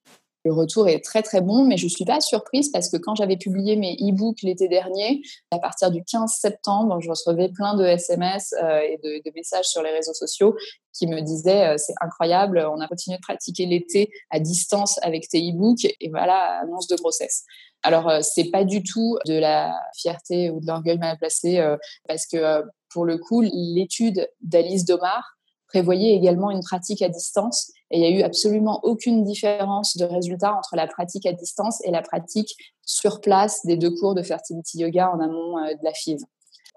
Le 0.46 0.54
retour 0.54 0.88
est 0.88 1.04
très 1.04 1.24
très 1.24 1.42
bon, 1.42 1.66
mais 1.66 1.76
je 1.76 1.88
suis 1.88 2.06
pas 2.06 2.22
surprise 2.22 2.70
parce 2.72 2.90
que 2.90 2.98
quand 2.98 3.16
j'avais 3.16 3.36
publié 3.36 3.76
mes 3.76 3.96
e-books 3.96 4.44
l'été 4.44 4.68
dernier, 4.68 5.24
à 5.50 5.58
partir 5.58 5.90
du 5.90 6.04
15 6.04 6.32
septembre, 6.32 7.02
je 7.02 7.10
recevais 7.10 7.50
plein 7.50 7.76
de 7.76 7.84
SMS 7.84 8.54
euh, 8.62 8.80
et 8.80 9.00
de, 9.04 9.32
messages 9.36 9.66
sur 9.66 9.82
les 9.82 9.90
réseaux 9.90 10.14
sociaux 10.14 10.56
qui 10.94 11.08
me 11.08 11.22
disaient 11.22 11.70
euh, 11.70 11.78
c'est 11.78 11.96
incroyable, 12.00 12.64
on 12.72 12.80
a 12.80 12.88
continué 12.88 13.18
de 13.18 13.22
pratiquer 13.24 13.66
l'été 13.66 14.12
à 14.30 14.40
distance 14.40 15.00
avec 15.02 15.28
tes 15.28 15.40
e-books 15.40 15.86
et 16.00 16.10
voilà, 16.10 16.60
annonce 16.62 16.88
de 16.88 16.96
grossesse. 16.96 17.44
Alors, 17.82 18.08
euh, 18.08 18.20
c'est 18.22 18.52
pas 18.52 18.66
du 18.66 18.84
tout 18.84 19.18
de 19.26 19.34
la 19.34 19.76
fierté 19.98 20.52
ou 20.52 20.60
de 20.60 20.68
l'orgueil 20.68 21.00
mal 21.00 21.18
placé 21.18 21.60
parce 22.08 22.28
que 22.28 22.62
pour 22.90 23.06
le 23.06 23.18
coup, 23.18 23.42
l'étude 23.42 24.30
d'Alice 24.42 24.86
Domar 24.86 25.40
prévoyait 25.68 26.14
également 26.14 26.52
une 26.52 26.62
pratique 26.62 27.02
à 27.02 27.10
distance 27.10 27.72
et 27.91 27.98
il 27.98 28.02
n'y 28.02 28.08
a 28.08 28.19
eu 28.19 28.24
absolument 28.24 28.80
aucune 28.84 29.24
différence 29.24 29.98
de 29.98 30.06
résultat 30.06 30.54
entre 30.56 30.76
la 30.76 30.88
pratique 30.88 31.26
à 31.26 31.34
distance 31.34 31.84
et 31.84 31.91
la 31.91 32.02
pratique 32.02 32.56
sur 32.84 33.21
place 33.21 33.65
des 33.65 33.78
deux 33.78 33.91
cours 33.91 34.15
de 34.15 34.24
fertility 34.24 34.80
yoga 34.80 35.12
en 35.12 35.19
amont 35.19 35.58
euh, 35.60 35.74
de 35.74 35.84
la 35.84 35.93
FIV. 35.93 36.19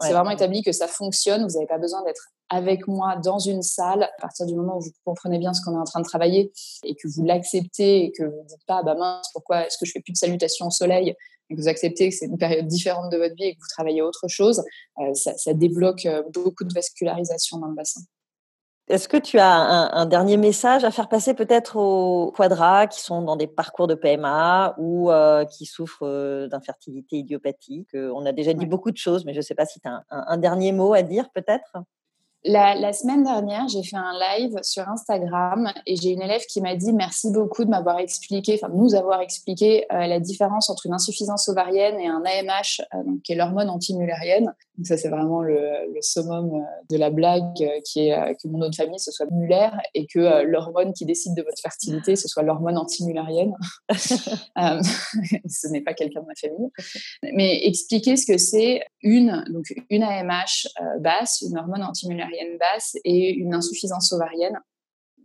C'est 0.01 0.13
vraiment 0.13 0.31
établi 0.31 0.63
que 0.63 0.71
ça 0.71 0.87
fonctionne. 0.87 1.43
Vous 1.45 1.55
n'avez 1.55 1.67
pas 1.67 1.79
besoin 1.79 2.05
d'être 2.05 2.29
avec 2.51 2.87
moi 2.87 3.17
dans 3.17 3.41
une 3.41 3.63
salle 3.63 4.05
à 4.05 4.21
partir 4.21 4.47
du 4.47 4.55
moment 4.55 4.77
où 4.77 4.81
vous 4.81 4.93
comprenez 5.05 5.39
bien 5.39 5.53
ce 5.53 5.61
qu'on 5.63 5.75
est 5.75 5.81
en 5.81 5.85
train 5.85 6.01
de 6.01 6.07
travailler 6.07 6.53
et 6.85 6.95
que 6.95 7.09
vous 7.09 7.25
l'acceptez 7.25 8.05
et 8.05 8.13
que 8.13 8.23
vous 8.23 8.43
ne 8.43 8.47
dites 8.47 8.65
pas 8.67 8.83
bah 8.85 8.95
mince 8.95 9.29
pourquoi 9.33 9.67
est-ce 9.67 9.77
que 9.77 9.87
je 9.87 9.91
fais 9.93 10.01
plus 10.01 10.13
de 10.13 10.17
salutations 10.17 10.69
au 10.69 10.71
soleil 10.71 11.17
et 11.51 11.57
que 11.57 11.61
vous 11.61 11.69
acceptez 11.69 12.09
que 12.09 12.15
c'est 12.15 12.27
une 12.27 12.39
période 12.39 12.67
différente 12.67 13.11
de 13.11 13.19
votre 13.19 13.35
vie 13.35 13.45
et 13.45 13.55
que 13.55 13.61
vous 13.61 13.69
travaillez 13.69 14.03
autre 14.03 14.29
chose, 14.29 14.63
euh, 14.99 15.15
ça, 15.15 15.37
ça, 15.37 15.53
débloque 15.53 16.07
euh, 16.07 16.23
beaucoup 16.33 16.65
de 16.65 16.73
vascularisation 16.73 17.59
dans 17.59 17.69
le 17.69 17.75
bassin. 17.75 18.01
Est-ce 18.89 19.07
que 19.07 19.19
tu 19.19 19.39
as 19.39 19.53
un, 19.53 20.07
dernier 20.07 20.39
message 20.39 20.83
à 20.83 20.91
faire 20.91 21.11
passer 21.11 21.35
peut-être 21.35 21.77
aux 21.77 22.33
quadras 22.33 22.87
qui 22.87 23.03
sont 23.03 23.21
dans 23.21 23.37
des 23.37 23.47
parcours 23.47 23.87
de 23.87 23.95
PMA 23.95 24.75
ou 24.79 25.11
euh, 25.11 25.45
qui 25.45 25.67
souffrent 25.67 26.07
euh, 26.07 26.49
d'infertilité 26.49 27.17
idiopathique? 27.17 27.91
On 27.95 28.25
a 28.25 28.33
déjà 28.33 28.55
dit 28.55 28.65
beaucoup 28.65 28.91
de 28.91 28.97
choses, 28.97 29.27
mais 29.27 29.35
je 29.35 29.39
ne 29.39 29.43
sais 29.43 29.55
pas 29.55 29.67
si 29.67 29.81
tu 29.81 29.89
as 29.89 30.05
un 30.11 30.39
dernier 30.39 30.73
mot 30.73 30.95
à 30.95 31.03
dire 31.03 31.29
peut-être? 31.35 31.77
La, 32.49 32.93
semaine 32.93 33.23
dernière, 33.25 33.69
j'ai 33.69 33.83
fait 33.83 33.97
un 33.97 34.13
live 34.39 34.59
sur 34.63 34.89
Instagram 34.89 35.71
et 35.87 35.97
j'ai 35.97 36.11
une 36.11 36.23
élève 36.23 36.43
qui 36.47 36.61
m'a 36.61 36.75
dit 36.75 36.93
merci 36.93 37.31
beaucoup 37.31 37.65
de 37.65 37.71
m'avoir 37.71 37.99
expliqué, 37.99 38.59
enfin 38.61 38.73
nous 38.75 38.95
avoir 38.95 39.21
expliqué 39.21 39.85
euh, 39.93 40.07
la 40.07 40.19
différence 40.21 40.71
entre 40.71 40.87
une 40.87 40.95
insuffisance 40.95 41.49
ovarienne 41.49 42.01
et 42.01 42.07
un 42.07 42.23
AMH, 42.25 42.81
euh, 42.95 43.05
donc, 43.05 43.23
qui 43.23 43.33
est 43.33 43.37
l'hormone 43.37 43.69
antimulérienne. 43.69 44.53
Donc 44.77 44.87
ça 44.87 44.97
c'est 44.97 45.09
vraiment 45.09 45.43
le, 45.43 45.59
summum 46.01 46.55
euh, 46.55 46.61
de 46.91 46.97
la 46.97 47.11
blague 47.11 47.55
qui 47.85 48.09
est 48.09 48.37
que 48.41 48.49
mon 48.49 48.59
nom 48.59 48.71
de 48.71 48.75
famille 48.75 49.01
ce 49.01 49.11
soit 49.11 49.27
Muller 49.31 49.71
et 49.95 50.07
que 50.07 50.43
l'hormone 50.45 50.93
qui 50.93 51.05
décide 51.05 51.35
de 51.35 51.43
votre 51.43 51.61
fertilité 51.61 52.17
ce 52.17 52.29
soit 52.29 52.43
l'hormone 52.43 52.79
antimulérienne. 52.79 53.55
ce 53.89 55.69
n'est 55.69 55.81
pas 55.81 55.95
quelqu'un 55.95 56.21
de 56.21 56.27
ma 56.27 56.35
famille. 56.35 56.71
Mais 57.35 57.67
expliquer 57.67 58.17
ce 58.17 58.27
que 58.27 58.39
c'est 58.39 58.83
une 59.03 59.45
donc 59.51 59.65
une 59.91 60.03
AMH 60.03 60.69
basse, 61.01 61.43
une 61.43 61.59
hormone 61.59 61.83
basse 62.59 62.97
et 63.05 63.31
une 63.31 63.55
insuffisance 63.55 64.13
ovarienne. 64.13 64.59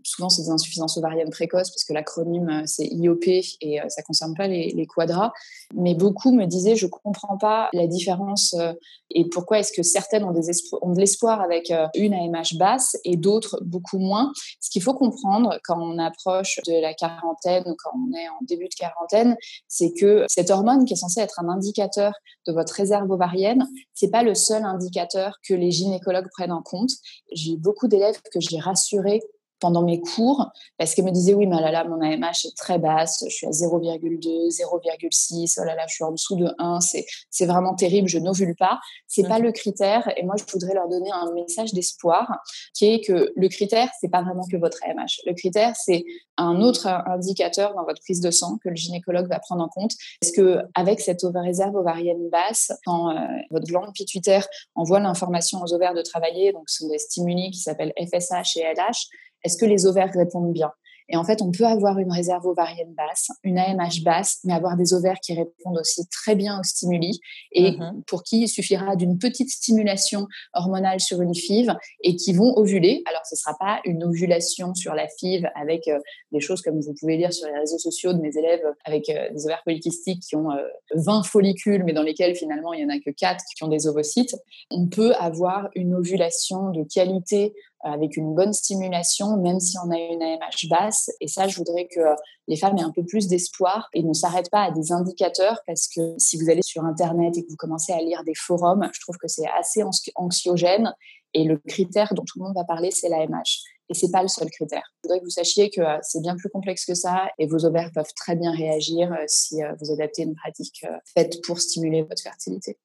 Souvent, 0.04 0.30
c'est 0.30 0.44
des 0.44 0.50
insuffisances 0.50 0.98
ovariennes 0.98 1.30
précoces 1.30 1.70
parce 1.70 1.84
que 1.84 1.94
l'acronyme, 1.94 2.50
euh, 2.50 2.64
c'est 2.66 2.86
IOP 2.86 3.28
et 3.62 3.82
euh, 3.82 3.86
ça 3.88 4.02
ne 4.02 4.06
concerne 4.06 4.36
pas 4.36 4.48
les, 4.48 4.74
les, 4.76 4.86
quadras. 4.86 5.32
Mais 5.74 5.96
beaucoup 5.96 6.32
me 6.32 6.46
disaient, 6.46 6.76
je 6.76 6.86
ne 6.86 6.92
comprends 6.92 7.38
pas 7.38 7.70
la 7.74 7.88
différence 7.88 8.54
euh, 8.54 8.74
et 9.10 9.30
pourquoi 9.30 9.60
est-ce 9.60 9.72
que 9.72 9.84
certaines 9.84 10.24
ont, 10.24 10.34
ont 10.82 10.92
de 10.92 11.00
l'espoir 11.00 11.42
avec 11.42 11.72
une 11.96 12.14
AMH 12.14 12.58
basse 12.58 12.98
et 13.06 13.16
d'autres 13.16 13.60
beaucoup 13.64 14.00
moins. 14.00 14.32
Ce 14.60 14.70
qu'il 14.70 14.82
faut 14.82 14.94
comprendre 14.94 15.60
quand 15.64 15.80
on 15.80 16.00
approche 16.00 16.60
de 16.68 16.82
la 16.82 16.94
quarantaine 16.94 17.64
ou 17.68 17.76
quand 17.78 17.92
on 17.96 18.18
est 18.18 18.28
en 18.28 18.40
début 18.42 18.68
de 18.68 18.76
quarantaine, 18.76 19.38
c'est 19.68 19.94
que 19.94 20.26
cette 20.28 20.50
hormone 20.50 20.86
qui 20.86 20.94
est 20.94 20.98
censée 20.98 21.22
être 21.22 21.40
un 21.40 21.50
indicateur 21.50 22.14
de 22.48 22.54
votre 22.54 22.74
réserve 22.74 23.10
ovarienne, 23.12 23.68
c'est 23.94 24.10
pas 24.10 24.24
le 24.24 24.34
seul 24.34 24.64
indicateur 24.64 25.38
que 25.48 25.54
les 25.54 25.72
gynécologues 25.72 26.30
prennent 26.32 26.52
en 26.52 26.64
compte. 26.64 26.92
J'ai 27.32 27.56
beaucoup 27.56 27.88
d'élèves 27.88 28.20
que 28.32 28.40
j'ai 28.40 28.60
rassurés 28.60 29.22
pendant 29.64 29.82
mes 29.82 30.02
cours 30.02 30.52
parce 30.78 30.94
qu'elle 30.94 31.06
me 31.06 31.12
disait 31.12 31.34
oui 31.34 31.48
mais 31.48 31.62
là 31.62 31.72
là 31.72 31.86
mon 31.86 32.02
AMH 32.02 32.48
est 32.48 32.58
très 32.58 32.80
basse 32.80 33.24
je 33.26 33.34
suis 33.34 33.48
à 33.48 33.52
0,2 33.52 34.20
0,6 34.20 35.58
oh 35.58 35.64
là 35.64 35.76
là 35.76 35.86
je 35.88 35.94
suis 35.96 36.04
en 36.04 36.12
dessous 36.12 36.36
de 36.36 36.54
1 36.60 36.80
c'est 36.82 37.46
vraiment 37.46 37.74
terrible 37.74 38.10
je 38.10 38.20
n'ovule 38.20 38.56
pas. 38.56 38.82
C'est 39.08 39.24
pas 39.24 39.40
mmh. 39.40 39.44
le 39.44 39.52
critère 39.54 40.14
et 40.18 40.24
moi 40.24 40.36
je 40.38 40.44
voudrais 40.52 40.74
leur 40.74 40.90
donner 40.90 41.10
un 41.14 41.32
message 41.32 41.74
d'espoir 41.74 42.30
qui 42.74 42.88
est 42.88 43.00
que 43.00 43.32
le 43.34 43.48
critère 43.48 43.90
c'est 44.02 44.10
pas 44.10 44.22
vraiment 44.22 44.46
que 44.52 44.58
votre 44.58 44.80
AMH 44.84 45.22
le 45.26 45.34
critère 45.34 45.74
c'est 45.78 46.04
un 46.36 46.60
autre 46.60 46.88
indicateur 46.88 47.74
dans 47.74 47.86
votre 47.86 48.02
prise 48.02 48.20
de 48.20 48.32
sang 48.32 48.58
que 48.62 48.68
le 48.68 48.76
gynécologue 48.76 49.30
va 49.30 49.40
prendre 49.40 49.64
en 49.64 49.70
compte. 49.70 49.92
Est-ce 50.22 50.34
que 50.34 50.60
avec 50.74 51.00
cette 51.00 51.22
réserve 51.36 51.76
ovarienne 51.76 52.28
basse 52.30 52.74
quand 52.86 53.12
euh, 53.12 53.20
votre 53.52 53.68
glande 53.68 53.94
pituitaire 53.94 54.46
envoie 54.76 55.00
l'information 55.00 55.62
aux 55.62 55.74
ovaires 55.74 55.94
de 55.94 56.02
travailler 56.02 56.52
donc 56.52 56.64
ce 56.68 56.84
sont 56.84 56.90
des 56.90 56.98
stimuli 56.98 57.52
qui 57.52 57.60
s'appellent 57.60 57.94
FSH 57.98 58.58
et 58.58 58.64
LH 58.76 59.08
est-ce 59.44 59.58
que 59.58 59.66
les 59.66 59.86
ovaires 59.86 60.12
répondent 60.14 60.54
bien? 60.54 60.72
Et 61.10 61.18
en 61.18 61.24
fait, 61.24 61.42
on 61.42 61.52
peut 61.52 61.66
avoir 61.66 62.00
une 62.00 62.12
réserve 62.12 62.46
ovarienne 62.46 62.94
basse, 62.96 63.30
une 63.44 63.58
AMH 63.58 64.04
basse, 64.04 64.40
mais 64.44 64.54
avoir 64.54 64.78
des 64.78 64.94
ovaires 64.94 65.20
qui 65.22 65.34
répondent 65.34 65.78
aussi 65.80 66.08
très 66.10 66.36
bien 66.36 66.60
aux 66.60 66.64
stimuli 66.64 67.20
et 67.52 67.72
mm-hmm. 67.72 68.04
pour 68.06 68.24
qui 68.24 68.42
il 68.42 68.48
suffira 68.48 68.96
d'une 68.96 69.18
petite 69.18 69.50
stimulation 69.50 70.28
hormonale 70.54 71.00
sur 71.00 71.22
une 71.22 71.36
FIV 71.36 71.74
et 72.04 72.16
qui 72.16 72.34
vont 72.34 72.54
ovuler. 72.56 73.04
Alors, 73.10 73.22
ce 73.26 73.36
ne 73.36 73.38
sera 73.38 73.56
pas 73.60 73.82
une 73.86 74.04
ovulation 74.04 74.74
sur 74.76 74.94
la 74.94 75.08
FIV 75.08 75.46
avec 75.56 75.88
euh, 75.88 76.00
des 76.32 76.40
choses 76.40 76.62
comme 76.62 76.80
vous 76.80 76.94
pouvez 77.00 77.18
lire 77.18 77.34
sur 77.34 77.48
les 77.48 77.60
réseaux 77.60 77.78
sociaux 77.78 78.14
de 78.14 78.20
mes 78.20 78.36
élèves 78.38 78.64
avec 78.86 79.10
euh, 79.10 79.30
des 79.32 79.46
ovaires 79.46 79.62
polykystiques 79.66 80.22
qui 80.22 80.36
ont 80.36 80.50
20 80.96 81.20
euh, 81.20 81.24
follicules, 81.24 81.84
mais 81.84 81.94
dans 81.94 82.04
lesquels 82.04 82.36
finalement 82.36 82.74
il 82.74 82.86
n'y 82.86 82.92
en 82.92 82.96
a 82.96 83.00
que 83.00 83.12
4 83.12 83.44
qui 83.56 83.64
ont 83.64 83.68
des 83.68 83.88
ovocytes. 83.88 84.36
On 84.72 84.88
peut 84.88 85.14
avoir 85.16 85.70
une 85.76 85.94
ovulation 85.94 86.70
de 86.72 86.84
qualité 86.84 87.54
avec 87.84 88.18
une 88.18 88.34
bonne 88.34 88.54
stimulation, 88.54 89.38
même 89.38 89.60
si 89.60 89.78
on 89.78 89.92
a 89.92 89.98
une 89.98 90.22
AMH 90.22 90.68
basse. 90.70 91.10
Et 91.20 91.28
ça, 91.28 91.48
je 91.48 91.58
voudrais 91.58 91.88
que 91.88 92.02
les 92.48 92.56
femmes 92.56 92.78
aient 92.78 92.84
un 92.84 92.92
peu 92.92 93.04
plus 93.06 93.28
d'espoir 93.28 93.90
et 93.94 94.04
ne 94.04 94.14
s'arrêtent 94.14 94.52
pas 94.52 94.64
à 94.64 94.72
des 94.72 94.92
indicateurs 94.92 95.62
parce 95.68 95.88
que 95.88 96.02
si 96.18 96.38
vous 96.38 96.50
allez 96.50 96.62
sur 96.64 96.84
Internet 96.84 97.38
et 97.38 97.44
que 97.44 97.50
vous 97.50 97.58
commencez 97.58 97.94
à 97.94 98.00
lire 98.00 98.24
des 98.24 98.36
forums, 98.36 98.90
je 98.94 99.00
trouve 99.02 99.18
que 99.18 99.28
c'est 99.28 99.48
assez 99.58 99.84
anxiogène. 100.16 100.94
Et 101.34 101.46
le 101.46 101.58
critère 101.58 102.14
dont 102.14 102.24
tout 102.24 102.40
le 102.40 102.46
monde 102.46 102.56
va 102.56 102.64
parler, 102.64 102.92
c'est 102.92 103.10
l'AMH. 103.10 103.64
Et 103.90 103.94
c'est 103.94 104.12
pas 104.12 104.22
le 104.22 104.28
seul 104.28 104.50
critère. 104.50 104.84
Je 104.96 105.08
voudrais 105.08 105.20
que 105.20 105.26
vous 105.26 105.30
sachiez 105.30 105.70
que 105.70 105.82
euh, 105.82 105.98
c'est 106.02 106.22
bien 106.22 106.36
plus 106.36 106.50
complexe 106.50 106.86
que 106.86 106.94
ça 106.94 107.28
et 107.38 107.48
vos 107.48 107.66
ovaires 107.66 107.92
peuvent 107.94 108.14
très 108.16 108.36
bien 108.36 108.52
réagir 108.52 109.12
euh, 109.12 109.24
si 109.28 109.62
euh, 109.62 109.74
vous 109.80 109.92
adaptez 109.92 110.24
une 110.24 110.36
pratique 110.36 110.86
faite 111.14 111.42
pour 111.46 111.60
stimuler 111.60 112.04
votre 112.04 112.22
fertilité. 112.22 112.78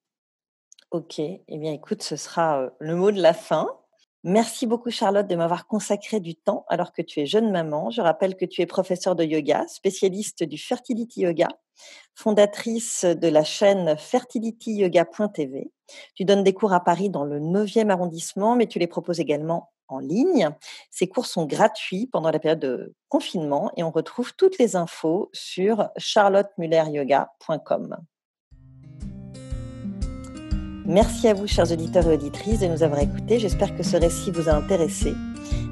Ok, 0.90 1.18
eh 1.18 1.58
bien 1.58 1.72
écoute, 1.72 2.02
ce 2.02 2.16
sera 2.16 2.70
le 2.80 2.96
mot 2.96 3.12
de 3.12 3.20
la 3.20 3.34
fin. 3.34 3.68
Merci 4.24 4.66
beaucoup 4.66 4.90
Charlotte 4.90 5.28
de 5.28 5.36
m'avoir 5.36 5.68
consacré 5.68 6.18
du 6.18 6.34
temps 6.34 6.64
alors 6.68 6.92
que 6.92 7.02
tu 7.02 7.20
es 7.20 7.26
jeune 7.26 7.52
maman. 7.52 7.90
Je 7.90 8.00
rappelle 8.00 8.36
que 8.36 8.44
tu 8.44 8.62
es 8.62 8.66
professeure 8.66 9.14
de 9.14 9.22
yoga, 9.22 9.64
spécialiste 9.68 10.42
du 10.42 10.58
fertility 10.58 11.20
yoga, 11.20 11.46
fondatrice 12.14 13.04
de 13.04 13.28
la 13.28 13.44
chaîne 13.44 13.96
fertilityyoga.tv. 13.96 15.70
Tu 16.16 16.24
donnes 16.24 16.42
des 16.42 16.52
cours 16.52 16.72
à 16.72 16.82
Paris 16.82 17.10
dans 17.10 17.24
le 17.24 17.38
9e 17.38 17.90
arrondissement, 17.90 18.56
mais 18.56 18.66
tu 18.66 18.80
les 18.80 18.88
proposes 18.88 19.20
également 19.20 19.70
en 19.86 20.00
ligne. 20.00 20.50
Ces 20.90 21.08
cours 21.08 21.26
sont 21.26 21.46
gratuits 21.46 22.08
pendant 22.08 22.32
la 22.32 22.40
période 22.40 22.58
de 22.58 22.96
confinement 23.08 23.70
et 23.76 23.84
on 23.84 23.90
retrouve 23.90 24.34
toutes 24.34 24.58
les 24.58 24.74
infos 24.74 25.30
sur 25.32 25.90
charlottemulleryoga.com. 25.96 27.98
Merci 30.88 31.28
à 31.28 31.34
vous, 31.34 31.46
chers 31.46 31.70
auditeurs 31.70 32.08
et 32.08 32.14
auditrices, 32.14 32.60
de 32.60 32.66
nous 32.66 32.82
avoir 32.82 33.00
écoutés. 33.00 33.38
J'espère 33.38 33.76
que 33.76 33.82
ce 33.82 33.98
récit 33.98 34.30
vous 34.30 34.48
a 34.48 34.54
intéressé, 34.54 35.14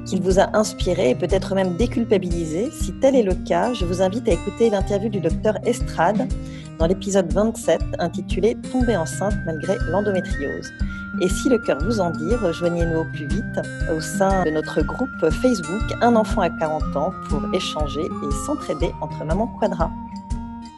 qu'il 0.05 0.21
vous 0.21 0.39
a 0.39 0.55
inspiré 0.55 1.09
et 1.09 1.15
peut-être 1.15 1.55
même 1.55 1.75
déculpabilisé. 1.75 2.69
Si 2.69 2.93
tel 2.99 3.15
est 3.15 3.23
le 3.23 3.33
cas, 3.33 3.73
je 3.73 3.83
vous 3.83 4.03
invite 4.03 4.29
à 4.29 4.33
écouter 4.33 4.69
l'interview 4.69 5.09
du 5.09 5.19
docteur 5.19 5.57
Estrade 5.65 6.31
dans 6.77 6.85
l'épisode 6.85 7.33
27 7.33 7.81
intitulé 7.97 8.55
Tomber 8.71 8.95
enceinte 8.95 9.33
malgré 9.47 9.77
l'endométriose. 9.89 10.71
Et 11.19 11.29
si 11.29 11.49
le 11.49 11.57
cœur 11.57 11.79
vous 11.83 11.99
en 11.99 12.11
dit, 12.11 12.35
rejoignez-nous 12.35 12.99
au 12.99 13.05
plus 13.05 13.25
vite 13.25 13.59
au 13.91 13.99
sein 13.99 14.43
de 14.43 14.51
notre 14.51 14.83
groupe 14.83 15.31
Facebook 15.31 15.81
Un 16.03 16.15
enfant 16.15 16.41
à 16.41 16.51
40 16.51 16.95
ans 16.95 17.11
pour 17.27 17.41
échanger 17.55 18.05
et 18.05 18.45
s'entraider 18.45 18.91
entre 19.01 19.25
mamans 19.25 19.51
quadra. 19.59 19.89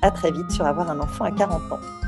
À 0.02 0.12
très 0.12 0.32
vite 0.32 0.50
sur 0.50 0.66
Avoir 0.66 0.90
un 0.90 1.02
enfant 1.02 1.26
à 1.26 1.32
40 1.32 1.74
ans. 1.74 1.99